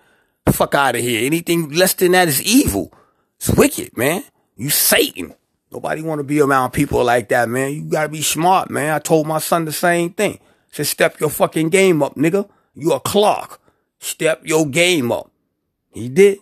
Fuck 0.49 0.75
out 0.75 0.95
of 0.95 1.01
here. 1.01 1.25
Anything 1.25 1.69
less 1.69 1.93
than 1.93 2.11
that 2.11 2.27
is 2.27 2.41
evil. 2.43 2.93
It's 3.37 3.49
wicked, 3.49 3.95
man. 3.95 4.23
You 4.57 4.69
Satan. 4.69 5.35
Nobody 5.71 6.01
want 6.01 6.19
to 6.19 6.23
be 6.23 6.41
around 6.41 6.71
people 6.71 7.03
like 7.03 7.29
that, 7.29 7.47
man. 7.47 7.71
You 7.71 7.84
gotta 7.84 8.10
be 8.10 8.21
smart, 8.21 8.69
man. 8.69 8.93
I 8.93 8.99
told 8.99 9.25
my 9.25 9.39
son 9.39 9.65
the 9.65 9.71
same 9.71 10.12
thing. 10.12 10.39
Said, 10.71 10.88
step 10.88 11.19
your 11.19 11.29
fucking 11.29 11.69
game 11.69 12.03
up, 12.03 12.15
nigga. 12.15 12.49
You 12.73 12.93
a 12.93 12.99
Clark. 12.99 13.60
Step 13.99 14.41
your 14.45 14.65
game 14.65 15.12
up. 15.12 15.31
He 15.91 16.10
did. 16.10 16.39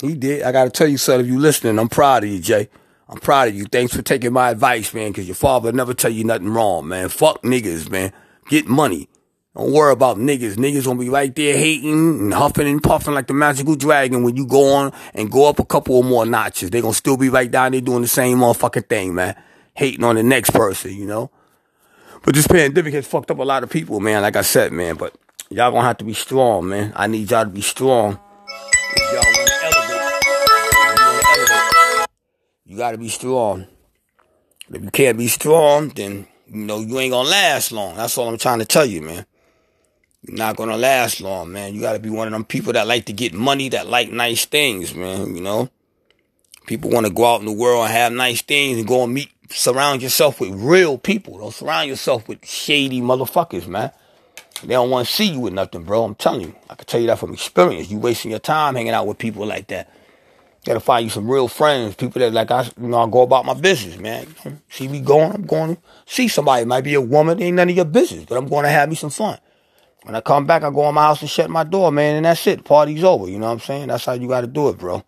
He 0.00 0.14
did. 0.14 0.42
I 0.42 0.52
gotta 0.52 0.70
tell 0.70 0.88
you, 0.88 0.98
son, 0.98 1.20
if 1.20 1.26
you 1.26 1.38
listening, 1.38 1.78
I'm 1.78 1.88
proud 1.88 2.24
of 2.24 2.30
you, 2.30 2.40
Jay. 2.40 2.68
I'm 3.08 3.18
proud 3.18 3.48
of 3.48 3.54
you. 3.54 3.66
Thanks 3.66 3.94
for 3.94 4.02
taking 4.02 4.32
my 4.32 4.50
advice, 4.50 4.92
man, 4.94 5.12
because 5.12 5.26
your 5.26 5.34
father 5.34 5.70
never 5.72 5.94
tell 5.94 6.10
you 6.10 6.24
nothing 6.24 6.48
wrong, 6.48 6.88
man. 6.88 7.08
Fuck 7.08 7.42
niggas, 7.42 7.90
man. 7.90 8.12
Get 8.48 8.66
money. 8.66 9.08
Don't 9.56 9.72
worry 9.72 9.92
about 9.92 10.16
niggas. 10.16 10.56
Niggas 10.56 10.84
gonna 10.84 10.98
be 10.98 11.08
right 11.08 11.32
there 11.34 11.56
hating 11.56 11.92
and 11.92 12.34
huffing 12.34 12.66
and 12.66 12.82
puffing 12.82 13.14
like 13.14 13.28
the 13.28 13.34
magical 13.34 13.76
dragon 13.76 14.24
when 14.24 14.36
you 14.36 14.46
go 14.46 14.74
on 14.74 14.92
and 15.14 15.30
go 15.30 15.48
up 15.48 15.60
a 15.60 15.64
couple 15.64 16.00
of 16.00 16.06
more 16.06 16.26
notches. 16.26 16.70
They 16.70 16.80
gonna 16.80 16.92
still 16.92 17.16
be 17.16 17.28
right 17.28 17.48
down 17.48 17.70
there 17.70 17.80
doing 17.80 18.02
the 18.02 18.08
same 18.08 18.38
motherfucking 18.38 18.88
thing, 18.88 19.14
man. 19.14 19.36
Hating 19.74 20.02
on 20.02 20.16
the 20.16 20.24
next 20.24 20.50
person, 20.50 20.92
you 20.92 21.06
know? 21.06 21.30
But 22.24 22.34
this 22.34 22.48
pandemic 22.48 22.94
has 22.94 23.06
fucked 23.06 23.30
up 23.30 23.38
a 23.38 23.44
lot 23.44 23.62
of 23.62 23.70
people, 23.70 24.00
man, 24.00 24.22
like 24.22 24.34
I 24.34 24.42
said, 24.42 24.72
man. 24.72 24.96
But 24.96 25.14
y'all 25.50 25.70
gonna 25.70 25.86
have 25.86 25.98
to 25.98 26.04
be 26.04 26.14
strong, 26.14 26.68
man. 26.68 26.92
I 26.96 27.06
need 27.06 27.30
y'all 27.30 27.44
to 27.44 27.50
be 27.50 27.60
strong. 27.60 28.18
If 28.96 29.12
y'all 29.12 29.22
wanna 29.36 29.50
elevate, 29.62 30.00
elevate, 31.38 32.08
you 32.64 32.76
gotta 32.76 32.98
be 32.98 33.08
strong. 33.08 33.68
If 34.68 34.82
you 34.82 34.90
can't 34.90 35.16
be 35.16 35.28
strong, 35.28 35.90
then 35.90 36.26
you 36.48 36.64
know 36.64 36.80
you 36.80 36.98
ain't 36.98 37.12
gonna 37.12 37.28
last 37.28 37.70
long. 37.70 37.96
That's 37.96 38.18
all 38.18 38.28
I'm 38.28 38.38
trying 38.38 38.58
to 38.58 38.64
tell 38.64 38.86
you, 38.86 39.00
man. 39.00 39.26
Not 40.26 40.56
gonna 40.56 40.76
last 40.76 41.20
long, 41.20 41.52
man. 41.52 41.74
You 41.74 41.82
gotta 41.82 41.98
be 41.98 42.08
one 42.08 42.26
of 42.26 42.32
them 42.32 42.44
people 42.44 42.72
that 42.72 42.86
like 42.86 43.04
to 43.06 43.12
get 43.12 43.34
money, 43.34 43.68
that 43.70 43.88
like 43.88 44.10
nice 44.10 44.46
things, 44.46 44.94
man. 44.94 45.36
You 45.36 45.42
know, 45.42 45.68
people 46.66 46.90
want 46.90 47.06
to 47.06 47.12
go 47.12 47.26
out 47.26 47.40
in 47.40 47.46
the 47.46 47.52
world 47.52 47.84
and 47.84 47.92
have 47.92 48.12
nice 48.12 48.40
things 48.40 48.78
and 48.78 48.86
go 48.86 49.04
and 49.04 49.12
meet, 49.12 49.30
surround 49.50 50.02
yourself 50.02 50.40
with 50.40 50.50
real 50.54 50.96
people. 50.96 51.38
Don't 51.38 51.52
surround 51.52 51.88
yourself 51.88 52.26
with 52.26 52.44
shady 52.46 53.02
motherfuckers, 53.02 53.66
man. 53.66 53.90
They 54.62 54.74
don't 54.74 54.88
want 54.88 55.06
to 55.06 55.12
see 55.12 55.32
you 55.32 55.40
with 55.40 55.52
nothing, 55.52 55.82
bro. 55.82 56.04
I'm 56.04 56.14
telling 56.14 56.40
you. 56.40 56.54
I 56.70 56.74
can 56.74 56.86
tell 56.86 57.00
you 57.00 57.08
that 57.08 57.18
from 57.18 57.34
experience. 57.34 57.90
You 57.90 57.98
wasting 57.98 58.30
your 58.30 58.40
time 58.40 58.76
hanging 58.76 58.92
out 58.92 59.06
with 59.06 59.18
people 59.18 59.44
like 59.44 59.66
that. 59.66 59.90
You 60.64 60.68
gotta 60.68 60.80
find 60.80 61.04
you 61.04 61.10
some 61.10 61.30
real 61.30 61.48
friends, 61.48 61.96
people 61.96 62.20
that 62.20 62.32
like 62.32 62.50
I, 62.50 62.62
you 62.80 62.88
know, 62.88 63.02
I 63.06 63.10
go 63.10 63.20
about 63.20 63.44
my 63.44 63.52
business, 63.52 63.98
man. 63.98 64.26
See 64.70 64.88
me 64.88 65.00
going, 65.00 65.32
I'm 65.32 65.44
going 65.44 65.76
to 65.76 65.82
see 66.06 66.28
somebody. 66.28 66.62
It 66.62 66.68
might 66.68 66.84
be 66.84 66.94
a 66.94 67.00
woman, 67.02 67.42
ain't 67.42 67.56
none 67.56 67.68
of 67.68 67.76
your 67.76 67.84
business, 67.84 68.24
but 68.24 68.38
I'm 68.38 68.48
going 68.48 68.62
to 68.62 68.70
have 68.70 68.88
me 68.88 68.94
some 68.94 69.10
fun. 69.10 69.38
When 70.04 70.14
I 70.14 70.20
come 70.20 70.44
back, 70.44 70.62
I 70.62 70.70
go 70.70 70.86
in 70.88 70.94
my 70.94 71.02
house 71.02 71.22
and 71.22 71.30
shut 71.30 71.48
my 71.48 71.64
door, 71.64 71.90
man, 71.90 72.16
and 72.16 72.26
that's 72.26 72.46
it. 72.46 72.64
Party's 72.64 73.02
over. 73.02 73.26
You 73.28 73.38
know 73.38 73.46
what 73.46 73.52
I'm 73.52 73.60
saying? 73.60 73.88
That's 73.88 74.04
how 74.04 74.12
you 74.12 74.28
got 74.28 74.42
to 74.42 74.46
do 74.46 74.68
it, 74.68 74.76
bro. 74.76 75.02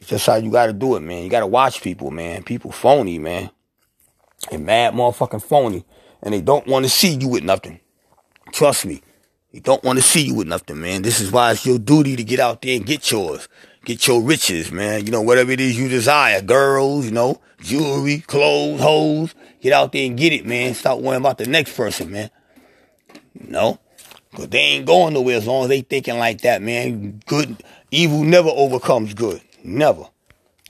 It's 0.00 0.08
just 0.08 0.26
how 0.26 0.36
you 0.36 0.50
got 0.50 0.66
to 0.66 0.72
do 0.72 0.96
it, 0.96 1.00
man. 1.00 1.22
You 1.22 1.28
got 1.28 1.40
to 1.40 1.46
watch 1.46 1.82
people, 1.82 2.10
man. 2.10 2.42
People 2.44 2.72
phony, 2.72 3.18
man. 3.18 3.50
They 4.50 4.56
mad 4.56 4.94
motherfucking 4.94 5.42
phony, 5.42 5.84
and 6.22 6.32
they 6.32 6.40
don't 6.40 6.66
want 6.66 6.86
to 6.86 6.90
see 6.90 7.14
you 7.14 7.28
with 7.28 7.44
nothing. 7.44 7.78
Trust 8.52 8.86
me. 8.86 9.02
They 9.52 9.60
don't 9.60 9.84
want 9.84 9.98
to 9.98 10.02
see 10.02 10.22
you 10.26 10.34
with 10.34 10.48
nothing, 10.48 10.80
man. 10.80 11.02
This 11.02 11.20
is 11.20 11.30
why 11.30 11.52
it's 11.52 11.66
your 11.66 11.78
duty 11.78 12.16
to 12.16 12.24
get 12.24 12.40
out 12.40 12.62
there 12.62 12.76
and 12.76 12.86
get 12.86 13.10
yours. 13.10 13.48
Get 13.84 14.06
your 14.06 14.22
riches, 14.22 14.72
man. 14.72 15.04
You 15.04 15.12
know, 15.12 15.20
whatever 15.20 15.52
it 15.52 15.60
is 15.60 15.78
you 15.78 15.88
desire. 15.88 16.40
Girls, 16.40 17.04
you 17.04 17.12
know, 17.12 17.40
jewelry, 17.60 18.20
clothes, 18.20 18.80
hoes. 18.80 19.34
Get 19.60 19.74
out 19.74 19.92
there 19.92 20.06
and 20.06 20.16
get 20.16 20.32
it, 20.32 20.46
man. 20.46 20.74
Stop 20.74 21.00
worrying 21.00 21.20
about 21.20 21.36
the 21.36 21.46
next 21.46 21.76
person, 21.76 22.10
man. 22.10 22.30
No. 23.34 23.78
Cause 24.34 24.48
they 24.48 24.58
ain't 24.58 24.86
going 24.86 25.14
nowhere 25.14 25.36
as 25.36 25.46
long 25.46 25.64
as 25.64 25.68
they 25.68 25.82
thinking 25.82 26.18
like 26.18 26.40
that, 26.40 26.60
man. 26.60 27.20
Good, 27.26 27.62
evil 27.90 28.24
never 28.24 28.48
overcomes 28.48 29.14
good. 29.14 29.40
Never. 29.62 30.04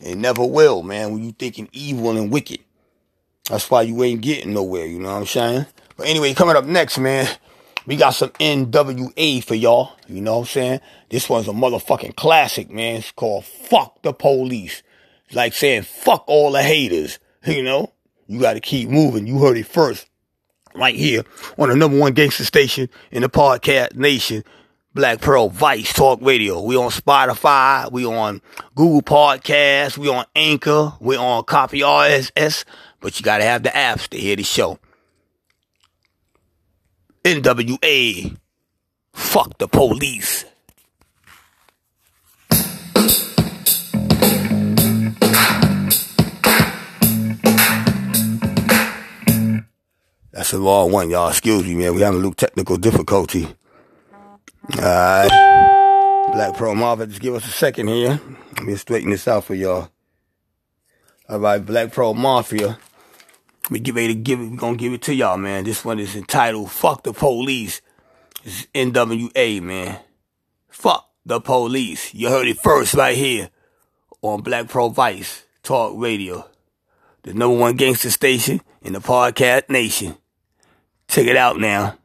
It 0.00 0.16
never 0.16 0.44
will, 0.44 0.82
man, 0.82 1.12
when 1.12 1.24
you 1.24 1.32
thinking 1.32 1.68
evil 1.72 2.16
and 2.16 2.30
wicked. 2.30 2.60
That's 3.48 3.70
why 3.70 3.82
you 3.82 4.02
ain't 4.02 4.20
getting 4.20 4.52
nowhere, 4.52 4.86
you 4.86 4.98
know 4.98 5.12
what 5.12 5.20
I'm 5.20 5.26
saying? 5.26 5.66
But 5.96 6.08
anyway, 6.08 6.34
coming 6.34 6.56
up 6.56 6.64
next, 6.64 6.98
man, 6.98 7.28
we 7.86 7.96
got 7.96 8.10
some 8.10 8.30
NWA 8.30 9.42
for 9.44 9.54
y'all, 9.54 9.92
you 10.08 10.20
know 10.20 10.34
what 10.34 10.40
I'm 10.40 10.46
saying? 10.46 10.80
This 11.08 11.28
one's 11.28 11.48
a 11.48 11.52
motherfucking 11.52 12.16
classic, 12.16 12.70
man. 12.70 12.96
It's 12.96 13.12
called 13.12 13.44
Fuck 13.44 14.02
the 14.02 14.12
Police. 14.12 14.82
It's 15.26 15.36
like 15.36 15.54
saying 15.54 15.82
fuck 15.82 16.24
all 16.26 16.52
the 16.52 16.62
haters, 16.62 17.18
you 17.46 17.62
know? 17.62 17.92
You 18.26 18.40
gotta 18.40 18.60
keep 18.60 18.88
moving. 18.88 19.26
You 19.26 19.38
heard 19.38 19.56
it 19.56 19.66
first 19.66 20.06
right 20.74 20.94
here 20.94 21.22
on 21.58 21.68
the 21.68 21.76
number 21.76 21.98
one 21.98 22.12
gangster 22.12 22.44
station 22.44 22.88
in 23.10 23.22
the 23.22 23.28
podcast 23.28 23.94
nation, 23.94 24.44
Black 24.94 25.20
Pearl 25.20 25.48
Vice 25.48 25.92
Talk 25.92 26.20
Radio. 26.22 26.60
We 26.62 26.76
on 26.76 26.90
Spotify, 26.90 27.90
we 27.90 28.04
on 28.06 28.40
Google 28.74 29.02
Podcasts, 29.02 29.98
we 29.98 30.08
on 30.08 30.24
Anchor, 30.34 30.92
we 31.00 31.16
on 31.16 31.44
Copy 31.44 31.80
RSS, 31.80 32.64
but 33.00 33.18
you 33.18 33.24
gotta 33.24 33.44
have 33.44 33.62
the 33.62 33.70
apps 33.70 34.08
to 34.08 34.18
hear 34.18 34.36
the 34.36 34.42
show. 34.42 34.78
NWA, 37.24 38.36
fuck 39.12 39.58
the 39.58 39.68
police. 39.68 40.44
That's 50.34 50.52
a 50.52 50.58
wrong 50.58 50.90
one, 50.90 51.10
y'all. 51.10 51.28
Excuse 51.28 51.62
me, 51.62 51.76
man. 51.76 51.94
We 51.94 52.00
having 52.00 52.18
a 52.18 52.22
little 52.22 52.34
technical 52.34 52.76
difficulty. 52.76 53.46
Alright. 54.76 55.30
Black 56.32 56.56
Pearl 56.56 56.74
Mafia, 56.74 57.06
just 57.06 57.20
give 57.20 57.36
us 57.36 57.46
a 57.46 57.50
second 57.50 57.86
here. 57.86 58.20
Let 58.56 58.64
me 58.64 58.74
straighten 58.74 59.10
this 59.10 59.28
out 59.28 59.44
for 59.44 59.54
y'all. 59.54 59.90
Alright, 61.30 61.64
Black 61.64 61.92
Pearl 61.92 62.14
Mafia. 62.14 62.80
We 63.70 63.78
get 63.78 63.94
ready 63.94 64.08
to 64.08 64.20
give 64.20 64.40
it. 64.40 64.50
We're 64.50 64.56
gonna 64.56 64.76
give 64.76 64.92
it 64.92 65.02
to 65.02 65.14
y'all, 65.14 65.36
man. 65.36 65.62
This 65.62 65.84
one 65.84 66.00
is 66.00 66.16
entitled 66.16 66.72
Fuck 66.72 67.04
the 67.04 67.12
Police. 67.12 67.80
It's 68.42 68.66
NWA, 68.74 69.62
man. 69.62 70.00
Fuck 70.68 71.08
the 71.24 71.40
police. 71.40 72.12
You 72.12 72.28
heard 72.28 72.48
it 72.48 72.58
first 72.58 72.94
right 72.94 73.16
here 73.16 73.50
on 74.20 74.42
Black 74.42 74.68
Pearl 74.68 74.90
Vice 74.90 75.44
Talk 75.62 75.92
Radio. 75.94 76.50
The 77.22 77.34
number 77.34 77.56
one 77.56 77.76
gangster 77.76 78.10
station 78.10 78.62
in 78.82 78.94
the 78.94 79.00
podcast 79.00 79.70
nation. 79.70 80.16
Check 81.08 81.26
it 81.26 81.36
out 81.36 81.58
now. 81.60 81.96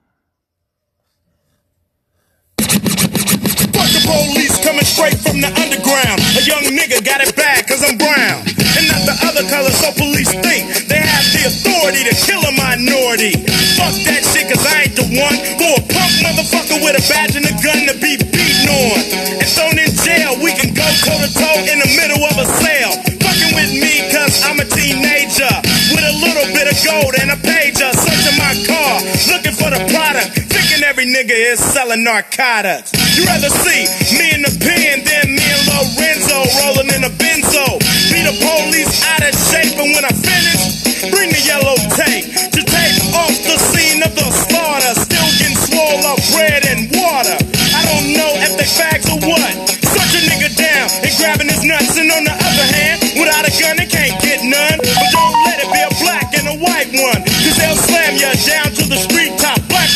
Fuck 2.59 3.89
the 3.95 4.03
police 4.05 4.59
coming 4.63 4.85
straight 4.85 5.17
from 5.17 5.41
the 5.41 5.49
underground. 5.49 6.19
A 6.38 6.43
young 6.45 6.63
nigga 6.77 7.03
got 7.03 7.21
it 7.21 7.35
bad 7.35 7.65
cause 7.67 7.81
I'm 7.81 7.97
brown. 7.97 8.45
And 8.77 8.85
not 8.85 9.01
the 9.09 9.15
other 9.25 9.43
color, 9.49 9.71
so 9.71 9.91
police 9.97 10.29
think 10.29 10.88
they 10.88 11.01
have 11.01 11.25
the 11.33 11.49
authority 11.49 12.05
to 12.05 12.13
kill 12.27 12.43
a 12.45 12.53
minority. 12.53 13.33
Fuck 13.75 13.95
that 14.05 14.21
shit 14.29 14.45
cause 14.51 14.62
I 14.62 14.85
ain't 14.88 14.95
the 14.95 15.07
one 15.17 15.35
for 15.57 15.73
a 15.73 15.83
punk 15.89 16.13
motherfucker 16.21 16.77
with 16.85 16.95
a 16.95 17.03
badge 17.09 17.33
and 17.35 17.49
a 17.49 17.55
gun 17.65 17.89
to 17.89 17.95
be 17.97 18.15
beaten 18.19 18.69
on. 18.69 18.99
And 19.41 19.49
thrown 19.49 19.75
in 19.81 19.89
jail, 20.05 20.38
we 20.38 20.53
can 20.53 20.71
go 20.77 20.85
toe 21.01 21.17
to 21.17 21.29
toe 21.33 21.59
in 21.65 21.81
the 21.81 21.89
middle 21.97 22.21
of 22.29 22.35
a 22.38 22.47
sale. 22.62 22.93
Fucking 23.25 23.51
with 23.57 23.71
me 23.73 24.05
cause 24.13 24.38
I'm 24.45 24.62
a 24.62 24.67
teenager. 24.69 25.49
With 25.91 26.05
a 26.05 26.15
little 26.21 26.47
bit 26.53 26.69
of 26.69 26.77
gold 26.85 27.17
and 27.19 27.33
a 27.33 27.39
pager. 27.41 27.89
Searching 27.89 28.38
my 28.38 28.53
car, 28.69 28.78
looking 29.27 29.51
for 29.51 29.67
the 29.67 29.82
product. 29.91 30.32
Thinking 30.47 30.84
every 30.86 31.10
nigga 31.10 31.36
is 31.36 31.60
selling 31.60 32.03
narcotics. 32.03 32.93
You 33.17 33.25
rather 33.27 33.49
see 33.49 33.84
me 34.15 34.32
in 34.32 34.41
the 34.45 34.53
pen 34.63 35.03
than 35.03 35.36
me 35.36 35.43
and 35.43 35.63
Lorenzo 35.67 36.39
rolling 36.63 36.89
in 36.95 37.03
a 37.03 37.12
benzo. 37.19 37.65
Be 38.08 38.23
the 38.23 38.36
police 38.39 39.03
out 39.12 39.25
of 39.25 39.36
shape, 39.51 39.75
and 39.75 39.91
when 39.91 40.05
I 40.08 40.13
finish, 40.15 41.12
bring 41.12 41.29
the 41.34 41.41
yellow 41.43 41.75
tape 41.99 42.32
to 42.55 42.62
take 42.63 42.97
off 43.17 43.36
the 43.43 43.58
scene 43.73 43.99
of 44.08 44.15
the 44.15 44.27
slaughter. 44.47 44.93
Still 44.95 45.29
getting 45.35 45.58
swole 45.67 46.04
up 46.08 46.19
bread 46.31 46.63
and 46.69 46.87
water. 46.96 47.35
I 47.75 47.81
don't 47.91 48.15
know 48.15 48.31
if 48.39 48.56
they 48.56 48.69
fags 48.69 49.10
or 49.12 49.19
what. 49.19 49.52
Search 49.83 50.15
a 50.15 50.21
nigga 50.31 50.54
down 50.56 50.87
and 51.04 51.12
grabbing 51.19 51.50
his 51.52 51.63
nuts, 51.67 51.98
and 51.98 52.12
on 52.12 52.23
the 52.23 52.38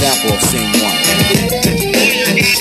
Example 0.00 0.32
of 0.32 0.40
scene 0.48 0.72
one. 0.80 0.96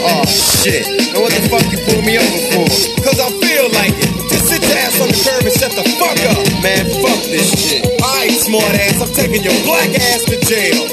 Oh 0.00 0.24
shit. 0.24 0.84
Now 1.12 1.24
what 1.24 1.32
the 1.32 1.44
fuck 1.48 1.64
you 1.72 1.80
pull 1.84 2.00
me 2.04 2.16
over 2.16 2.40
for? 2.52 2.64
Cause 3.04 3.20
I 3.20 3.28
feel 3.40 3.68
like 3.72 3.92
it. 3.96 4.12
Just 4.32 4.48
sit 4.48 4.60
your 4.64 4.76
ass 4.76 5.00
on 5.00 5.08
the 5.08 5.16
curb 5.16 5.44
and 5.44 5.52
shut 5.56 5.72
the 5.76 5.84
fuck 6.00 6.16
up. 6.28 6.40
Man, 6.64 6.84
fuck 7.04 7.20
this 7.28 7.52
shit. 7.56 7.84
Alright, 8.00 8.32
smart 8.36 8.72
ass, 8.80 9.00
I'm 9.00 9.12
taking 9.12 9.44
your 9.44 9.56
black 9.64 9.92
ass 9.96 10.24
to 10.28 10.36
jail. 10.44 10.84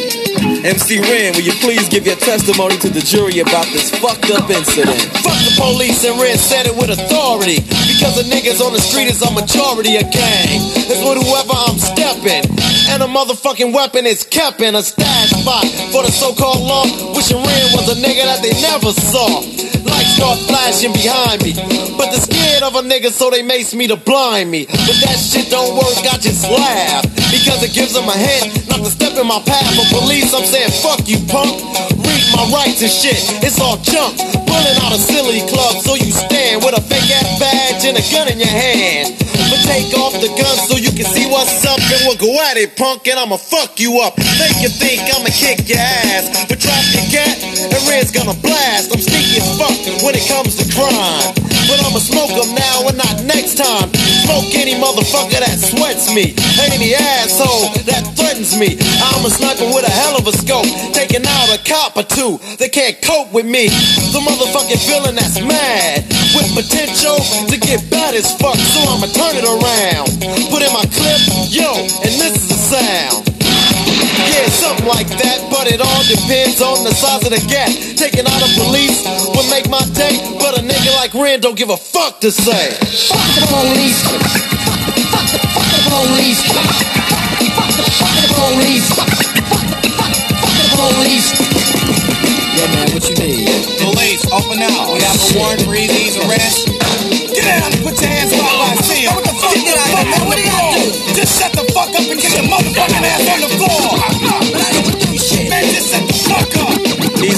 MC 0.63 0.99
Ren, 0.99 1.35
will 1.35 1.47
you 1.47 1.55
please 1.63 1.87
give 1.87 2.07
your 2.07 2.19
testimony 2.19 2.75
to 2.83 2.89
the 2.91 3.03
jury 3.03 3.39
about 3.39 3.67
this 3.71 3.91
fucked 3.99 4.31
up 4.31 4.47
incident? 4.51 4.99
Fuck 5.23 5.39
the 5.43 5.55
police 5.59 6.03
and 6.03 6.19
Ren 6.19 6.35
said 6.39 6.67
it 6.67 6.75
with 6.75 6.91
authority. 6.91 7.63
Because 7.63 8.15
the 8.15 8.27
niggas 8.27 8.63
on 8.63 8.71
the 8.71 8.83
street 8.83 9.07
is 9.07 9.23
a 9.23 9.31
majority 9.31 9.95
of 9.99 10.07
gang. 10.11 10.76
It's 10.87 11.03
with 11.03 11.19
whoever 11.19 11.51
I'm 11.51 11.75
stepping. 11.75 12.47
And 12.87 13.03
a 13.03 13.09
motherfucking 13.11 13.75
weapon 13.75 14.07
is 14.07 14.23
kept 14.23 14.61
in 14.61 14.75
a 14.75 14.81
stash 14.81 15.35
spot 15.35 15.67
for 15.91 16.07
the 16.07 16.11
so-called 16.11 16.63
law. 16.63 16.87
Wishing 17.11 17.43
Ren 17.43 17.67
was 17.75 17.91
a 17.91 17.99
nigga 17.99 18.23
that 18.23 18.39
they 18.39 18.55
never 18.63 18.95
saw. 18.95 19.43
Lights 19.83 20.15
start 20.15 20.39
flashing 20.47 20.95
behind 20.95 21.43
me. 21.43 21.51
But 21.99 22.15
they're 22.15 22.23
scared 22.23 22.63
of 22.63 22.79
a 22.79 22.83
nigga 22.87 23.11
so 23.11 23.27
they 23.29 23.43
mace 23.43 23.75
me 23.75 23.87
to 23.91 23.97
blind 23.99 24.49
me. 24.49 24.63
But 24.65 24.95
that 25.03 25.19
shit 25.19 25.51
don't 25.51 25.75
work, 25.75 25.99
I 26.07 26.15
just 26.23 26.47
laugh. 26.47 27.03
Because 27.35 27.59
it 27.67 27.75
gives 27.75 27.91
them 27.91 28.07
a 28.07 28.15
hint 28.15 28.71
not 28.71 28.79
to 28.79 28.87
step 28.87 29.19
in 29.19 29.27
my 29.27 29.43
path. 29.43 29.67
But 29.75 29.91
police, 29.91 30.31
I'm 30.31 30.47
saying 30.47 30.71
fuck 30.79 31.03
you 31.03 31.19
punk. 31.27 31.51
Read 31.99 32.25
my 32.31 32.47
rights 32.63 32.79
and 32.79 32.91
shit, 32.91 33.19
it's 33.43 33.59
all 33.59 33.75
junk. 33.83 34.15
Pulling 34.47 34.77
out 34.87 34.95
a 34.95 34.99
silly 35.03 35.43
club 35.51 35.83
so 35.83 35.99
you 35.99 36.15
stand 36.15 36.63
with 36.63 36.79
a 36.79 36.81
fake 36.87 37.11
ass 37.11 37.27
badge 37.43 37.83
and 37.83 37.99
a 37.99 38.05
gun 38.07 38.31
in 38.31 38.39
your 38.39 38.47
hand. 38.47 39.19
But 39.49 39.63
take 39.63 39.93
off 39.95 40.13
the 40.19 40.27
gun 40.27 40.57
so 40.67 40.75
you 40.75 40.91
can 40.91 41.05
see 41.05 41.25
what's 41.31 41.65
up 41.65 41.79
and 41.79 41.99
we'll 42.03 42.19
go 42.19 42.35
at 42.43 42.57
it, 42.57 42.75
punk, 42.75 43.07
and 43.07 43.19
I'ma 43.19 43.37
fuck 43.37 43.79
you 43.79 43.99
up. 44.01 44.17
Make 44.39 44.59
you 44.59 44.69
think 44.69 45.07
I'ma 45.07 45.31
kick 45.31 45.67
your 45.69 45.79
ass. 45.79 46.47
But 46.47 46.59
drop 46.59 46.83
your 46.91 47.07
cat 47.07 47.39
and 47.43 47.81
Ren's 47.87 48.11
gonna 48.11 48.35
blast. 48.43 48.91
I'm 48.91 48.99
sneaky 48.99 49.39
as 49.39 49.47
fuck 49.57 50.03
when 50.03 50.15
it 50.15 50.27
comes 50.27 50.55
to 50.59 50.65
crime. 50.75 51.46
But 51.67 51.83
I'ma 51.85 51.99
smoke 51.99 52.31
'em 52.31 52.55
now 52.55 52.87
and 52.87 52.97
not 52.97 53.23
next 53.23 53.57
time. 53.57 53.91
Smoke 54.23 54.55
any 54.55 54.75
motherfucker 54.75 55.39
that 55.39 55.59
sweats 55.59 56.09
me. 56.13 56.33
Any 56.71 56.95
asshole 56.95 57.69
that 57.85 58.03
threatens 58.15 58.55
me. 58.55 58.77
I'm 59.03 59.25
a 59.25 59.29
sniper 59.29 59.67
with 59.67 59.85
a 59.87 59.91
hell 59.91 60.15
of 60.17 60.27
a 60.27 60.31
scope. 60.31 60.67
Taking 60.93 61.25
out 61.27 61.49
a 61.49 61.57
cop 61.57 61.97
or 61.97 62.03
two 62.03 62.39
that 62.59 62.71
can't 62.71 63.01
cope 63.01 63.31
with 63.33 63.45
me. 63.45 63.67
The 64.13 64.19
motherfucking 64.19 64.81
villain 64.87 65.15
that's 65.15 65.39
mad. 65.41 66.05
With 66.35 66.49
potential 66.55 67.17
to 67.51 67.57
get 67.57 67.89
bad 67.89 68.15
as 68.15 68.31
fuck. 68.39 68.57
So 68.73 68.79
I'ma 68.87 69.07
turn 69.07 69.35
it 69.35 69.45
around. 69.45 70.07
Put 70.49 70.61
in 70.63 70.71
my 70.73 70.85
clip, 70.97 71.21
yo, 71.49 71.73
and 71.75 72.13
this 72.21 72.35
is 72.35 72.47
the 72.47 72.59
sound. 72.75 73.36
Yeah, 74.17 74.49
something 74.49 74.87
like 74.87 75.07
that, 75.21 75.47
but 75.53 75.69
it 75.69 75.81
all 75.81 76.03
depends 76.09 76.61
on 76.61 76.83
the 76.83 76.93
size 76.93 77.23
of 77.25 77.31
the 77.31 77.43
gap. 77.45 77.69
Taking 77.97 78.25
out 78.25 78.41
a 78.41 78.49
police 78.57 79.05
would 79.33 79.47
make 79.53 79.69
my 79.69 79.83
day, 79.93 80.17
but 80.41 80.57
a 80.57 80.61
nigga 80.61 80.95
like 80.97 81.13
Ren 81.13 81.39
don't 81.39 81.57
give 81.57 81.69
a 81.69 81.77
fuck 81.77 82.19
to 82.21 82.31
say. 82.31 82.73
Fuck 83.09 83.27
the 83.37 83.45
police. 83.47 84.01
Fuck 84.01 85.27
the, 85.29 85.39
fuck 85.53 85.69
the 85.69 85.81
police. 85.89 86.41
Fuck 86.47 87.71
the, 87.77 87.85
fuck 87.97 88.15
the 88.17 88.29
police. 88.33 88.87
Fuck 88.97 89.13
the 90.57 90.69
police. 90.77 91.27
Yeah, 92.57 92.73
man, 92.73 92.87
what 92.93 93.05
you 93.09 93.15
need? 93.21 93.45
Police, 93.77 94.25
open 94.33 94.61
up. 94.65 94.93
We 94.93 95.01
have 95.05 95.13
a 95.13 95.27
warrant 95.37 95.61
for 95.61 95.77
Eazy's 95.77 96.17
arrest. 96.25 96.36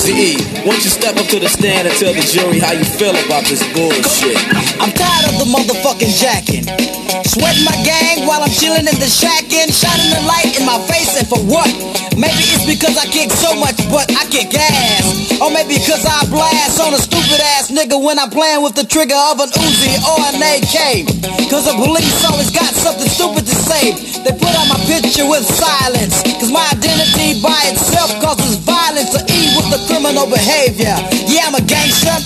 Eazy 0.09 0.41
E, 0.41 0.65
won't 0.65 0.81
you 0.83 0.89
step 0.89 1.15
up 1.17 1.27
to 1.27 1.39
the 1.39 1.49
stand 1.49 1.87
and 1.87 1.95
tell 1.97 2.13
the 2.13 2.25
jury 2.25 2.57
how 2.59 2.73
you 2.73 2.85
feel 2.85 3.13
about 3.13 3.45
this 3.45 3.61
bullshit? 3.73 4.37
I'm 4.81 4.89
tired 4.89 5.29
of 5.29 5.37
the 5.37 5.45
motherfucking 5.45 6.13
jacking. 6.17 6.65
Sweating 7.29 7.65
my 7.65 7.77
gang 7.85 8.25
while 8.25 8.41
I'm 8.41 8.49
chilling 8.49 8.89
in 8.89 8.97
the 8.97 9.09
shack 9.09 9.45
and 9.53 9.69
shining 9.69 10.09
the 10.09 10.21
light 10.25 10.57
in 10.57 10.65
my 10.65 10.81
face 10.89 11.13
and 11.13 11.27
for 11.29 11.37
what? 11.45 11.69
Maybe 12.17 12.41
it's 12.41 12.65
because 12.65 12.97
I 12.97 13.05
kick 13.05 13.29
so 13.29 13.53
much 13.55 13.77
but 13.93 14.09
I 14.09 14.25
kick 14.33 14.49
ass. 14.57 15.39
Or 15.39 15.53
maybe 15.53 15.77
because 15.77 16.03
I 16.03 16.25
blast 16.27 16.81
on 16.81 16.93
a 16.93 16.99
stupid 16.99 17.39
ass 17.55 17.69
nigga 17.69 17.95
when 17.95 18.17
I'm 18.17 18.33
playing 18.33 18.65
with 18.65 18.73
the 18.75 18.83
trigger 18.83 19.17
of 19.29 19.39
an 19.39 19.49
Uzi 19.53 19.93
or 20.09 20.17
an 20.33 20.41
AK. 20.41 21.05
Cause 21.53 21.65
the 21.69 21.75
police 21.77 22.25
always 22.25 22.51
got 22.51 22.73
something 22.73 23.07
stupid 23.07 23.45
to 23.45 23.55
say. 23.55 23.93
They 24.25 24.33
put 24.35 24.53
on 24.57 24.67
my 24.67 24.79
picture 24.89 25.25
with 25.29 25.45
silence. 25.45 26.21
Cause 26.41 26.51
my 26.51 26.65
identity 26.73 27.41
by 27.41 27.57
itself 27.71 28.09
causes 28.19 28.58
the 29.69 29.79
criminal 29.85 30.25
behavior. 30.25 30.97
Yeah, 31.29 31.45
I'm 31.45 31.55
a 31.55 31.61
gangster, 31.61 32.17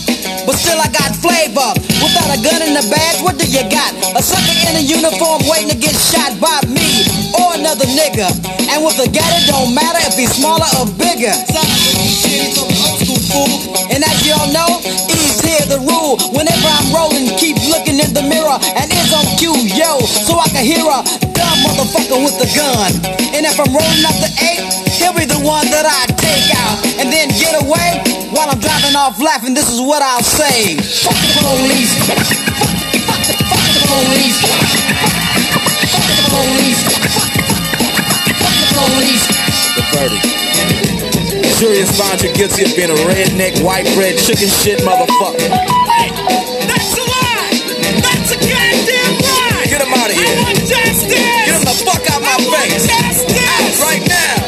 but 0.47 0.55
still 0.55 0.79
I 0.79 0.87
got 0.87 1.11
flavor. 1.19 1.75
Without 1.99 2.31
a 2.31 2.39
gun 2.39 2.63
in 2.63 2.71
the 2.71 2.83
badge, 2.87 3.19
what 3.19 3.35
do 3.35 3.43
you 3.43 3.63
got? 3.67 3.91
A 4.15 4.21
sucker 4.23 4.55
in 4.71 4.79
a 4.79 4.83
uniform 4.83 5.43
waiting 5.51 5.71
to 5.75 5.77
get 5.77 5.95
shot 5.95 6.31
by 6.39 6.63
me 6.71 7.03
or 7.35 7.59
another 7.59 7.85
nigga. 7.91 8.31
And 8.71 8.79
with 8.83 8.95
a 9.03 9.07
gat, 9.11 9.27
it 9.43 9.51
don't 9.51 9.75
matter 9.75 9.99
if 10.07 10.15
he's 10.15 10.31
smaller 10.31 10.67
or 10.79 10.87
bigger. 10.95 11.35
And 13.91 13.99
as 14.03 14.17
y'all 14.23 14.47
know, 14.55 14.79
E's 15.11 15.39
here 15.43 15.67
the 15.67 15.83
rule. 15.83 16.15
Whenever 16.31 16.69
I'm 16.69 16.87
rolling, 16.95 17.27
keep 17.35 17.59
looking 17.67 17.99
in 17.99 18.15
the 18.15 18.23
mirror 18.23 18.55
and 18.55 18.87
it's 18.87 19.11
on 19.11 19.27
cue, 19.35 19.57
yo, 19.75 19.99
so 19.99 20.39
I 20.39 20.47
can 20.47 20.63
hear 20.63 20.79
a 20.79 21.03
dumb 21.35 21.59
motherfucker 21.67 22.23
with 22.23 22.39
the 22.39 22.47
gun. 22.55 22.91
And 23.35 23.43
if 23.43 23.59
I'm 23.59 23.73
rolling 23.73 24.05
up 24.07 24.15
the 24.23 24.31
eight, 24.39 24.63
he'll 25.03 25.13
be 25.13 25.27
the 25.27 25.43
one 25.43 25.67
that 25.75 25.83
I 25.83 26.07
take 26.15 26.47
out 26.55 26.79
and 27.03 27.11
then 27.11 27.27
get 27.35 27.59
away 27.59 27.99
while 28.31 28.47
I'm 28.47 28.59
driving 28.63 28.95
off 28.95 29.19
laughing. 29.19 29.51
This 29.53 29.67
is 29.67 29.83
what 29.83 29.99
I'll 29.99 30.23
say: 30.23 30.79
Fuck 30.79 31.19
the 31.19 31.43
police. 31.43 31.91
Fuck 32.07 32.23
the, 32.23 32.39
fuck 33.03 33.21
the, 33.27 33.35
fuck 33.51 33.67
the 33.75 33.83
police. 33.91 34.39
Fuck 35.91 36.07
the 36.07 36.25
police. 36.31 36.81
Fuck 38.39 38.55
the 38.63 38.67
police. 38.79 39.25
The 39.75 39.83
verdict. 39.91 40.25
The 41.43 41.51
jury 41.59 41.83
has 41.83 42.23
you 42.23 42.31
guilty 42.31 42.63
of 42.63 42.71
being 42.75 42.91
a 42.91 42.99
redneck, 43.03 43.59
white 43.63 43.87
bread, 43.95 44.15
chicken 44.17 44.47
shit 44.47 44.79
motherfucker. 44.87 45.51
That's 45.51 46.91
a 46.95 47.03
lie. 47.03 47.51
That's 47.99 48.31
a 48.31 48.37
goddamn 48.39 49.13
lie. 49.19 49.67
Get 49.67 49.81
him 49.83 49.91
out 49.91 50.09
of 50.11 50.15
I 50.15 50.23
here. 50.23 50.37
want 50.39 50.59
justice. 50.63 51.11
Get 51.11 51.55
him 51.59 51.63
the 51.67 51.75
fuck 51.83 52.03
out 52.11 52.21
my 52.23 52.35
I 52.35 52.47
want 52.47 52.71
face. 52.71 52.87
justice. 52.87 53.43
Out 53.43 53.79
Right 53.83 54.03
now. 54.07 54.42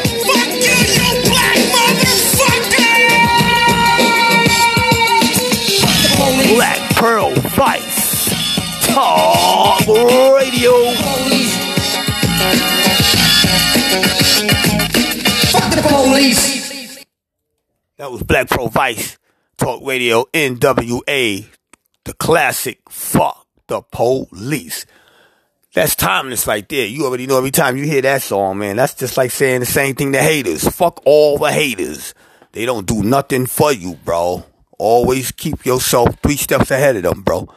That 17.98 18.12
was 18.12 18.22
Black 18.22 18.50
Pearl 18.50 18.68
Vice. 18.68 19.16
Talk 19.56 19.80
Radio 19.82 20.24
NWA. 20.34 21.46
The 22.04 22.12
classic 22.12 22.80
Fuck 22.90 23.46
the 23.68 23.80
Police. 23.80 24.84
That's 25.72 25.96
timeless 25.96 26.46
right 26.46 26.68
there. 26.68 26.86
You 26.86 27.06
already 27.06 27.26
know 27.26 27.38
every 27.38 27.50
time 27.50 27.78
you 27.78 27.84
hear 27.84 28.02
that 28.02 28.20
song, 28.20 28.58
man. 28.58 28.76
That's 28.76 28.92
just 28.92 29.16
like 29.16 29.30
saying 29.30 29.60
the 29.60 29.66
same 29.66 29.94
thing 29.94 30.12
to 30.12 30.20
haters. 30.20 30.68
Fuck 30.68 31.00
all 31.06 31.38
the 31.38 31.50
haters. 31.50 32.12
They 32.52 32.66
don't 32.66 32.86
do 32.86 33.02
nothing 33.02 33.46
for 33.46 33.72
you, 33.72 33.94
bro. 34.04 34.44
Always 34.78 35.32
keep 35.32 35.64
yourself 35.64 36.16
three 36.22 36.36
steps 36.36 36.70
ahead 36.70 36.96
of 36.96 37.02
them, 37.02 37.22
bro. 37.22 37.48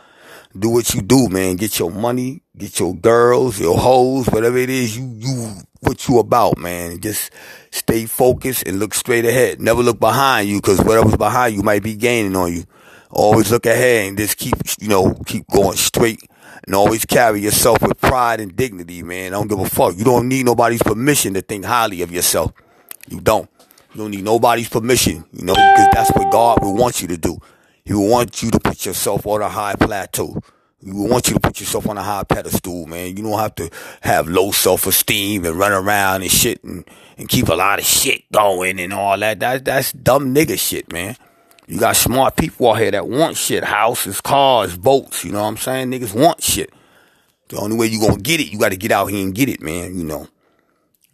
Do 0.58 0.70
what 0.70 0.94
you 0.96 1.02
do, 1.02 1.30
man. 1.30 1.58
Get 1.58 1.78
your 1.78 1.92
money, 1.92 2.42
get 2.58 2.80
your 2.80 2.96
girls, 2.96 3.60
your 3.60 3.78
hoes, 3.78 4.26
whatever 4.28 4.58
it 4.58 4.70
is 4.70 4.98
you, 4.98 5.14
you, 5.16 5.54
what 5.82 6.08
you 6.08 6.18
about, 6.18 6.58
man. 6.58 7.00
Just 7.02 7.32
stay 7.70 8.08
focused 8.08 8.68
and 8.68 8.80
look 8.80 8.96
straight 8.96 9.26
ahead. 9.26 9.62
Never 9.62 9.84
look 9.84 10.00
behind 10.00 10.50
you, 10.50 10.60
cause 10.60 10.80
whatever's 10.80 11.18
behind 11.18 11.54
you 11.54 11.62
might 11.62 11.84
be 11.84 11.96
gaining 11.96 12.36
on 12.36 12.52
you. 12.52 12.64
Always 13.12 13.52
look 13.52 13.68
ahead 13.68 14.08
and 14.08 14.18
just 14.18 14.38
keep, 14.38 14.56
you 14.80 14.88
know, 14.88 15.14
keep 15.28 15.46
going 15.48 15.78
straight 15.78 16.22
and 16.66 16.74
always 16.74 17.06
carry 17.06 17.42
yourself 17.42 17.82
with 17.84 18.02
pride 18.02 18.40
and 18.40 18.56
dignity, 18.56 19.04
man. 19.04 19.34
I 19.34 19.38
don't 19.38 19.48
give 19.48 19.60
a 19.60 19.70
fuck. 19.70 19.98
You 19.98 20.04
don't 20.04 20.28
need 20.28 20.46
nobody's 20.46 20.82
permission 20.82 21.36
to 21.36 21.42
think 21.42 21.64
highly 21.64 22.02
of 22.02 22.12
yourself. 22.12 22.54
You 23.08 23.20
don't. 23.22 23.50
You 23.94 24.02
don't 24.02 24.12
need 24.12 24.24
nobody's 24.24 24.70
permission, 24.70 25.26
you 25.32 25.46
know, 25.46 25.54
because 25.54 25.88
that's 25.94 26.12
what 26.12 26.32
God 26.32 26.60
will 26.62 26.76
want 26.76 27.02
you 27.02 27.08
to 27.10 27.18
do. 27.18 27.40
He 27.90 27.96
will 27.96 28.08
want 28.08 28.44
you 28.44 28.52
to 28.52 28.60
put 28.60 28.86
yourself 28.86 29.26
on 29.26 29.42
a 29.42 29.50
high 29.50 29.74
plateau. 29.74 30.40
Will 30.84 31.10
want 31.10 31.28
you 31.28 31.34
to 31.34 31.40
put 31.40 31.60
yourself 31.60 31.90
on 31.90 31.98
a 31.98 32.04
high 32.04 32.24
pedestal, 32.24 32.86
man. 32.86 33.18
You 33.18 33.24
don't 33.24 33.40
have 33.40 33.56
to 33.56 33.72
have 34.02 34.28
low 34.28 34.52
self-esteem 34.52 35.44
and 35.44 35.56
run 35.56 35.72
around 35.72 36.22
and 36.22 36.30
shit 36.30 36.64
and, 36.64 36.88
and 37.18 37.28
keep 37.28 37.48
a 37.48 37.56
lot 37.56 37.80
of 37.80 37.86
shit 37.86 38.32
going 38.32 38.80
and 38.80 38.94
all 38.94 39.18
that. 39.18 39.40
that. 39.40 39.66
That's 39.66 39.92
dumb 39.92 40.36
nigga 40.36 40.60
shit, 40.60 40.94
man. 40.94 41.16
You 41.66 41.80
got 41.80 41.96
smart 41.96 42.36
people 42.36 42.70
out 42.70 42.78
here 42.78 42.92
that 42.92 43.08
want 43.08 43.38
shit. 43.38 43.64
Houses, 43.64 44.22
cars, 44.22 44.78
boats, 44.78 45.26
you 45.26 45.32
know 45.32 45.42
what 45.42 45.48
I'm 45.48 45.58
saying? 45.58 45.90
Niggas 45.90 46.14
want 46.14 46.44
shit. 46.44 46.72
The 47.48 47.58
only 47.58 47.76
way 47.76 47.88
you 47.88 48.00
gonna 48.00 48.22
get 48.22 48.40
it, 48.40 48.52
you 48.52 48.60
gotta 48.60 48.76
get 48.76 48.92
out 48.92 49.08
here 49.08 49.26
and 49.26 49.34
get 49.34 49.50
it, 49.50 49.62
man, 49.62 49.98
you 49.98 50.04
know. 50.04 50.28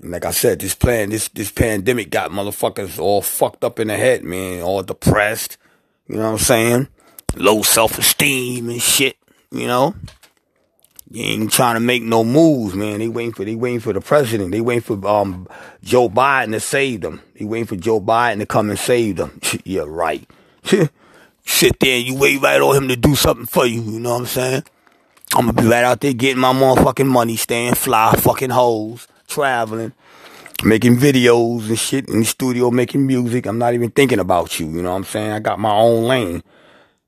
And 0.01 0.11
like 0.11 0.25
I 0.25 0.31
said, 0.31 0.59
this 0.59 0.75
plan, 0.75 1.11
this 1.11 1.29
this 1.29 1.53
pandemic 1.53 2.09
got 2.09 2.31
motherfuckers 2.31 2.99
all 2.99 3.21
fucked 3.21 3.63
up 3.63 3.79
in 3.79 3.87
the 3.87 3.95
head, 3.95 4.25
man, 4.25 4.61
all 4.61 4.83
depressed. 4.83 5.57
You 6.07 6.17
know 6.17 6.23
what 6.23 6.31
I'm 6.31 6.37
saying? 6.37 6.87
Low 7.35 7.61
self 7.63 7.97
esteem 7.97 8.69
and 8.69 8.81
shit, 8.81 9.17
you 9.51 9.67
know? 9.67 9.95
You 11.11 11.23
ain't 11.23 11.51
trying 11.51 11.75
to 11.75 11.79
make 11.79 12.03
no 12.03 12.23
moves, 12.23 12.73
man. 12.73 12.99
They 12.99 13.07
waiting 13.07 13.33
for 13.33 13.45
they 13.45 13.55
waiting 13.55 13.79
for 13.79 13.93
the 13.93 14.01
president. 14.01 14.51
They 14.51 14.61
waiting 14.61 14.81
for 14.81 15.07
um 15.07 15.47
Joe 15.83 16.09
Biden 16.09 16.51
to 16.51 16.59
save 16.59 17.01
them. 17.01 17.21
They 17.37 17.45
waiting 17.45 17.67
for 17.67 17.75
Joe 17.75 18.01
Biden 18.01 18.39
to 18.39 18.45
come 18.45 18.69
and 18.69 18.79
save 18.79 19.17
them. 19.17 19.39
yeah, 19.63 19.83
right. 19.85 20.27
Sit 21.45 21.79
there 21.79 21.97
and 21.97 22.05
you 22.05 22.15
wait 22.15 22.41
right 22.41 22.59
on 22.59 22.75
him 22.75 22.87
to 22.87 22.95
do 22.95 23.15
something 23.15 23.45
for 23.45 23.65
you. 23.65 23.81
You 23.81 23.99
know 23.99 24.13
what 24.13 24.21
I'm 24.21 24.25
saying? 24.25 24.63
I'm 25.35 25.47
gonna 25.47 25.53
be 25.53 25.67
right 25.67 25.83
out 25.83 26.01
there 26.01 26.13
getting 26.13 26.39
my 26.41 26.53
motherfucking 26.53 27.07
money, 27.07 27.35
staying 27.35 27.75
fly, 27.75 28.13
fucking 28.13 28.49
hoes, 28.51 29.07
traveling, 29.27 29.93
making 30.65 30.97
videos 30.97 31.67
and 31.69 31.77
shit 31.77 32.09
in 32.09 32.19
the 32.19 32.25
studio, 32.25 32.71
making 32.71 33.05
music. 33.05 33.45
I'm 33.45 33.59
not 33.59 33.75
even 33.75 33.91
thinking 33.91 34.19
about 34.19 34.59
you. 34.59 34.65
You 34.65 34.81
know 34.81 34.89
what 34.89 34.97
I'm 34.97 35.03
saying? 35.03 35.31
I 35.31 35.39
got 35.39 35.59
my 35.59 35.73
own 35.73 36.03
lane. 36.03 36.43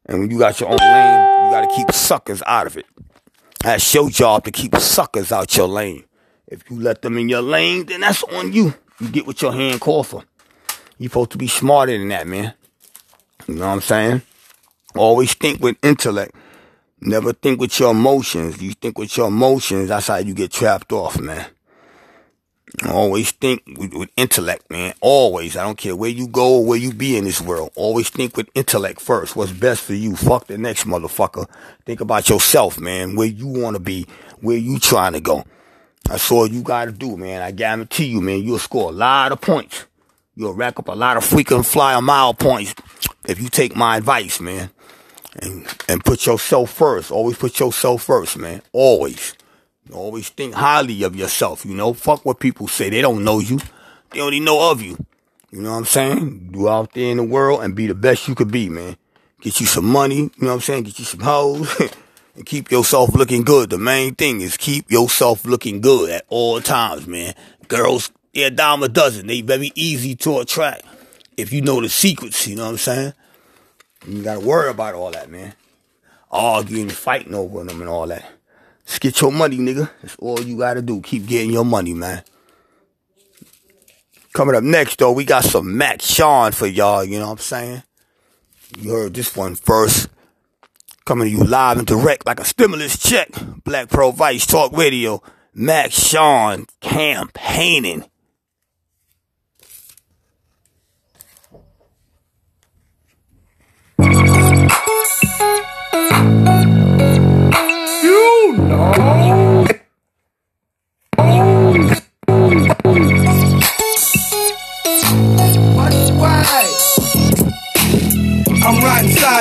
And 0.05 0.19
when 0.19 0.31
you 0.31 0.37
got 0.37 0.59
your 0.59 0.69
own 0.69 0.77
lane, 0.77 1.45
you 1.45 1.51
gotta 1.51 1.75
keep 1.75 1.91
suckers 1.91 2.43
out 2.45 2.67
of 2.67 2.77
it. 2.77 2.85
That's 3.63 3.93
your 3.93 4.09
job 4.09 4.45
to 4.45 4.51
keep 4.51 4.75
suckers 4.75 5.31
out 5.31 5.57
your 5.57 5.67
lane. 5.67 6.05
If 6.47 6.69
you 6.69 6.79
let 6.79 7.01
them 7.01 7.17
in 7.17 7.27
your 7.27 7.41
lane, 7.41 7.87
then 7.87 8.01
that's 8.01 8.23
on 8.23 8.53
you. 8.53 8.75
You 8.99 9.09
get 9.09 9.27
what 9.27 9.41
your 9.41 9.51
hand 9.51 9.81
call 9.81 10.03
for. 10.03 10.23
You 10.97 11.09
supposed 11.09 11.31
to 11.31 11.37
be 11.37 11.47
smarter 11.47 11.97
than 11.97 12.07
that, 12.09 12.27
man. 12.27 12.53
You 13.47 13.55
know 13.55 13.67
what 13.67 13.73
I'm 13.73 13.81
saying? 13.81 14.21
Always 14.95 15.33
think 15.33 15.61
with 15.61 15.77
intellect. 15.83 16.33
Never 17.01 17.33
think 17.33 17.59
with 17.59 17.79
your 17.79 17.91
emotions. 17.91 18.61
You 18.61 18.73
think 18.73 18.97
with 18.97 19.15
your 19.17 19.27
emotions, 19.27 19.89
that's 19.89 20.07
how 20.07 20.17
you 20.17 20.33
get 20.33 20.51
trapped 20.51 20.91
off, 20.91 21.19
man. 21.19 21.45
Always 22.85 23.31
think 23.31 23.63
with, 23.77 23.93
with, 23.93 24.09
intellect, 24.17 24.69
man. 24.69 24.93
Always. 25.01 25.57
I 25.57 25.63
don't 25.63 25.77
care 25.77 25.95
where 25.95 26.11
you 26.11 26.27
go 26.27 26.57
or 26.57 26.65
where 26.65 26.77
you 26.77 26.93
be 26.93 27.17
in 27.17 27.23
this 27.23 27.41
world. 27.41 27.71
Always 27.75 28.09
think 28.09 28.37
with 28.37 28.49
intellect 28.53 29.01
first. 29.01 29.35
What's 29.35 29.51
best 29.51 29.81
for 29.81 29.95
you. 29.95 30.15
Fuck 30.15 30.45
the 30.45 30.59
next 30.59 30.85
motherfucker. 30.85 31.49
Think 31.85 32.01
about 32.01 32.29
yourself, 32.29 32.79
man. 32.79 33.15
Where 33.15 33.27
you 33.27 33.47
want 33.47 33.75
to 33.75 33.79
be. 33.79 34.05
Where 34.41 34.57
you 34.57 34.77
trying 34.77 35.13
to 35.13 35.19
go. 35.19 35.43
That's 36.03 36.31
all 36.31 36.47
you 36.47 36.61
got 36.61 36.85
to 36.85 36.91
do, 36.91 37.17
man. 37.17 37.41
I 37.41 37.49
guarantee 37.49 38.05
you, 38.05 38.21
man. 38.21 38.43
You'll 38.43 38.59
score 38.59 38.91
a 38.91 38.93
lot 38.93 39.31
of 39.31 39.41
points. 39.41 39.85
You'll 40.35 40.53
rack 40.53 40.77
up 40.77 40.87
a 40.87 40.93
lot 40.93 41.17
of 41.17 41.23
freaking 41.23 41.65
flyer 41.65 42.01
mile 42.01 42.35
points 42.35 42.75
if 43.27 43.41
you 43.41 43.49
take 43.49 43.75
my 43.75 43.97
advice, 43.97 44.39
man. 44.39 44.69
And, 45.41 45.67
and 45.89 46.05
put 46.05 46.27
yourself 46.27 46.71
first. 46.71 47.11
Always 47.11 47.37
put 47.37 47.59
yourself 47.59 48.03
first, 48.03 48.37
man. 48.37 48.61
Always. 48.71 49.33
Always 49.91 50.29
think 50.29 50.53
highly 50.53 51.03
of 51.03 51.15
yourself, 51.15 51.65
you 51.65 51.73
know. 51.73 51.93
Fuck 51.93 52.25
what 52.25 52.39
people 52.39 52.67
say. 52.67 52.89
They 52.89 53.01
don't 53.01 53.23
know 53.23 53.39
you. 53.39 53.59
They 54.11 54.21
only 54.21 54.39
know 54.39 54.71
of 54.71 54.81
you. 54.81 54.97
You 55.51 55.61
know 55.61 55.71
what 55.71 55.77
I'm 55.77 55.85
saying? 55.85 56.49
Go 56.51 56.67
out 56.67 56.93
there 56.93 57.11
in 57.11 57.17
the 57.17 57.23
world 57.23 57.63
and 57.63 57.75
be 57.75 57.87
the 57.87 57.95
best 57.95 58.27
you 58.27 58.35
could 58.35 58.51
be, 58.51 58.69
man. 58.69 58.97
Get 59.41 59.59
you 59.59 59.65
some 59.65 59.85
money, 59.85 60.15
you 60.15 60.31
know 60.39 60.47
what 60.47 60.53
I'm 60.55 60.61
saying? 60.61 60.83
Get 60.83 60.99
you 60.99 61.05
some 61.05 61.21
hoes. 61.21 61.73
and 62.37 62.45
keep 62.45 62.71
yourself 62.71 63.13
looking 63.15 63.43
good. 63.43 63.69
The 63.69 63.77
main 63.77 64.15
thing 64.15 64.41
is 64.41 64.57
keep 64.57 64.89
yourself 64.91 65.45
looking 65.45 65.81
good 65.81 66.09
at 66.09 66.25
all 66.29 66.61
times, 66.61 67.07
man. 67.07 67.33
Girls, 67.67 68.11
a 68.35 68.49
dime 68.49 68.83
a 68.83 68.87
dozen. 68.87 69.27
They 69.27 69.41
very 69.41 69.71
easy 69.75 70.15
to 70.17 70.39
attract. 70.39 70.83
If 71.35 71.51
you 71.51 71.61
know 71.61 71.81
the 71.81 71.89
secrets, 71.89 72.47
you 72.47 72.55
know 72.55 72.65
what 72.65 72.71
I'm 72.71 72.77
saying? 72.77 73.13
You 74.07 74.23
gotta 74.23 74.39
worry 74.39 74.69
about 74.69 74.95
all 74.95 75.11
that, 75.11 75.29
man. 75.29 75.53
Arguing, 76.31 76.89
fighting 76.89 77.33
over 77.33 77.63
them 77.63 77.81
and 77.81 77.89
all 77.89 78.07
that. 78.07 78.25
Just 78.87 79.01
get 79.01 79.21
your 79.21 79.31
money, 79.31 79.57
nigga. 79.57 79.89
That's 80.01 80.15
all 80.15 80.41
you 80.41 80.57
gotta 80.57 80.81
do. 80.81 81.01
Keep 81.01 81.27
getting 81.27 81.51
your 81.51 81.65
money, 81.65 81.93
man. 81.93 82.23
Coming 84.33 84.55
up 84.55 84.63
next, 84.63 84.99
though, 84.99 85.11
we 85.11 85.25
got 85.25 85.43
some 85.43 85.77
Mac 85.77 86.01
Sean 86.01 86.53
for 86.53 86.67
y'all, 86.67 87.03
you 87.03 87.19
know 87.19 87.25
what 87.25 87.33
I'm 87.33 87.37
saying? 87.39 87.83
You 88.79 88.93
heard 88.93 89.13
this 89.13 89.35
one 89.35 89.55
first. 89.55 90.09
Coming 91.05 91.27
to 91.27 91.31
you 91.37 91.43
live 91.43 91.77
and 91.77 91.87
direct 91.87 92.25
like 92.25 92.39
a 92.39 92.45
stimulus 92.45 92.97
check. 92.97 93.29
Black 93.63 93.89
Pearl 93.89 94.11
Vice 94.11 94.45
Talk 94.45 94.71
Radio. 94.73 95.21
Mac 95.53 95.91
Sean 95.91 96.65
campaigning. 96.81 98.05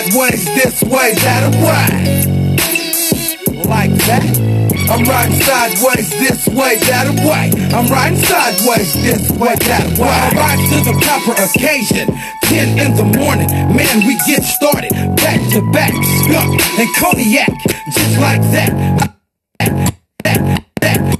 Sideways, 0.06 0.44
this 0.44 0.82
way, 0.82 1.14
that 1.14 1.54
way. 1.62 2.22
Like 3.64 3.90
that. 4.06 4.22
I'm 4.88 5.02
riding 5.04 5.40
sideways, 5.40 6.10
this 6.10 6.46
way, 6.48 6.76
that 6.76 7.08
way. 7.26 7.50
I'm 7.74 7.88
riding 7.90 8.18
sideways, 8.18 8.94
this 8.94 9.30
way, 9.32 9.54
that 9.56 9.98
way. 9.98 10.06
I 10.06 10.30
rise 10.36 10.62
to 10.70 10.78
the 10.84 10.94
proper 11.02 11.34
occasion. 11.42 12.06
10 12.44 12.78
in 12.78 12.94
the 12.94 13.18
morning, 13.18 13.48
man, 13.74 14.06
we 14.06 14.16
get 14.26 14.44
started. 14.44 14.92
Back 15.16 15.40
to 15.52 15.72
back, 15.72 15.92
skunk 16.22 16.62
and 16.78 16.94
cognac, 16.94 17.50
just 17.92 18.18
like 18.20 18.42
that. 18.52 18.70
That, 19.58 19.94
that, 20.22 20.64
that, 20.80 21.15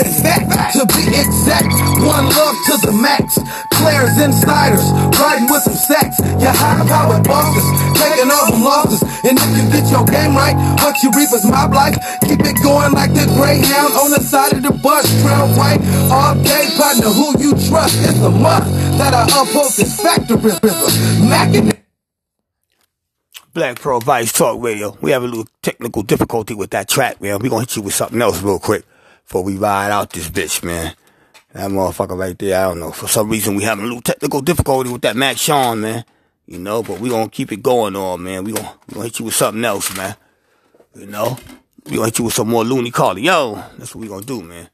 in 0.00 0.12
fact. 0.22 0.48
To 0.76 0.86
be 0.86 1.02
exact, 1.12 1.68
one 2.00 2.26
love 2.30 2.56
to 2.70 2.74
the 2.86 2.92
max. 2.94 3.36
Players, 3.74 4.14
insiders, 4.20 4.84
riding 5.18 5.48
with 5.50 5.62
some 5.62 5.74
sacks. 5.74 6.18
Your 6.40 6.54
high 6.54 6.80
powered 6.86 7.24
bosses, 7.24 7.66
taking 7.98 8.30
all 8.30 8.46
the 8.52 8.60
losses. 8.62 9.02
And 9.24 9.36
if 9.36 9.50
you 9.56 9.64
get 9.72 9.84
your 9.90 10.04
game 10.06 10.36
right, 10.36 10.56
what 10.80 10.96
you 11.02 11.10
reap 11.12 11.32
is 11.32 11.44
mob 11.44 11.74
life. 11.74 11.96
Keep 12.24 12.40
it 12.40 12.62
going 12.62 12.92
like 12.92 13.12
the 13.12 13.26
greyhound 13.36 13.92
on 13.98 14.10
the 14.10 14.20
side 14.20 14.52
of 14.52 14.62
the 14.62 14.72
bus. 14.72 15.04
Trail 15.22 15.48
white, 15.58 15.80
all 16.08 16.34
day 16.38 16.70
partner, 16.76 17.10
who 17.10 17.36
you 17.40 17.50
trust. 17.68 17.98
It's 18.00 18.20
a 18.20 18.30
must 18.30 18.70
that 18.96 19.12
I 19.12 19.24
uphold 19.26 19.72
this 19.74 20.00
factorism. 20.00 21.28
Mackin' 21.28 21.72
Black 23.52 23.80
Pearl 23.80 23.98
Vice 23.98 24.32
Talk 24.32 24.62
Radio. 24.62 24.96
We 25.00 25.10
have 25.10 25.24
a 25.24 25.26
little 25.26 25.48
technical 25.62 26.02
difficulty 26.02 26.54
with 26.54 26.70
that 26.70 26.88
track, 26.88 27.20
man. 27.20 27.40
We're 27.40 27.50
gonna 27.50 27.62
hit 27.62 27.76
you 27.76 27.82
with 27.82 27.94
something 27.94 28.22
else 28.22 28.40
real 28.42 28.60
quick 28.60 28.84
before 29.30 29.44
we 29.44 29.56
ride 29.56 29.92
out 29.92 30.10
this 30.10 30.28
bitch, 30.28 30.64
man. 30.64 30.92
That 31.52 31.70
motherfucker 31.70 32.18
right 32.18 32.36
there, 32.36 32.58
I 32.58 32.62
don't 32.64 32.80
know. 32.80 32.90
For 32.90 33.06
some 33.06 33.28
reason, 33.28 33.54
we 33.54 33.62
having 33.62 33.84
a 33.84 33.86
little 33.86 34.02
technical 34.02 34.40
difficulty 34.40 34.90
with 34.90 35.02
that 35.02 35.14
Mac 35.14 35.38
Sean, 35.38 35.82
man. 35.82 36.04
You 36.46 36.58
know, 36.58 36.82
but 36.82 36.98
we 36.98 37.10
gonna 37.10 37.28
keep 37.28 37.52
it 37.52 37.62
going 37.62 37.94
on, 37.94 38.24
man. 38.24 38.42
We 38.42 38.50
gonna, 38.50 38.74
we 38.88 38.94
gonna 38.94 39.06
hit 39.06 39.20
you 39.20 39.26
with 39.26 39.36
something 39.36 39.64
else, 39.64 39.96
man. 39.96 40.16
You 40.96 41.06
know? 41.06 41.38
We 41.84 41.92
gonna 41.92 42.06
hit 42.06 42.18
you 42.18 42.24
with 42.24 42.34
some 42.34 42.48
more 42.48 42.64
Looney 42.64 42.90
Corleone. 42.90 43.62
That's 43.78 43.94
what 43.94 44.00
we 44.02 44.08
gonna 44.08 44.26
do, 44.26 44.42
man. 44.42 44.68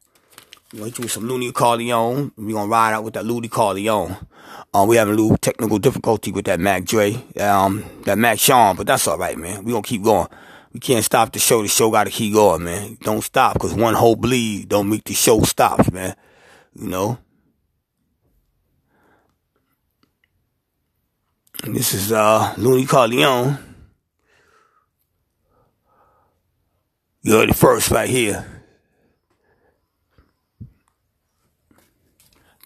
We 0.72 0.78
gonna 0.78 0.88
hit 0.88 0.98
you 1.00 1.02
with 1.02 1.12
some 1.12 1.28
Looney 1.28 1.52
Corleone. 1.52 2.32
We 2.38 2.54
gonna 2.54 2.70
ride 2.70 2.94
out 2.94 3.04
with 3.04 3.12
that 3.12 3.26
Looney 3.26 3.48
Corleone. 3.48 4.16
Um, 4.72 4.88
we 4.88 4.96
having 4.96 5.12
a 5.12 5.16
little 5.18 5.36
technical 5.36 5.78
difficulty 5.78 6.32
with 6.32 6.46
that 6.46 6.60
Mac 6.60 6.86
Dre, 6.86 7.22
um, 7.40 7.84
that 8.06 8.16
Mac 8.16 8.38
Sean, 8.38 8.74
but 8.74 8.86
that's 8.86 9.06
all 9.06 9.18
right, 9.18 9.36
man. 9.36 9.64
We 9.64 9.72
gonna 9.72 9.82
keep 9.82 10.02
going. 10.02 10.28
We 10.76 10.80
can't 10.80 11.02
stop 11.02 11.32
the 11.32 11.38
show. 11.38 11.62
The 11.62 11.68
show 11.68 11.90
gotta 11.90 12.10
keep 12.10 12.34
going, 12.34 12.64
man. 12.64 12.98
Don't 13.00 13.22
stop, 13.22 13.58
cause 13.58 13.72
one 13.72 13.94
whole 13.94 14.14
bleed 14.14 14.68
don't 14.68 14.90
make 14.90 15.04
the 15.04 15.14
show 15.14 15.40
stop, 15.40 15.90
man. 15.90 16.14
You 16.74 16.88
know. 16.88 17.18
And 21.64 21.74
this 21.74 21.94
is 21.94 22.12
uh 22.12 22.52
Looney 22.58 22.84
Corleone. 22.84 23.56
You 27.22 27.32
heard 27.32 27.48
it 27.48 27.56
first 27.56 27.90
right 27.90 28.10
here. 28.10 28.44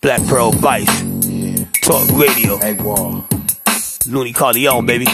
Black 0.03 0.21
Pearl 0.27 0.51
Vice. 0.51 1.03
Talk 1.83 2.11
Radio. 2.19 2.59
Hey, 2.59 2.73
Wall. 2.73 3.25
Looney 4.09 4.33
Corleone, 4.33 4.85
baby. 4.85 5.07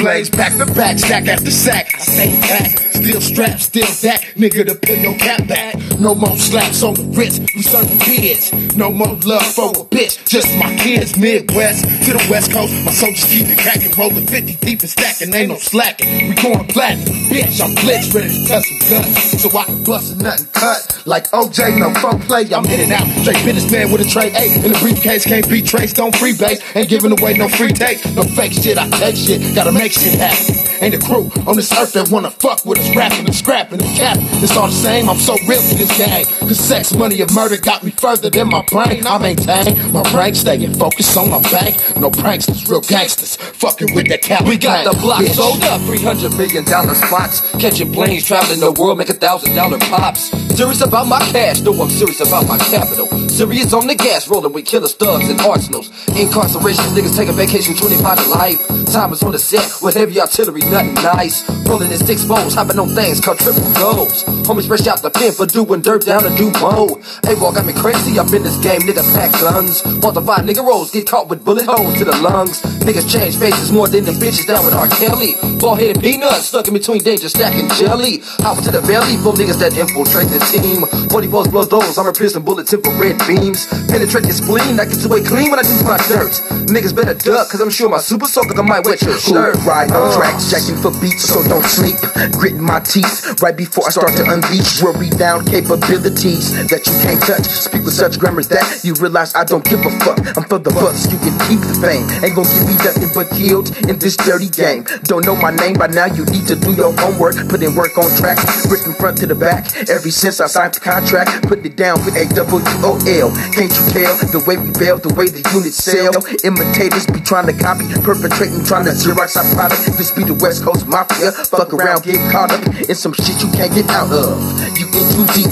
Blaze 0.00 0.30
back 0.30 0.56
to 0.56 0.64
back, 0.64 0.98
stack 0.98 1.28
after 1.28 1.50
sack. 1.50 1.90
I 1.94 1.98
say 1.98 2.40
back. 2.40 2.89
Still 3.00 3.20
strapped, 3.22 3.60
still 3.60 3.86
that 4.04 4.20
nigga 4.36 4.66
to 4.66 4.74
pull 4.74 4.96
your 4.96 5.16
cap 5.16 5.48
back. 5.48 5.74
No 5.98 6.14
more 6.14 6.36
slaps 6.36 6.82
on 6.82 6.92
the 6.92 7.02
wrist, 7.16 7.40
we 7.56 7.62
serving 7.62 7.98
kids. 7.98 8.52
No 8.76 8.92
more 8.92 9.16
love 9.24 9.46
for 9.56 9.70
a 9.70 9.84
bitch, 9.88 10.28
just 10.28 10.52
my 10.58 10.68
kids. 10.76 11.16
Midwest 11.16 11.84
to 12.04 12.12
the 12.12 12.26
west 12.30 12.52
coast, 12.52 12.72
my 12.84 12.92
soldiers 12.92 13.24
keep 13.24 13.48
it 13.48 13.58
cracking, 13.58 13.90
rolling 13.96 14.26
50 14.26 14.56
deep 14.60 14.80
and 14.80 14.90
stacking, 14.90 15.32
ain't 15.32 15.48
no 15.48 15.56
slacking. 15.56 16.28
We 16.28 16.34
going 16.36 16.68
platinum, 16.68 17.08
bitch, 17.32 17.56
I'm 17.64 17.74
blitz, 17.80 18.12
ready 18.12 18.28
to 18.28 18.44
touch 18.46 18.68
some 18.68 18.80
guns. 18.92 19.40
So 19.40 19.58
I 19.58 19.64
can 19.64 19.82
bust 19.82 20.12
a 20.12 20.22
nut 20.22 20.38
and 20.38 20.52
cut. 20.52 21.02
Like 21.06 21.24
OJ, 21.32 21.80
no 21.80 21.88
phone 22.04 22.20
play, 22.20 22.52
I'm 22.52 22.66
in 22.66 22.80
and 22.84 22.92
out. 22.92 23.08
Straight 23.24 23.42
businessman 23.48 23.90
with 23.90 24.04
a 24.04 24.08
tray 24.08 24.28
eight. 24.36 24.60
In 24.60 24.72
the 24.72 24.78
briefcase, 24.78 25.24
can't 25.24 25.48
be 25.48 25.62
traced, 25.62 25.96
don't 25.96 26.14
freebase. 26.14 26.60
Ain't 26.76 26.90
giving 26.90 27.16
away 27.16 27.32
no 27.32 27.48
free 27.48 27.72
takes, 27.72 28.04
no 28.12 28.22
fake 28.22 28.52
shit, 28.52 28.76
I 28.76 28.88
take 29.00 29.16
shit, 29.16 29.40
gotta 29.56 29.72
make 29.72 29.92
shit 29.92 30.20
happen. 30.20 30.69
Ain't 30.80 30.94
a 30.94 30.98
crew 30.98 31.30
on 31.46 31.56
this 31.56 31.70
earth 31.76 31.92
that 31.92 32.08
wanna 32.10 32.30
fuck 32.30 32.64
with 32.64 32.78
us, 32.78 32.96
rapping 32.96 33.26
and 33.26 33.34
scrapping 33.34 33.82
and 33.82 33.96
capping. 33.96 34.24
It's 34.42 34.56
all 34.56 34.68
the 34.68 34.72
same, 34.72 35.10
I'm 35.10 35.18
so 35.18 35.34
real 35.46 35.60
to 35.60 35.74
this 35.74 35.92
gang. 35.98 36.24
Cause 36.40 36.58
sex, 36.58 36.94
money, 36.94 37.20
and 37.20 37.30
murder 37.34 37.58
got 37.58 37.84
me 37.84 37.90
further 37.90 38.30
than 38.30 38.48
my 38.48 38.64
brain. 38.64 39.06
I 39.06 39.18
maintain 39.18 39.92
my 39.92 40.02
rank, 40.14 40.36
staying 40.36 40.72
focused 40.74 41.16
on 41.18 41.28
my 41.30 41.40
bank. 41.52 41.76
No 41.96 42.10
pranksters, 42.10 42.66
real 42.70 42.80
gangsters, 42.80 43.36
fucking 43.36 43.94
with 43.94 44.08
that 44.08 44.22
cap. 44.22 44.44
We 44.46 44.56
got 44.56 44.84
the 44.90 44.98
block 44.98 45.20
bitch. 45.22 45.34
sold 45.34 45.62
up, 45.64 45.82
300 45.82 46.32
million 46.38 46.64
dollar 46.64 46.94
spots. 46.94 47.50
Catching 47.60 47.92
planes, 47.92 48.24
traveling 48.26 48.60
the 48.60 48.72
world, 48.72 48.96
make 48.96 49.10
a 49.10 49.14
thousand 49.14 49.54
dollar 49.54 49.78
pops. 49.78 50.30
Serious 50.56 50.80
about 50.80 51.06
my 51.06 51.18
cash, 51.30 51.60
no, 51.60 51.72
I'm 51.74 51.90
serious 51.90 52.20
about 52.20 52.46
my 52.48 52.56
capital. 52.56 53.06
Serious 53.28 53.72
on 53.74 53.86
the 53.86 53.94
gas, 53.94 54.28
rolling 54.28 54.52
with 54.52 54.64
killers, 54.64 54.94
thugs, 54.94 55.28
and 55.28 55.40
arsenals. 55.42 55.90
Incarceration, 56.08 56.84
niggas 56.96 57.16
taking 57.16 57.34
vacation, 57.34 57.74
25 57.76 58.24
to 58.24 58.30
life. 58.30 58.58
Time 58.92 59.12
is 59.12 59.22
on 59.22 59.32
the 59.32 59.38
set 59.38 59.70
with 59.82 59.94
heavy 59.94 60.20
artillery, 60.20 60.60
nothing 60.70 60.94
nice. 60.94 61.44
Rolling 61.68 61.90
in 61.92 61.98
six 61.98 62.24
bowls, 62.24 62.54
hopping 62.54 62.78
on 62.78 62.88
things 62.94 63.20
called 63.20 63.38
triple 63.38 63.62
goals. 63.74 64.24
Homies 64.48 64.66
fresh 64.66 64.86
out 64.86 65.02
the 65.02 65.10
pen 65.10 65.32
for 65.32 65.46
doing 65.46 65.82
dirt 65.82 66.06
down 66.06 66.24
do 66.36 66.50
more. 66.60 66.96
Hey, 67.24 67.34
walk 67.36 67.54
got 67.56 67.66
me 67.66 67.72
crazy 67.72 68.18
up 68.18 68.32
in 68.32 68.42
this 68.42 68.56
game, 68.58 68.80
nigga 68.82 69.04
pack 69.14 69.32
guns. 69.40 69.82
Find 70.30 70.48
nigga 70.48 70.62
rolls, 70.64 70.90
get 70.92 71.08
caught 71.10 71.28
with 71.28 71.44
bullet 71.44 71.66
holes 71.66 71.94
to 71.98 72.04
the 72.04 72.14
lungs. 72.22 72.62
Niggas 72.86 73.10
change 73.10 73.36
faces 73.36 73.72
more 73.72 73.88
than 73.88 74.04
the 74.04 74.12
bitches 74.12 74.46
down 74.46 74.64
with 74.64 74.74
R. 74.74 74.86
Kelly. 74.86 75.34
Ball 75.58 75.74
headed 75.74 76.00
peanuts 76.00 76.46
stuck 76.46 76.68
in 76.68 76.74
between 76.74 77.02
danger, 77.02 77.28
stacking 77.28 77.68
jelly. 77.74 78.22
Hop 78.46 78.62
to 78.62 78.70
the 78.70 78.80
belly, 78.86 79.16
full 79.18 79.34
niggas 79.34 79.58
that 79.58 79.74
infiltrate 79.76 80.30
the 80.30 80.38
team. 80.54 80.86
40 81.10 81.26
balls 81.28 81.48
blow 81.48 81.64
those, 81.64 81.98
I'm 81.98 82.06
a 82.06 82.12
piercing 82.12 82.44
bullets 82.46 82.70
for 82.70 82.78
red 82.94 83.18
beams. 83.26 83.66
Penetrate 83.90 84.30
spleen, 84.30 84.78
I 84.78 84.86
get 84.86 85.02
away 85.04 85.20
clean 85.26 85.50
when 85.50 85.58
I 85.58 85.66
do 85.66 85.74
my 85.82 85.98
dirt. 86.06 86.30
Niggas 86.70 86.94
better 86.94 87.14
duck, 87.18 87.50
cause 87.50 87.60
I'm 87.60 87.70
sure 87.74 87.90
my 87.90 87.98
super 87.98 88.26
soaker 88.26 88.54
might 88.62 88.86
wet 88.86 89.02
your 89.02 89.18
shirt. 89.18 89.56
Ride 89.66 89.90
on 89.90 90.12
Uh. 90.12 90.16
tracks, 90.16 90.46
checking 90.60 90.80
for 90.80 90.92
beats, 91.00 91.24
so 91.24 91.42
don't 91.48 91.64
sleep. 91.64 91.96
Gritting 92.32 92.62
my 92.62 92.80
teeth 92.80 93.40
right 93.42 93.56
before 93.56 93.86
I 93.86 93.90
start 93.90 94.12
to 94.16 94.24
unleash 94.28 94.82
worry 94.82 95.10
down 95.10 95.44
capabilities 95.46 96.52
that 96.68 96.86
you 96.86 96.94
can't 97.02 97.20
touch. 97.22 97.46
Speak 97.46 97.84
with 97.84 97.94
such 97.94 98.18
grammars 98.18 98.48
that 98.48 98.84
you 98.84 98.94
realize 98.94 99.34
I 99.34 99.44
don't 99.44 99.64
give 99.64 99.80
a 99.80 99.90
fuck. 100.00 100.18
I'm 100.36 100.44
for 100.44 100.58
the 100.58 100.70
bucks, 100.70 101.10
you 101.10 101.18
can 101.18 101.36
keep 101.48 101.60
the 101.60 101.76
fame. 101.80 102.04
Ain't 102.24 102.36
gonna 102.36 102.48
give 102.48 102.66
me 102.68 102.76
nothing 102.84 103.10
but 103.14 103.30
killed 103.30 103.72
in 103.88 103.98
this 103.98 104.16
dirty 104.16 104.48
game. 104.48 104.84
Don't 105.04 105.24
know 105.24 105.36
my 105.36 105.50
name 105.50 105.76
by 105.78 105.88
now, 105.88 106.06
you 106.06 106.24
need 106.26 106.46
to 106.48 106.56
do 106.56 106.72
your 106.72 106.92
homework. 106.96 107.36
Put 107.48 107.62
in 107.62 107.74
work 107.74 107.96
on 107.98 108.10
track, 108.16 108.38
written 108.68 108.94
front 108.94 109.18
to 109.18 109.26
the 109.26 109.34
back. 109.34 109.72
Ever 109.88 110.10
since 110.10 110.40
I 110.40 110.46
signed 110.46 110.74
the 110.74 110.80
contract, 110.80 111.48
put 111.48 111.64
it 111.64 111.76
down 111.76 112.04
with 112.04 112.16
a 112.16 112.26
W 112.34 112.64
O 112.84 113.00
L. 113.06 113.28
Can't 113.52 113.72
you 113.72 113.84
tell 113.92 114.14
the 114.30 114.42
way 114.46 114.56
we 114.56 114.70
bail, 114.76 114.98
the 114.98 115.12
way 115.14 115.28
the 115.28 115.42
units 115.54 115.80
sell? 115.80 116.12
Imitators 116.44 117.06
be 117.06 117.20
trying 117.20 117.46
to 117.46 117.56
copy, 117.56 117.86
perpetrating, 118.02 118.64
trying 118.64 118.84
to 118.84 118.92
Xerox 118.92 119.36
our 119.36 119.46
product. 119.54 119.80
This 119.96 120.12
be 120.12 120.24
the 120.24 120.34
West 120.50 120.64
Coast 120.64 120.86
Mafia. 120.88 121.30
Fuck 121.30 121.72
around, 121.72 122.02
get 122.02 122.18
caught 122.32 122.50
up 122.50 122.66
in 122.66 122.94
some 122.96 123.12
shit 123.12 123.40
you 123.40 123.48
can't 123.52 123.72
get 123.72 123.88
out 123.88 124.10
of. 124.10 124.34
You 124.74 124.86
in 124.90 125.06
too 125.14 125.26
deep, 125.30 125.46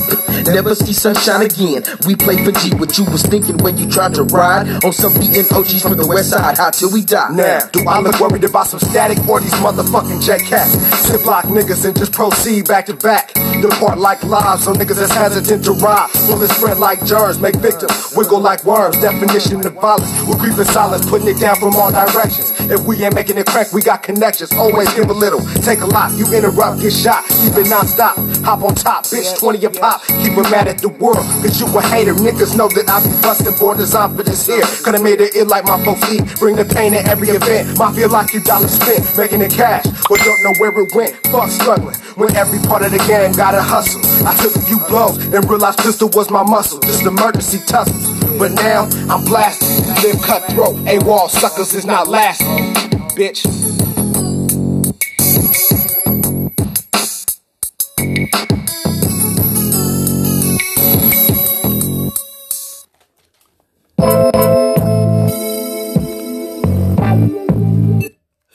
never 0.53 0.75
see 0.75 0.93
sunshine 0.93 1.43
again. 1.43 1.85
We 2.05 2.17
play 2.17 2.43
for 2.43 2.51
G, 2.51 2.75
what 2.75 2.99
you 2.99 3.05
was 3.05 3.23
thinking 3.23 3.59
when 3.59 3.79
you 3.79 3.89
tried 3.89 4.15
to 4.15 4.25
ride 4.25 4.67
on 4.85 4.93
some 4.93 5.15
beating 5.15 5.47
OGs 5.55 5.83
from 5.83 5.97
the 5.97 6.05
West 6.05 6.31
Side. 6.31 6.59
How 6.59 6.71
till 6.71 6.91
we 6.91 7.05
die. 7.05 7.31
Now, 7.31 7.61
do 7.71 7.87
I 7.87 8.01
look 8.01 8.19
worried 8.19 8.43
about 8.43 8.67
some 8.67 8.81
static 8.81 9.23
or 9.29 9.39
these 9.39 9.55
motherfucking 9.63 10.21
jet 10.21 10.41
cats? 10.41 10.75
Zip 11.07 11.25
lock 11.25 11.45
niggas 11.45 11.85
and 11.85 11.97
just 11.97 12.13
proceed 12.13 12.67
back 12.67 12.87
to 12.87 12.95
back. 12.95 13.35
Depart 13.63 13.99
like 13.99 14.25
lives, 14.25 14.65
so 14.65 14.73
niggas 14.73 14.97
that's 14.97 15.13
hesitant 15.13 15.65
to 15.67 15.73
ride. 15.75 16.11
Bullets 16.27 16.57
spread 16.57 16.79
like 16.79 17.05
germs, 17.07 17.39
make 17.39 17.55
victims 17.55 17.99
wiggle 18.19 18.41
like 18.41 18.65
worms. 18.65 18.97
Definition 19.01 19.65
of 19.65 19.75
violence. 19.75 20.11
We're 20.27 20.37
creeping 20.37 20.65
silence, 20.65 21.09
putting 21.09 21.29
it 21.29 21.39
down 21.39 21.57
from 21.57 21.77
all 21.77 21.91
directions. 21.93 22.53
If 22.71 22.85
we 22.85 23.03
ain't 23.05 23.15
making 23.15 23.39
it 23.39 23.47
crack, 23.47 23.73
we 23.73 23.81
got 23.81 24.03
connections. 24.03 24.53
Always 24.55 24.88
give 24.95 25.11
a 25.11 25.13
little, 25.13 25.41
take 25.63 25.81
a 25.81 25.87
lot. 25.87 26.13
You 26.17 26.27
interrupt, 26.33 26.81
get 26.81 26.93
shot. 26.93 27.25
Keep 27.29 27.57
it 27.57 27.69
non-stop. 27.69 28.17
Hop 28.45 28.63
on 28.63 28.75
top, 28.75 29.05
bitch, 29.05 29.39
20 29.39 29.65
a 29.65 29.71
pop. 29.71 30.03
Keep 30.07 30.39
it 30.39 30.51
mad 30.51 30.69
at 30.69 30.79
the 30.79 30.89
world, 30.89 31.25
cause 31.43 31.61
you 31.61 31.67
a 31.67 31.83
hater. 31.83 32.15
Niggas 32.15 32.57
know 32.57 32.69
that 32.69 32.89
I 32.89 33.03
be 33.05 33.11
busting 33.21 33.59
borders 33.59 33.95
off 33.95 34.17
for 34.17 34.23
this 34.23 34.47
here. 34.47 34.63
Coulda 34.85 35.03
made 35.03 35.21
it 35.21 35.37
ill 35.37 35.47
like 35.47 35.65
my 35.65 35.83
folks 35.85 36.05
eat. 36.11 36.23
Bring 36.39 36.57
the 36.57 36.65
pain 36.65 36.95
at 36.95 37.09
every 37.09 37.29
event. 37.29 37.79
Mafia 37.79 38.09
like 38.09 38.33
you 38.33 38.41
dollar 38.41 38.69
spent, 38.69 39.05
making 39.17 39.43
it 39.43 39.53
cash, 39.53 39.85
but 40.09 40.19
don't 40.21 40.43
know 40.43 40.55
where 40.59 40.73
it 40.73 40.95
went. 40.95 41.15
Fuck 41.29 41.51
struggling, 41.51 41.97
when 42.17 42.35
every 42.37 42.59
part 42.61 42.83
of 42.83 42.93
the 42.93 42.99
game 43.07 43.33
gotta 43.33 43.61
hustle. 43.61 44.01
I 44.27 44.35
took 44.35 44.55
a 44.57 44.61
few 44.61 44.79
blows 44.89 45.17
and 45.19 45.45
realized 45.49 45.79
pistol 45.79 46.09
was 46.15 46.31
my 46.31 46.43
muscle. 46.43 46.81
Just 46.81 47.03
emergency 47.03 47.59
tussles. 47.67 48.19
But 48.39 48.53
now 48.53 48.89
I'm 49.09 49.25
blasting. 49.25 49.85
Live 50.03 50.23
cutthroat, 50.23 50.77
A-wall 50.87 51.29
suckers 51.29 51.75
is 51.75 51.85
not 51.85 52.09
lasting. 52.09 52.73
Bitch. 53.19 53.68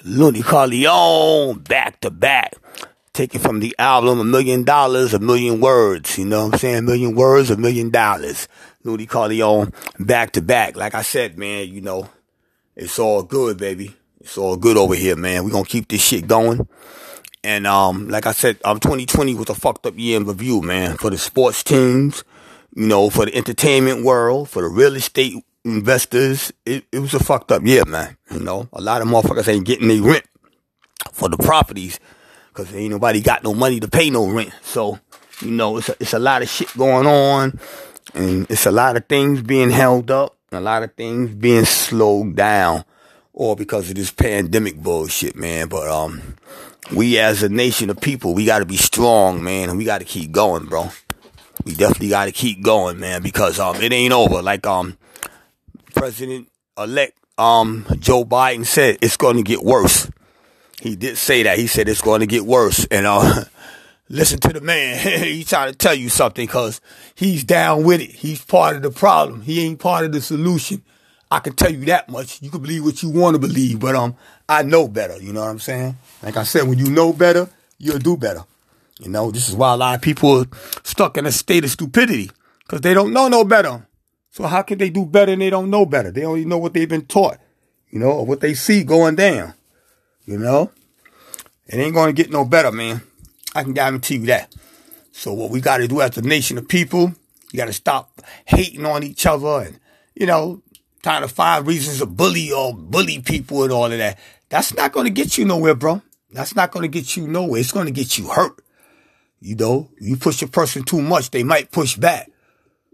Looney 0.05 0.43
Corleone, 0.43 1.59
back 1.59 1.99
to 2.01 2.11
back. 2.11 2.53
Taken 3.13 3.41
from 3.41 3.59
the 3.59 3.75
album 3.79 4.19
A 4.19 4.23
Million 4.23 4.63
Dollars, 4.63 5.13
A 5.13 5.19
Million 5.19 5.59
Words. 5.59 6.17
You 6.17 6.25
know 6.25 6.45
what 6.45 6.53
I'm 6.53 6.59
saying? 6.59 6.77
A 6.77 6.81
million 6.81 7.15
words, 7.15 7.49
a 7.49 7.57
million 7.57 7.89
dollars. 7.89 8.47
Looney 8.83 9.05
Corleone, 9.05 9.73
back 9.99 10.31
to 10.33 10.41
back. 10.41 10.75
Like 10.75 10.93
I 10.93 11.01
said, 11.01 11.37
man, 11.37 11.67
you 11.67 11.81
know, 11.81 12.09
it's 12.75 12.99
all 12.99 13.23
good, 13.23 13.57
baby. 13.57 13.95
It's 14.19 14.37
all 14.37 14.55
good 14.55 14.77
over 14.77 14.95
here, 14.95 15.15
man. 15.15 15.43
we 15.43 15.51
gonna 15.51 15.65
keep 15.65 15.87
this 15.87 16.01
shit 16.01 16.27
going. 16.27 16.67
And 17.43 17.67
um, 17.67 18.07
like 18.07 18.25
I 18.25 18.31
said, 18.31 18.59
um, 18.63 18.79
2020 18.79 19.35
was 19.35 19.49
a 19.49 19.55
fucked 19.55 19.85
up 19.85 19.97
year 19.97 20.17
in 20.17 20.25
review, 20.25 20.61
man. 20.61 20.97
For 20.97 21.09
the 21.09 21.17
sports 21.17 21.63
teams, 21.63 22.23
you 22.75 22.87
know, 22.87 23.09
for 23.09 23.25
the 23.25 23.35
entertainment 23.35 24.03
world, 24.05 24.49
for 24.49 24.61
the 24.61 24.69
real 24.69 24.95
estate 24.95 25.33
investors, 25.65 26.53
it, 26.65 26.85
it 26.91 26.99
was 26.99 27.13
a 27.13 27.19
fucked 27.19 27.51
up 27.51 27.63
year, 27.63 27.85
man. 27.85 28.17
You 28.31 28.39
know, 28.39 28.69
a 28.71 28.81
lot 28.81 29.01
of 29.01 29.07
motherfuckers 29.07 29.47
ain't 29.47 29.65
getting 29.65 29.89
their 29.89 30.01
rent 30.01 30.25
for 31.11 31.27
the 31.27 31.37
properties 31.37 31.99
because 32.49 32.73
ain't 32.73 32.91
nobody 32.91 33.21
got 33.21 33.43
no 33.43 33.53
money 33.53 33.79
to 33.79 33.87
pay 33.87 34.09
no 34.09 34.29
rent. 34.29 34.53
So, 34.61 34.99
you 35.41 35.51
know, 35.51 35.77
it's 35.77 35.89
a, 35.89 35.95
it's 35.99 36.13
a 36.13 36.19
lot 36.19 36.41
of 36.41 36.49
shit 36.49 36.75
going 36.77 37.07
on 37.07 37.59
and 38.13 38.49
it's 38.49 38.65
a 38.65 38.71
lot 38.71 38.95
of 38.95 39.05
things 39.07 39.41
being 39.41 39.69
held 39.69 40.11
up, 40.11 40.35
and 40.51 40.59
a 40.59 40.61
lot 40.61 40.83
of 40.83 40.93
things 40.93 41.31
being 41.31 41.65
slowed 41.65 42.35
down, 42.35 42.83
all 43.33 43.55
because 43.55 43.89
of 43.89 43.95
this 43.95 44.11
pandemic 44.11 44.77
bullshit, 44.77 45.35
man. 45.35 45.67
But 45.67 45.87
um, 45.87 46.35
we 46.91 47.19
as 47.19 47.43
a 47.43 47.49
nation 47.49 47.89
of 47.89 47.99
people, 47.99 48.33
we 48.33 48.45
got 48.45 48.59
to 48.59 48.65
be 48.65 48.77
strong, 48.77 49.43
man, 49.43 49.69
and 49.69 49.77
we 49.77 49.85
got 49.85 49.99
to 49.99 50.05
keep 50.05 50.31
going, 50.31 50.65
bro. 50.65 50.89
We 51.65 51.75
definitely 51.75 52.09
got 52.09 52.25
to 52.25 52.31
keep 52.31 52.61
going, 52.61 52.99
man, 52.99 53.21
because 53.21 53.59
um, 53.59 53.77
it 53.77 53.93
ain't 53.93 54.13
over. 54.13 54.41
Like 54.41 54.67
um, 54.67 54.97
President 55.95 56.49
elect 56.77 57.17
um 57.37 57.85
Joe 57.99 58.25
Biden 58.25 58.65
said, 58.65 58.97
it's 59.01 59.17
going 59.17 59.37
to 59.37 59.43
get 59.43 59.63
worse. 59.63 60.09
He 60.81 60.95
did 60.95 61.17
say 61.17 61.43
that. 61.43 61.57
He 61.57 61.67
said 61.67 61.87
it's 61.87 62.01
going 62.01 62.19
to 62.19 62.27
get 62.27 62.45
worse, 62.45 62.85
and 62.85 63.05
uh. 63.05 63.45
listen 64.09 64.39
to 64.39 64.49
the 64.49 64.61
man. 64.61 64.99
he's 65.23 65.49
trying 65.49 65.71
to 65.71 65.77
tell 65.77 65.95
you 65.95 66.09
something 66.09 66.45
because 66.45 66.79
he's 67.15 67.43
down 67.43 67.83
with 67.83 68.01
it. 68.01 68.11
He's 68.11 68.43
part 68.43 68.75
of 68.75 68.83
the 68.83 68.91
problem. 68.91 69.41
He 69.41 69.65
ain't 69.65 69.79
part 69.79 70.05
of 70.05 70.11
the 70.11 70.21
solution. 70.21 70.83
I 71.33 71.39
can 71.39 71.53
tell 71.53 71.71
you 71.71 71.83
that 71.85 72.09
much. 72.09 72.43
You 72.43 72.51
can 72.51 72.61
believe 72.61 72.85
what 72.85 73.01
you 73.01 73.09
want 73.09 73.33
to 73.33 73.39
believe, 73.39 73.79
but 73.79 73.95
um, 73.95 74.15
I 74.47 74.61
know 74.61 74.87
better. 74.87 75.19
You 75.19 75.33
know 75.33 75.41
what 75.41 75.49
I'm 75.49 75.57
saying? 75.57 75.97
Like 76.21 76.37
I 76.37 76.43
said, 76.43 76.67
when 76.67 76.77
you 76.77 76.91
know 76.91 77.11
better, 77.11 77.49
you'll 77.79 77.97
do 77.97 78.15
better. 78.15 78.43
You 78.99 79.09
know, 79.09 79.31
this 79.31 79.49
is 79.49 79.55
why 79.55 79.73
a 79.73 79.77
lot 79.77 79.95
of 79.95 80.01
people 80.03 80.41
are 80.41 80.45
stuck 80.83 81.17
in 81.17 81.25
a 81.25 81.31
state 81.31 81.63
of 81.63 81.71
stupidity 81.71 82.29
because 82.59 82.81
they 82.81 82.93
don't 82.93 83.13
know 83.13 83.29
no 83.29 83.43
better. 83.43 83.87
So 84.29 84.45
how 84.45 84.61
can 84.61 84.77
they 84.77 84.91
do 84.91 85.07
better 85.07 85.31
and 85.31 85.41
they 85.41 85.49
don't 85.49 85.71
know 85.71 85.87
better? 85.87 86.11
They 86.11 86.23
only 86.23 86.45
know 86.45 86.59
what 86.59 86.75
they've 86.75 86.87
been 86.87 87.07
taught, 87.07 87.39
you 87.89 87.97
know, 87.97 88.11
or 88.11 88.27
what 88.27 88.39
they 88.39 88.53
see 88.53 88.83
going 88.83 89.15
down. 89.15 89.55
You 90.25 90.37
know, 90.37 90.69
it 91.65 91.77
ain't 91.77 91.95
going 91.95 92.15
to 92.15 92.21
get 92.21 92.31
no 92.31 92.45
better, 92.45 92.71
man. 92.71 93.01
I 93.55 93.63
can 93.63 93.73
guarantee 93.73 94.17
you 94.17 94.27
that. 94.27 94.55
So 95.11 95.33
what 95.33 95.49
we 95.49 95.61
got 95.61 95.77
to 95.77 95.87
do 95.87 95.99
as 95.99 96.15
a 96.15 96.21
nation 96.21 96.59
of 96.59 96.67
people, 96.67 97.15
you 97.51 97.57
got 97.57 97.65
to 97.65 97.73
stop 97.73 98.21
hating 98.45 98.85
on 98.85 99.01
each 99.01 99.25
other 99.25 99.65
and, 99.65 99.79
you 100.13 100.27
know, 100.27 100.61
trying 101.03 101.21
to 101.21 101.27
find 101.27 101.67
reasons 101.67 101.99
to 101.99 102.05
bully 102.05 102.51
or 102.51 102.73
bully 102.73 103.19
people 103.19 103.63
and 103.63 103.71
all 103.71 103.91
of 103.91 103.97
that. 103.97 104.17
That's 104.49 104.73
not 104.73 104.93
going 104.93 105.05
to 105.05 105.11
get 105.11 105.37
you 105.37 105.45
nowhere, 105.45 105.75
bro. 105.75 106.01
That's 106.31 106.55
not 106.55 106.71
going 106.71 106.83
to 106.83 106.87
get 106.87 107.15
you 107.15 107.27
nowhere. 107.27 107.59
It's 107.59 107.71
going 107.71 107.85
to 107.85 107.91
get 107.91 108.17
you 108.17 108.29
hurt. 108.29 108.59
You 109.39 109.55
know, 109.55 109.89
you 109.99 110.15
push 110.15 110.41
a 110.41 110.47
person 110.47 110.83
too 110.83 111.01
much, 111.01 111.29
they 111.29 111.43
might 111.43 111.71
push 111.71 111.97
back. 111.97 112.31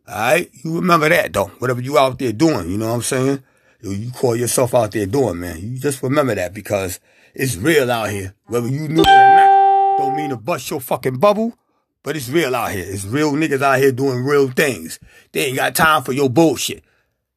Alright? 0.09 0.49
You 0.63 0.75
remember 0.75 1.07
that 1.09 1.31
though. 1.31 1.51
Whatever 1.59 1.81
you 1.81 1.99
out 1.99 2.17
there 2.17 2.33
doing, 2.33 2.71
you 2.71 2.77
know 2.79 2.87
what 2.89 2.95
I'm 2.95 3.01
saying? 3.03 3.43
You 3.81 4.11
call 4.11 4.35
yourself 4.35 4.73
out 4.73 4.91
there 4.91 5.05
doing, 5.05 5.39
man. 5.39 5.59
You 5.61 5.77
just 5.77 6.01
remember 6.01 6.33
that 6.33 6.53
because 6.53 6.99
it's 7.35 7.55
real 7.55 7.91
out 7.91 8.09
here. 8.09 8.33
Whether 8.47 8.67
you 8.67 8.87
knew 8.87 9.01
it 9.01 9.07
or 9.07 9.35
not, 9.35 9.97
don't 9.99 10.15
mean 10.15 10.31
to 10.31 10.37
bust 10.37 10.69
your 10.71 10.81
fucking 10.81 11.19
bubble, 11.19 11.55
but 12.01 12.17
it's 12.17 12.29
real 12.29 12.55
out 12.55 12.71
here. 12.71 12.85
It's 12.87 13.05
real 13.05 13.33
niggas 13.33 13.61
out 13.61 13.77
here 13.77 13.91
doing 13.91 14.25
real 14.25 14.49
things. 14.49 14.99
They 15.31 15.45
ain't 15.45 15.57
got 15.57 15.75
time 15.75 16.01
for 16.01 16.13
your 16.13 16.29
bullshit. 16.29 16.83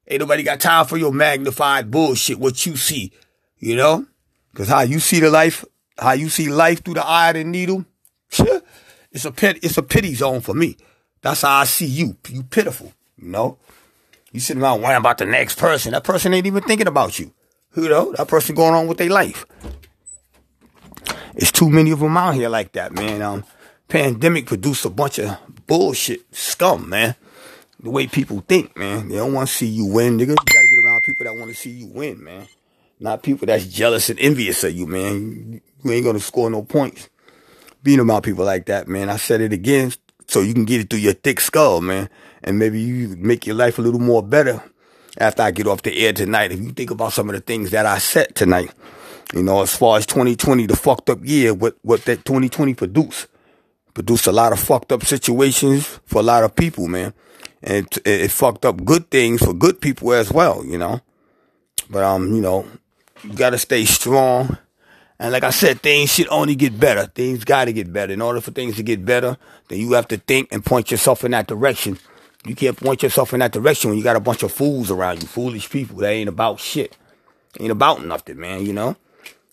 Ain't 0.09 0.20
nobody 0.20 0.42
got 0.42 0.61
time 0.61 0.86
for 0.86 0.96
your 0.96 1.12
magnified 1.12 1.90
bullshit, 1.90 2.38
what 2.38 2.66
you 2.66 2.76
see, 2.76 3.12
you 3.59 3.76
know? 3.76 4.07
Cause 4.55 4.68
how 4.68 4.82
you 4.82 5.00
see 5.00 5.20
the 5.20 5.30
life, 5.30 5.64
how 5.98 6.12
you 6.12 6.28
see 6.28 6.48
life 6.48 6.84
through 6.84 6.94
the 6.94 7.07
eye 7.07 7.30
of 7.30 7.34
the 7.36 7.44
needle, 7.44 7.86
it's 9.12 9.24
a 9.24 9.30
pit, 9.32 9.59
it's 9.62 9.78
a 9.78 9.82
pity 9.82 10.14
zone 10.14 10.40
for 10.40 10.55
me. 10.55 10.76
That's 11.20 11.42
how 11.42 11.61
I 11.61 11.64
see 11.64 11.86
you. 11.86 12.16
You 12.28 12.42
pitiful, 12.42 12.92
you 13.16 13.28
know? 13.28 13.59
You 14.32 14.40
sitting 14.40 14.62
around 14.62 14.82
worrying 14.82 14.98
about 14.98 15.18
the 15.18 15.26
next 15.26 15.59
person. 15.59 15.92
That 15.92 16.05
person 16.05 16.34
ain't 16.34 16.46
even 16.46 16.62
thinking 16.62 16.86
about 16.86 17.18
you. 17.18 17.32
You 17.76 17.88
know, 17.88 18.12
that 18.12 18.28
person 18.28 18.55
going 18.55 18.74
on 18.74 18.86
with 18.86 18.98
their 18.98 19.11
life. 19.11 19.46
It's 21.34 21.53
too 21.53 21.70
many 21.70 21.90
of 21.90 22.00
them 22.00 22.16
out 22.16 22.34
here 22.34 22.48
like 22.48 22.72
that, 22.72 22.92
man. 22.92 23.22
Um, 23.22 23.44
pandemic 23.88 24.46
produced 24.46 24.84
a 24.84 24.90
bunch 24.90 25.18
of 25.18 25.38
bullshit 25.66 26.34
scum, 26.34 26.88
man. 26.88 27.14
The 27.82 27.90
way 27.90 28.06
people 28.06 28.44
think, 28.46 28.76
man. 28.76 29.08
They 29.08 29.16
don't 29.16 29.32
want 29.32 29.48
to 29.48 29.54
see 29.54 29.66
you 29.66 29.86
win, 29.86 30.16
nigga. 30.16 30.28
You 30.28 30.34
gotta 30.36 30.68
get 30.68 30.84
around 30.84 31.02
people 31.02 31.24
that 31.24 31.36
want 31.36 31.50
to 31.50 31.56
see 31.56 31.70
you 31.70 31.86
win, 31.86 32.22
man. 32.22 32.46
Not 33.00 33.24
people 33.24 33.46
that's 33.46 33.66
jealous 33.66 34.08
and 34.08 34.20
envious 34.20 34.62
of 34.62 34.72
you, 34.72 34.86
man. 34.86 35.60
You 35.82 35.90
ain't 35.90 36.04
gonna 36.04 36.20
score 36.20 36.48
no 36.48 36.62
points. 36.62 37.08
Being 37.82 37.98
around 37.98 38.22
people 38.22 38.44
like 38.44 38.66
that, 38.66 38.86
man. 38.86 39.10
I 39.10 39.16
said 39.16 39.40
it 39.40 39.52
again, 39.52 39.92
so 40.28 40.40
you 40.40 40.54
can 40.54 40.64
get 40.64 40.80
it 40.80 40.90
through 40.90 41.00
your 41.00 41.14
thick 41.14 41.40
skull, 41.40 41.80
man. 41.80 42.08
And 42.44 42.58
maybe 42.58 42.80
you 42.80 43.16
make 43.18 43.46
your 43.46 43.56
life 43.56 43.78
a 43.78 43.82
little 43.82 44.00
more 44.00 44.22
better 44.22 44.62
after 45.18 45.42
I 45.42 45.50
get 45.50 45.66
off 45.66 45.82
the 45.82 46.06
air 46.06 46.12
tonight. 46.12 46.52
If 46.52 46.60
you 46.60 46.70
think 46.70 46.92
about 46.92 47.12
some 47.12 47.28
of 47.28 47.34
the 47.34 47.40
things 47.40 47.70
that 47.72 47.86
I 47.86 47.98
said 47.98 48.36
tonight, 48.36 48.72
you 49.34 49.42
know, 49.42 49.62
as 49.62 49.74
far 49.74 49.98
as 49.98 50.06
2020, 50.06 50.66
the 50.66 50.76
fucked 50.76 51.10
up 51.10 51.18
year, 51.24 51.52
what, 51.52 51.76
what 51.82 52.04
that 52.04 52.24
2020 52.24 52.74
produced, 52.74 53.26
produced 53.94 54.28
a 54.28 54.32
lot 54.32 54.52
of 54.52 54.60
fucked 54.60 54.92
up 54.92 55.04
situations 55.04 55.98
for 56.06 56.20
a 56.20 56.22
lot 56.22 56.44
of 56.44 56.54
people, 56.54 56.86
man. 56.86 57.12
And 57.62 57.86
it, 57.86 57.96
it, 57.98 58.20
it 58.22 58.30
fucked 58.30 58.64
up 58.64 58.84
good 58.84 59.10
things 59.10 59.42
for 59.42 59.52
good 59.52 59.80
people 59.80 60.12
as 60.12 60.32
well, 60.32 60.64
you 60.64 60.78
know. 60.78 61.00
But, 61.88 62.04
um, 62.04 62.34
you 62.34 62.40
know, 62.40 62.66
you 63.22 63.34
gotta 63.34 63.58
stay 63.58 63.84
strong. 63.84 64.56
And 65.18 65.32
like 65.32 65.44
I 65.44 65.50
said, 65.50 65.80
things 65.80 66.12
should 66.12 66.28
only 66.28 66.56
get 66.56 66.80
better. 66.80 67.06
Things 67.06 67.44
gotta 67.44 67.72
get 67.72 67.92
better. 67.92 68.12
In 68.12 68.20
order 68.20 68.40
for 68.40 68.50
things 68.50 68.76
to 68.76 68.82
get 68.82 69.04
better, 69.04 69.36
then 69.68 69.78
you 69.78 69.92
have 69.92 70.08
to 70.08 70.16
think 70.16 70.48
and 70.50 70.64
point 70.64 70.90
yourself 70.90 71.24
in 71.24 71.30
that 71.30 71.46
direction. 71.46 71.98
You 72.44 72.56
can't 72.56 72.76
point 72.76 73.04
yourself 73.04 73.32
in 73.32 73.38
that 73.40 73.52
direction 73.52 73.90
when 73.90 73.98
you 73.98 74.02
got 74.02 74.16
a 74.16 74.20
bunch 74.20 74.42
of 74.42 74.50
fools 74.50 74.90
around 74.90 75.22
you, 75.22 75.28
foolish 75.28 75.70
people 75.70 75.98
that 75.98 76.10
ain't 76.10 76.28
about 76.28 76.58
shit. 76.58 76.96
Ain't 77.60 77.70
about 77.70 78.04
nothing, 78.04 78.40
man, 78.40 78.66
you 78.66 78.72
know? 78.72 78.96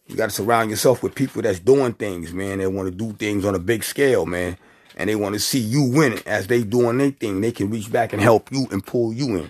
You 0.07 0.15
gotta 0.15 0.31
surround 0.31 0.71
yourself 0.71 1.03
with 1.03 1.13
people 1.13 1.43
that's 1.43 1.59
doing 1.59 1.93
things, 1.93 2.33
man. 2.33 2.57
They 2.57 2.65
wanna 2.65 2.89
do 2.89 3.13
things 3.13 3.45
on 3.45 3.53
a 3.53 3.59
big 3.59 3.83
scale, 3.83 4.25
man. 4.25 4.57
And 4.99 5.09
they 5.09 5.15
wanna 5.15 5.39
see 5.39 5.59
you 5.59 5.83
win 5.83 6.19
as 6.27 6.47
they 6.47 6.63
doing 6.63 6.97
their 6.97 7.11
thing. 7.11 7.41
They 7.41 7.53
can 7.53 7.71
reach 7.71 7.91
back 7.91 8.13
and 8.13 8.21
help 8.21 8.51
you 8.51 8.67
and 8.69 8.85
pull 8.85 9.13
you 9.13 9.37
in, 9.37 9.49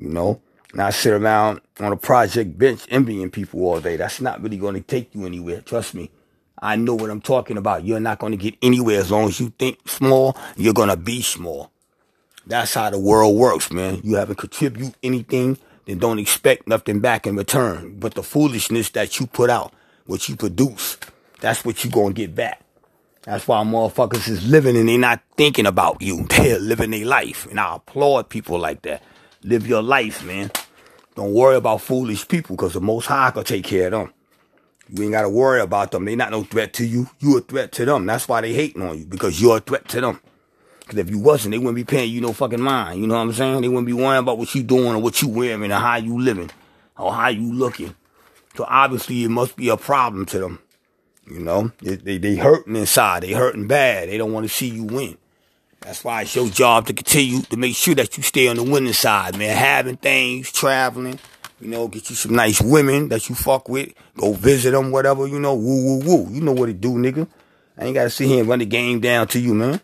you 0.00 0.08
know? 0.08 0.40
Not 0.72 0.94
sit 0.94 1.12
around 1.12 1.60
on 1.80 1.92
a 1.92 1.96
project 1.96 2.56
bench 2.56 2.86
envying 2.88 3.30
people 3.30 3.60
all 3.64 3.80
day. 3.80 3.96
That's 3.96 4.20
not 4.20 4.40
really 4.40 4.56
gonna 4.56 4.80
take 4.80 5.14
you 5.14 5.26
anywhere. 5.26 5.60
Trust 5.60 5.94
me. 5.94 6.10
I 6.60 6.76
know 6.76 6.94
what 6.94 7.10
I'm 7.10 7.20
talking 7.20 7.58
about. 7.58 7.84
You're 7.84 8.00
not 8.00 8.18
gonna 8.18 8.36
get 8.36 8.54
anywhere 8.62 9.00
as 9.00 9.10
long 9.10 9.28
as 9.28 9.38
you 9.38 9.52
think 9.58 9.86
small, 9.88 10.36
you're 10.56 10.72
gonna 10.72 10.96
be 10.96 11.22
small. 11.22 11.70
That's 12.46 12.74
how 12.74 12.90
the 12.90 12.98
world 12.98 13.36
works, 13.36 13.70
man. 13.70 14.00
You 14.02 14.16
haven't 14.16 14.36
contribute 14.36 14.94
anything, 15.02 15.58
then 15.86 15.98
don't 15.98 16.18
expect 16.18 16.66
nothing 16.66 17.00
back 17.00 17.26
in 17.26 17.36
return. 17.36 17.96
But 17.98 18.14
the 18.14 18.22
foolishness 18.22 18.90
that 18.90 19.20
you 19.20 19.26
put 19.26 19.50
out, 19.50 19.72
what 20.06 20.28
you 20.28 20.36
produce, 20.36 20.98
that's 21.40 21.64
what 21.64 21.84
you're 21.84 21.90
gonna 21.90 22.14
get 22.14 22.34
back. 22.34 22.63
That's 23.24 23.48
why 23.48 23.62
motherfuckers 23.64 24.28
is 24.28 24.46
living 24.46 24.76
and 24.76 24.88
they 24.88 24.98
not 24.98 25.22
thinking 25.36 25.66
about 25.66 26.02
you. 26.02 26.24
They're 26.28 26.58
living 26.58 26.90
their 26.90 27.06
life. 27.06 27.46
And 27.46 27.58
I 27.58 27.76
applaud 27.76 28.28
people 28.28 28.58
like 28.58 28.82
that. 28.82 29.02
Live 29.42 29.66
your 29.66 29.82
life, 29.82 30.24
man. 30.24 30.50
Don't 31.14 31.32
worry 31.32 31.56
about 31.56 31.80
foolish 31.80 32.26
people 32.26 32.56
because 32.56 32.74
the 32.74 32.80
Most 32.80 33.06
High 33.06 33.30
can 33.30 33.44
take 33.44 33.64
care 33.64 33.86
of 33.86 33.92
them. 33.92 34.12
You 34.90 35.04
ain't 35.04 35.12
got 35.12 35.22
to 35.22 35.30
worry 35.30 35.60
about 35.60 35.92
them. 35.92 36.04
They 36.04 36.16
not 36.16 36.30
no 36.30 36.42
threat 36.42 36.74
to 36.74 36.86
you. 36.86 37.08
You 37.18 37.38
a 37.38 37.40
threat 37.40 37.72
to 37.72 37.84
them. 37.84 38.04
That's 38.04 38.28
why 38.28 38.42
they 38.42 38.52
hating 38.52 38.82
on 38.82 38.98
you 38.98 39.06
because 39.06 39.40
you're 39.40 39.56
a 39.56 39.60
threat 39.60 39.88
to 39.88 40.00
them. 40.00 40.20
Because 40.80 40.98
if 40.98 41.08
you 41.08 41.18
wasn't, 41.18 41.52
they 41.52 41.58
wouldn't 41.58 41.76
be 41.76 41.84
paying 41.84 42.12
you 42.12 42.20
no 42.20 42.34
fucking 42.34 42.60
mind. 42.60 43.00
You 43.00 43.06
know 43.06 43.14
what 43.14 43.22
I'm 43.22 43.32
saying? 43.32 43.62
They 43.62 43.68
wouldn't 43.68 43.86
be 43.86 43.94
worrying 43.94 44.22
about 44.22 44.36
what 44.36 44.54
you 44.54 44.62
doing 44.62 44.94
or 44.94 44.98
what 44.98 45.22
you 45.22 45.28
wearing 45.28 45.72
or 45.72 45.76
how 45.76 45.96
you 45.96 46.20
living 46.20 46.50
or 46.98 47.12
how 47.14 47.28
you 47.28 47.52
looking. 47.54 47.94
So 48.56 48.66
obviously 48.68 49.24
it 49.24 49.30
must 49.30 49.56
be 49.56 49.70
a 49.70 49.78
problem 49.78 50.26
to 50.26 50.38
them. 50.38 50.58
You 51.26 51.40
know, 51.40 51.72
they, 51.80 51.96
they, 51.96 52.18
they 52.18 52.36
hurting 52.36 52.76
inside. 52.76 53.22
They 53.22 53.32
hurting 53.32 53.66
bad. 53.66 54.08
They 54.08 54.18
don't 54.18 54.32
want 54.32 54.44
to 54.46 54.52
see 54.52 54.68
you 54.68 54.84
win. 54.84 55.16
That's 55.80 56.02
why 56.02 56.22
it's 56.22 56.34
your 56.34 56.48
job 56.48 56.86
to 56.86 56.92
continue 56.94 57.42
to 57.42 57.56
make 57.56 57.76
sure 57.76 57.94
that 57.94 58.16
you 58.16 58.22
stay 58.22 58.48
on 58.48 58.56
the 58.56 58.62
winning 58.62 58.92
side, 58.92 59.36
man. 59.36 59.56
Having 59.56 59.98
things, 59.98 60.50
traveling, 60.50 61.18
you 61.60 61.68
know, 61.68 61.88
get 61.88 62.08
you 62.08 62.16
some 62.16 62.34
nice 62.34 62.60
women 62.60 63.08
that 63.10 63.28
you 63.28 63.34
fuck 63.34 63.68
with. 63.68 63.92
Go 64.16 64.32
visit 64.32 64.70
them, 64.70 64.90
whatever, 64.90 65.26
you 65.26 65.38
know, 65.38 65.54
woo, 65.54 65.84
woo, 65.84 65.98
woo. 66.04 66.30
You 66.30 66.40
know 66.40 66.52
what 66.52 66.68
it 66.68 66.80
do, 66.80 66.92
nigga. 66.92 67.28
I 67.76 67.84
ain't 67.84 67.94
got 67.94 68.04
to 68.04 68.10
sit 68.10 68.28
here 68.28 68.40
and 68.40 68.48
run 68.48 68.60
the 68.60 68.66
game 68.66 69.00
down 69.00 69.26
to 69.28 69.40
you, 69.40 69.54
man. 69.54 69.80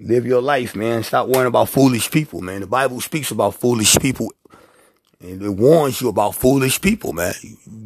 Live 0.00 0.26
your 0.26 0.42
life, 0.42 0.76
man. 0.76 1.02
Stop 1.02 1.28
worrying 1.28 1.46
about 1.46 1.68
foolish 1.68 2.10
people, 2.10 2.40
man. 2.40 2.60
The 2.60 2.66
Bible 2.66 3.00
speaks 3.00 3.30
about 3.30 3.54
foolish 3.54 3.96
people. 3.98 4.32
And 5.24 5.42
it 5.42 5.50
warns 5.50 6.00
you 6.00 6.08
about 6.08 6.34
foolish 6.34 6.80
people, 6.80 7.12
man. 7.12 7.32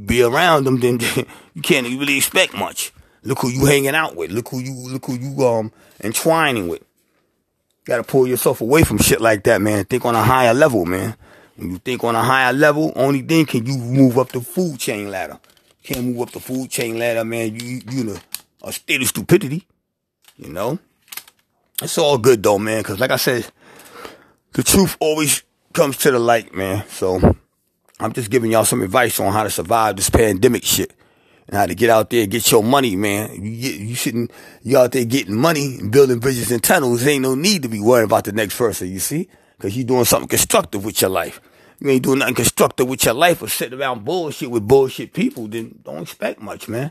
Be 0.07 0.23
around 0.23 0.65
them, 0.65 0.81
then 0.81 0.99
you 1.55 1.63
can't 1.63 1.87
really 1.87 2.17
expect 2.17 2.55
much. 2.55 2.93
Look 3.23 3.41
who 3.41 3.49
you 3.49 3.67
hanging 3.67 3.95
out 3.95 4.17
with. 4.17 4.31
Look 4.31 4.49
who 4.49 4.59
you 4.61 4.73
look 4.73 5.07
who 5.07 5.15
you 5.15 5.47
um 5.47 5.73
entwining 6.03 6.69
with. 6.69 6.81
You 6.81 7.85
gotta 7.87 8.03
pull 8.03 8.27
yourself 8.27 8.61
away 8.61 8.83
from 8.83 8.99
shit 8.99 9.21
like 9.21 9.45
that, 9.45 9.61
man. 9.61 9.85
Think 9.85 10.05
on 10.05 10.15
a 10.15 10.23
higher 10.23 10.55
level, 10.55 10.85
man. 10.85 11.17
When 11.57 11.71
you 11.71 11.79
think 11.79 12.05
on 12.05 12.15
a 12.15 12.23
higher 12.23 12.53
level, 12.53 12.93
only 12.97 13.21
then 13.21 13.45
can 13.45 13.67
you 13.67 13.77
move 13.77 14.19
up 14.19 14.31
the 14.31 14.41
food 14.41 14.79
chain 14.79 15.11
ladder. 15.11 15.39
You 15.83 15.95
can't 15.95 16.07
move 16.07 16.21
up 16.23 16.31
the 16.31 16.41
food 16.41 16.71
chain 16.71 16.99
ladder, 16.99 17.25
man. 17.25 17.55
You 17.55 17.81
you 17.89 18.01
in 18.01 18.09
a, 18.11 18.21
a 18.69 18.73
state 18.73 19.01
of 19.01 19.09
stupidity. 19.09 19.67
You 20.37 20.51
know? 20.51 20.79
It's 21.83 21.99
all 21.99 22.19
good 22.19 22.43
though, 22.43 22.59
man, 22.59 22.81
because 22.81 22.99
like 22.99 23.11
I 23.11 23.17
said, 23.17 23.47
the 24.53 24.63
truth 24.63 24.97
always 25.01 25.43
comes 25.79 25.97
to 25.97 26.11
the 26.11 26.19
light, 26.19 26.53
man. 26.53 26.85
So 26.89 27.21
I'm 28.01 28.13
just 28.13 28.33
giving 28.33 28.51
y'all 28.51 28.65
some 28.65 28.83
advice 28.83 29.21
on 29.21 29.33
how 29.33 29.45
to 29.45 29.51
survive 29.51 29.95
this 29.95 30.11
pandemic 30.11 30.65
shit 30.65 30.93
and 31.47 31.57
how 31.57 31.67
to 31.67 31.75
get 31.77 31.89
out 31.89 32.11
there 32.11 32.23
and 32.23 32.33
get 32.33 32.51
your 32.51 32.65
money, 32.65 32.97
man. 32.97 33.33
You 33.45 33.63
get, 33.63 33.81
you 33.81 33.95
shouldn't, 33.95 34.33
you 34.65 34.77
out 34.77 34.91
there 34.91 35.05
getting 35.05 35.37
money 35.37 35.77
and 35.79 35.93
building 35.93 36.19
bridges 36.19 36.51
and 36.51 36.61
tunnels. 36.65 37.07
Ain't 37.07 37.23
no 37.23 37.37
need 37.37 37.63
to 37.63 37.69
be 37.69 37.79
worrying 37.79 38.07
about 38.07 38.25
the 38.25 38.33
next 38.33 38.59
person, 38.59 38.89
you 38.89 38.99
see? 38.99 39.29
Cause 39.61 39.77
you're 39.77 39.87
doing 39.87 40.05
something 40.05 40.27
constructive 40.27 40.85
with 40.85 41.01
your 41.01 41.11
life. 41.11 41.41
You 41.79 41.91
ain't 41.91 42.03
doing 42.03 42.19
nothing 42.19 42.35
constructive 42.35 42.89
with 42.89 43.05
your 43.05 43.15
life 43.15 43.41
or 43.41 43.49
sitting 43.49 43.79
around 43.79 44.05
bullshit 44.05 44.51
with 44.51 44.67
bullshit 44.67 45.13
people, 45.13 45.47
then 45.47 45.79
don't 45.85 46.03
expect 46.03 46.43
much, 46.43 46.69
man. 46.69 46.91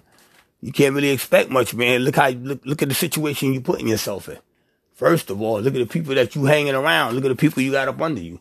You 0.62 0.72
can't 0.72 0.96
really 0.96 1.10
expect 1.10 1.50
much, 1.50 1.74
man. 1.74 2.04
Look 2.06 2.16
how, 2.16 2.30
look, 2.30 2.66
look 2.66 2.82
at 2.82 2.88
the 2.88 2.96
situation 2.96 3.52
you're 3.52 3.62
putting 3.62 3.90
yourself 3.90 4.30
in. 4.30 4.38
First 4.94 5.30
of 5.30 5.42
all, 5.42 5.60
look 5.60 5.76
at 5.76 5.80
the 5.80 5.86
people 5.86 6.16
that 6.16 6.36
you 6.36 6.46
hanging 6.46 6.74
around. 6.74 7.16
Look 7.16 7.26
at 7.26 7.28
the 7.28 7.36
people 7.36 7.62
you 7.62 7.74
got 7.74 7.90
up 7.90 8.02
under 8.02 8.22
you. 8.22 8.40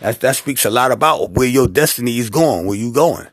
That, 0.00 0.20
that 0.20 0.36
speaks 0.36 0.64
a 0.64 0.70
lot 0.70 0.92
about 0.92 1.30
where 1.32 1.48
your 1.48 1.68
destiny 1.68 2.18
is 2.18 2.30
going, 2.30 2.66
where 2.66 2.76
you 2.76 2.92
going. 2.92 3.26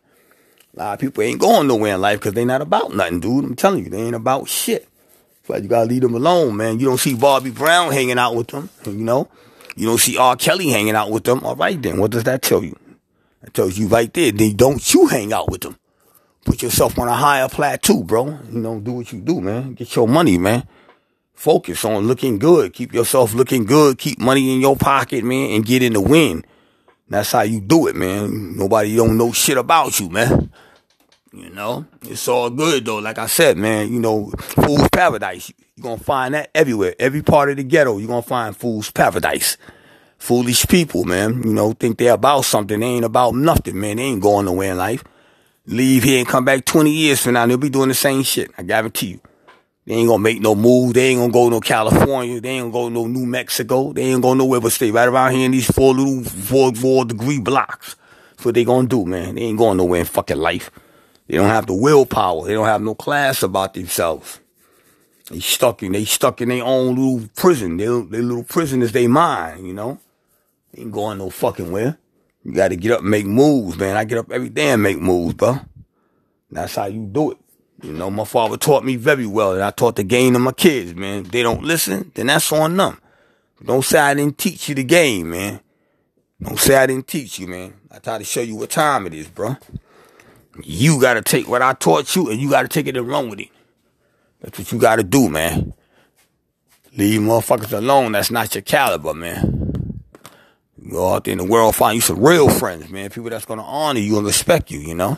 A 0.75 0.79
lot 0.79 0.93
of 0.93 0.99
people 0.99 1.23
ain't 1.23 1.39
going 1.39 1.67
nowhere 1.67 1.95
in 1.95 2.01
life 2.01 2.19
because 2.19 2.33
they 2.33 2.43
not 2.43 2.61
about 2.61 2.93
nothing, 2.93 3.19
dude. 3.19 3.45
I'm 3.45 3.55
telling 3.55 3.83
you, 3.83 3.89
they 3.89 4.01
ain't 4.01 4.15
about 4.15 4.49
shit. 4.49 4.87
But 5.47 5.61
you 5.63 5.69
gotta 5.69 5.85
leave 5.85 6.01
them 6.01 6.15
alone, 6.15 6.57
man. 6.57 6.79
You 6.79 6.87
don't 6.87 6.99
see 6.99 7.13
Bobby 7.13 7.51
Brown 7.51 7.91
hanging 7.91 8.17
out 8.17 8.35
with 8.35 8.47
them, 8.47 8.69
you 8.85 8.93
know? 8.93 9.29
You 9.75 9.87
don't 9.87 9.99
see 9.99 10.17
R. 10.17 10.35
Kelly 10.35 10.69
hanging 10.69 10.95
out 10.95 11.11
with 11.11 11.25
them. 11.25 11.43
All 11.43 11.55
right, 11.55 11.79
then. 11.81 11.99
What 11.99 12.11
does 12.11 12.23
that 12.23 12.41
tell 12.41 12.63
you? 12.63 12.77
That 13.41 13.53
tells 13.53 13.77
you 13.77 13.87
right 13.87 14.11
there. 14.13 14.31
Then 14.31 14.55
don't 14.55 14.93
you 14.93 15.07
hang 15.07 15.33
out 15.33 15.49
with 15.49 15.61
them. 15.61 15.77
Put 16.45 16.61
yourself 16.61 16.97
on 16.97 17.07
a 17.07 17.13
higher 17.13 17.49
plateau, 17.49 18.03
bro. 18.03 18.39
You 18.51 18.59
know, 18.59 18.79
do 18.79 18.93
what 18.93 19.11
you 19.11 19.19
do, 19.19 19.41
man. 19.41 19.73
Get 19.73 19.95
your 19.95 20.07
money, 20.07 20.37
man. 20.37 20.67
Focus 21.35 21.83
on 21.85 22.07
looking 22.07 22.39
good. 22.39 22.73
Keep 22.73 22.93
yourself 22.93 23.33
looking 23.33 23.65
good. 23.65 23.97
Keep 23.97 24.19
money 24.19 24.53
in 24.53 24.61
your 24.61 24.75
pocket, 24.75 25.23
man, 25.23 25.51
and 25.51 25.65
get 25.65 25.83
in 25.83 25.93
the 25.93 26.01
win. 26.01 26.45
That's 27.09 27.31
how 27.31 27.41
you 27.41 27.61
do 27.61 27.87
it, 27.87 27.95
man. 27.95 28.57
Nobody 28.57 28.95
don't 28.95 29.17
know 29.17 29.31
shit 29.31 29.57
about 29.57 29.99
you, 29.99 30.09
man. 30.09 30.49
You 31.31 31.49
know, 31.49 31.85
it's 32.03 32.27
all 32.29 32.49
good 32.49 32.85
though. 32.85 32.99
Like 32.99 33.17
I 33.17 33.25
said, 33.25 33.57
man, 33.57 33.91
you 33.91 33.99
know, 33.99 34.31
fool's 34.39 34.87
paradise. 34.89 35.51
You're 35.75 35.83
gonna 35.83 35.97
find 35.97 36.33
that 36.33 36.49
everywhere. 36.55 36.95
Every 36.97 37.21
part 37.21 37.49
of 37.49 37.57
the 37.57 37.63
ghetto, 37.63 37.97
you're 37.97 38.07
gonna 38.07 38.21
find 38.21 38.55
fool's 38.55 38.89
paradise. 38.89 39.57
Foolish 40.17 40.65
people, 40.67 41.03
man. 41.03 41.43
You 41.43 41.53
know, 41.53 41.73
think 41.73 41.97
they're 41.97 42.13
about 42.13 42.45
something. 42.45 42.79
They 42.79 42.85
ain't 42.85 43.05
about 43.05 43.35
nothing, 43.35 43.79
man. 43.79 43.97
They 43.97 44.03
ain't 44.03 44.21
going 44.21 44.45
nowhere 44.45 44.71
in 44.71 44.77
life. 44.77 45.03
Leave 45.67 46.03
here 46.03 46.19
and 46.19 46.27
come 46.27 46.45
back 46.45 46.63
20 46.63 46.89
years 46.89 47.21
from 47.21 47.33
now, 47.33 47.45
they'll 47.45 47.57
be 47.57 47.69
doing 47.69 47.89
the 47.89 47.95
same 47.95 48.23
shit. 48.23 48.51
I 48.57 48.63
guarantee 48.63 49.07
you. 49.07 49.19
They 49.85 49.93
ain't 49.93 50.07
gonna 50.07 50.23
make 50.23 50.41
no 50.41 50.55
move. 50.55 50.95
They 50.95 51.09
ain't 51.09 51.19
gonna 51.19 51.31
go 51.31 51.49
no 51.49 51.59
California. 51.59 52.41
They 52.41 52.49
ain't 52.49 52.71
gonna 52.71 52.89
go 52.89 52.89
no 52.89 53.07
New 53.07 53.25
Mexico. 53.25 53.93
They 53.93 54.01
ain't 54.01 54.21
gonna 54.21 54.39
nowhere 54.39 54.59
but 54.59 54.71
stay 54.71 54.89
right 54.89 55.07
around 55.07 55.33
here 55.33 55.45
in 55.45 55.51
these 55.51 55.69
four 55.69 55.93
little 55.93 56.23
four 56.23 56.73
four 56.73 57.05
degree 57.05 57.39
blocks. 57.39 57.95
That's 58.31 58.45
what 58.45 58.55
they 58.55 58.63
gonna 58.63 58.87
do, 58.87 59.05
man. 59.05 59.35
They 59.35 59.41
ain't 59.41 59.59
going 59.59 59.77
nowhere 59.77 59.99
in 59.99 60.05
fucking 60.07 60.37
life. 60.37 60.71
They 61.27 61.37
don't 61.37 61.49
have 61.49 61.67
the 61.67 61.75
willpower. 61.75 62.47
They 62.47 62.53
don't 62.53 62.65
have 62.65 62.81
no 62.81 62.95
class 62.95 63.43
about 63.43 63.75
themselves. 63.75 64.39
They 65.29 65.39
stuck 65.39 65.83
in 65.83 65.91
they 65.91 66.05
stuck 66.05 66.41
in 66.41 66.49
their 66.49 66.63
own 66.63 66.95
little 66.95 67.29
prison. 67.35 67.77
They 67.77 67.85
they 67.85 68.21
little 68.21 68.43
prison 68.43 68.81
is 68.81 68.91
they 68.91 69.05
mind, 69.05 69.67
you 69.67 69.73
know. 69.73 69.99
They 70.71 70.81
ain't 70.81 70.91
going 70.91 71.19
no 71.19 71.29
fucking 71.29 71.71
where. 71.71 71.97
You 72.43 72.53
gotta 72.53 72.75
get 72.75 72.91
up 72.91 73.01
and 73.01 73.09
make 73.09 73.25
moves, 73.27 73.77
man. 73.77 73.97
I 73.97 74.03
get 74.03 74.17
up 74.17 74.31
every 74.31 74.49
day 74.49 74.69
and 74.69 74.81
make 74.81 74.99
moves, 74.99 75.35
bro. 75.35 75.59
That's 76.49 76.75
how 76.75 76.85
you 76.85 77.05
do 77.05 77.31
it. 77.31 77.37
You 77.81 77.91
know, 77.91 78.09
my 78.09 78.23
father 78.23 78.57
taught 78.57 78.85
me 78.85 78.95
very 78.95 79.27
well, 79.27 79.53
and 79.53 79.61
I 79.61 79.71
taught 79.71 79.95
the 79.95 80.03
game 80.03 80.33
to 80.33 80.39
my 80.39 80.53
kids, 80.53 80.95
man. 80.95 81.25
If 81.25 81.31
they 81.31 81.43
don't 81.43 81.63
listen, 81.63 82.11
then 82.15 82.27
that's 82.27 82.51
on 82.51 82.77
them. 82.77 82.99
Don't 83.63 83.83
say 83.83 83.99
I 83.99 84.13
didn't 84.13 84.37
teach 84.37 84.69
you 84.69 84.75
the 84.75 84.83
game, 84.83 85.31
man. 85.31 85.59
Don't 86.41 86.59
say 86.59 86.75
I 86.75 86.85
didn't 86.85 87.07
teach 87.07 87.39
you, 87.39 87.47
man. 87.47 87.73
I 87.91 87.99
try 87.99 88.17
to 88.17 88.23
show 88.23 88.41
you 88.41 88.55
what 88.55 88.69
time 88.69 89.07
it 89.07 89.13
is, 89.13 89.27
bro. 89.27 89.57
You 90.63 91.01
gotta 91.01 91.21
take 91.21 91.47
what 91.47 91.61
I 91.61 91.73
taught 91.73 92.15
you, 92.15 92.29
and 92.29 92.39
you 92.39 92.49
gotta 92.49 92.67
take 92.67 92.87
it 92.87 92.97
and 92.97 93.07
run 93.07 93.29
with 93.29 93.39
it. 93.39 93.49
That's 94.41 94.57
what 94.57 94.71
you 94.71 94.79
gotta 94.79 95.03
do, 95.03 95.29
man. 95.29 95.73
Leave 96.95 97.21
motherfuckers 97.21 97.77
alone. 97.77 98.13
That's 98.13 98.31
not 98.31 98.55
your 98.55 98.61
caliber, 98.61 99.13
man. 99.13 100.01
Go 100.89 101.13
out 101.13 101.23
there 101.23 101.33
in 101.33 101.39
the 101.39 101.45
world, 101.45 101.75
find 101.75 101.95
you 101.95 102.01
some 102.01 102.23
real 102.23 102.49
friends, 102.49 102.89
man. 102.89 103.09
People 103.09 103.29
that's 103.29 103.45
gonna 103.45 103.63
honor 103.63 103.99
you 103.99 104.17
and 104.17 104.25
respect 104.25 104.71
you, 104.71 104.79
you 104.79 104.95
know. 104.95 105.17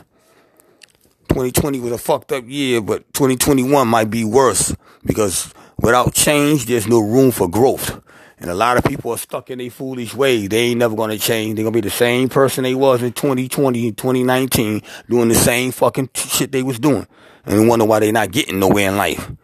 2020 1.38 1.78
was 1.78 1.92
a 1.92 1.98
fucked 1.98 2.32
up 2.32 2.42
year, 2.48 2.80
but 2.80 3.14
2021 3.14 3.86
might 3.86 4.10
be 4.10 4.24
worse 4.24 4.74
because 5.04 5.54
without 5.80 6.12
change, 6.12 6.66
there's 6.66 6.88
no 6.88 6.98
room 6.98 7.30
for 7.30 7.48
growth. 7.48 8.02
And 8.40 8.50
a 8.50 8.54
lot 8.54 8.76
of 8.76 8.82
people 8.82 9.12
are 9.12 9.18
stuck 9.18 9.48
in 9.48 9.58
their 9.58 9.70
foolish 9.70 10.16
ways. 10.16 10.48
They 10.48 10.58
ain't 10.58 10.80
never 10.80 10.96
gonna 10.96 11.16
change. 11.16 11.54
They're 11.54 11.62
gonna 11.62 11.74
be 11.74 11.80
the 11.80 11.90
same 11.90 12.28
person 12.28 12.64
they 12.64 12.74
was 12.74 13.04
in 13.04 13.12
2020, 13.12 13.86
and 13.86 13.96
2019, 13.96 14.82
doing 15.08 15.28
the 15.28 15.36
same 15.36 15.70
fucking 15.70 16.10
shit 16.12 16.50
they 16.50 16.64
was 16.64 16.80
doing. 16.80 17.06
And 17.46 17.68
wonder 17.68 17.84
why 17.84 18.00
they 18.00 18.10
not 18.10 18.32
getting 18.32 18.58
nowhere 18.58 18.88
in 18.88 18.96
life. 18.96 19.30
You 19.30 19.36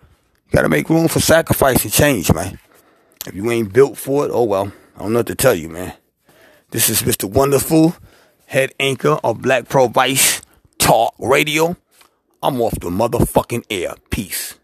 gotta 0.50 0.68
make 0.68 0.90
room 0.90 1.06
for 1.06 1.20
sacrifice 1.20 1.84
and 1.84 1.92
change, 1.92 2.32
man. 2.32 2.58
If 3.24 3.36
you 3.36 3.48
ain't 3.52 3.72
built 3.72 3.96
for 3.98 4.24
it, 4.24 4.32
oh 4.34 4.42
well. 4.42 4.72
I 4.96 5.02
don't 5.02 5.12
know 5.12 5.20
what 5.20 5.28
to 5.28 5.36
tell 5.36 5.54
you, 5.54 5.68
man. 5.68 5.92
This 6.72 6.90
is 6.90 7.02
Mr. 7.02 7.30
Wonderful, 7.30 7.94
head 8.46 8.72
anchor 8.80 9.16
of 9.22 9.42
Black 9.42 9.68
Pearl 9.68 9.86
Vice 9.86 10.42
Talk 10.78 11.14
Radio. 11.20 11.76
I'm 12.44 12.60
off 12.60 12.78
the 12.78 12.90
motherfucking 12.90 13.64
air. 13.70 13.94
Peace. 14.10 14.56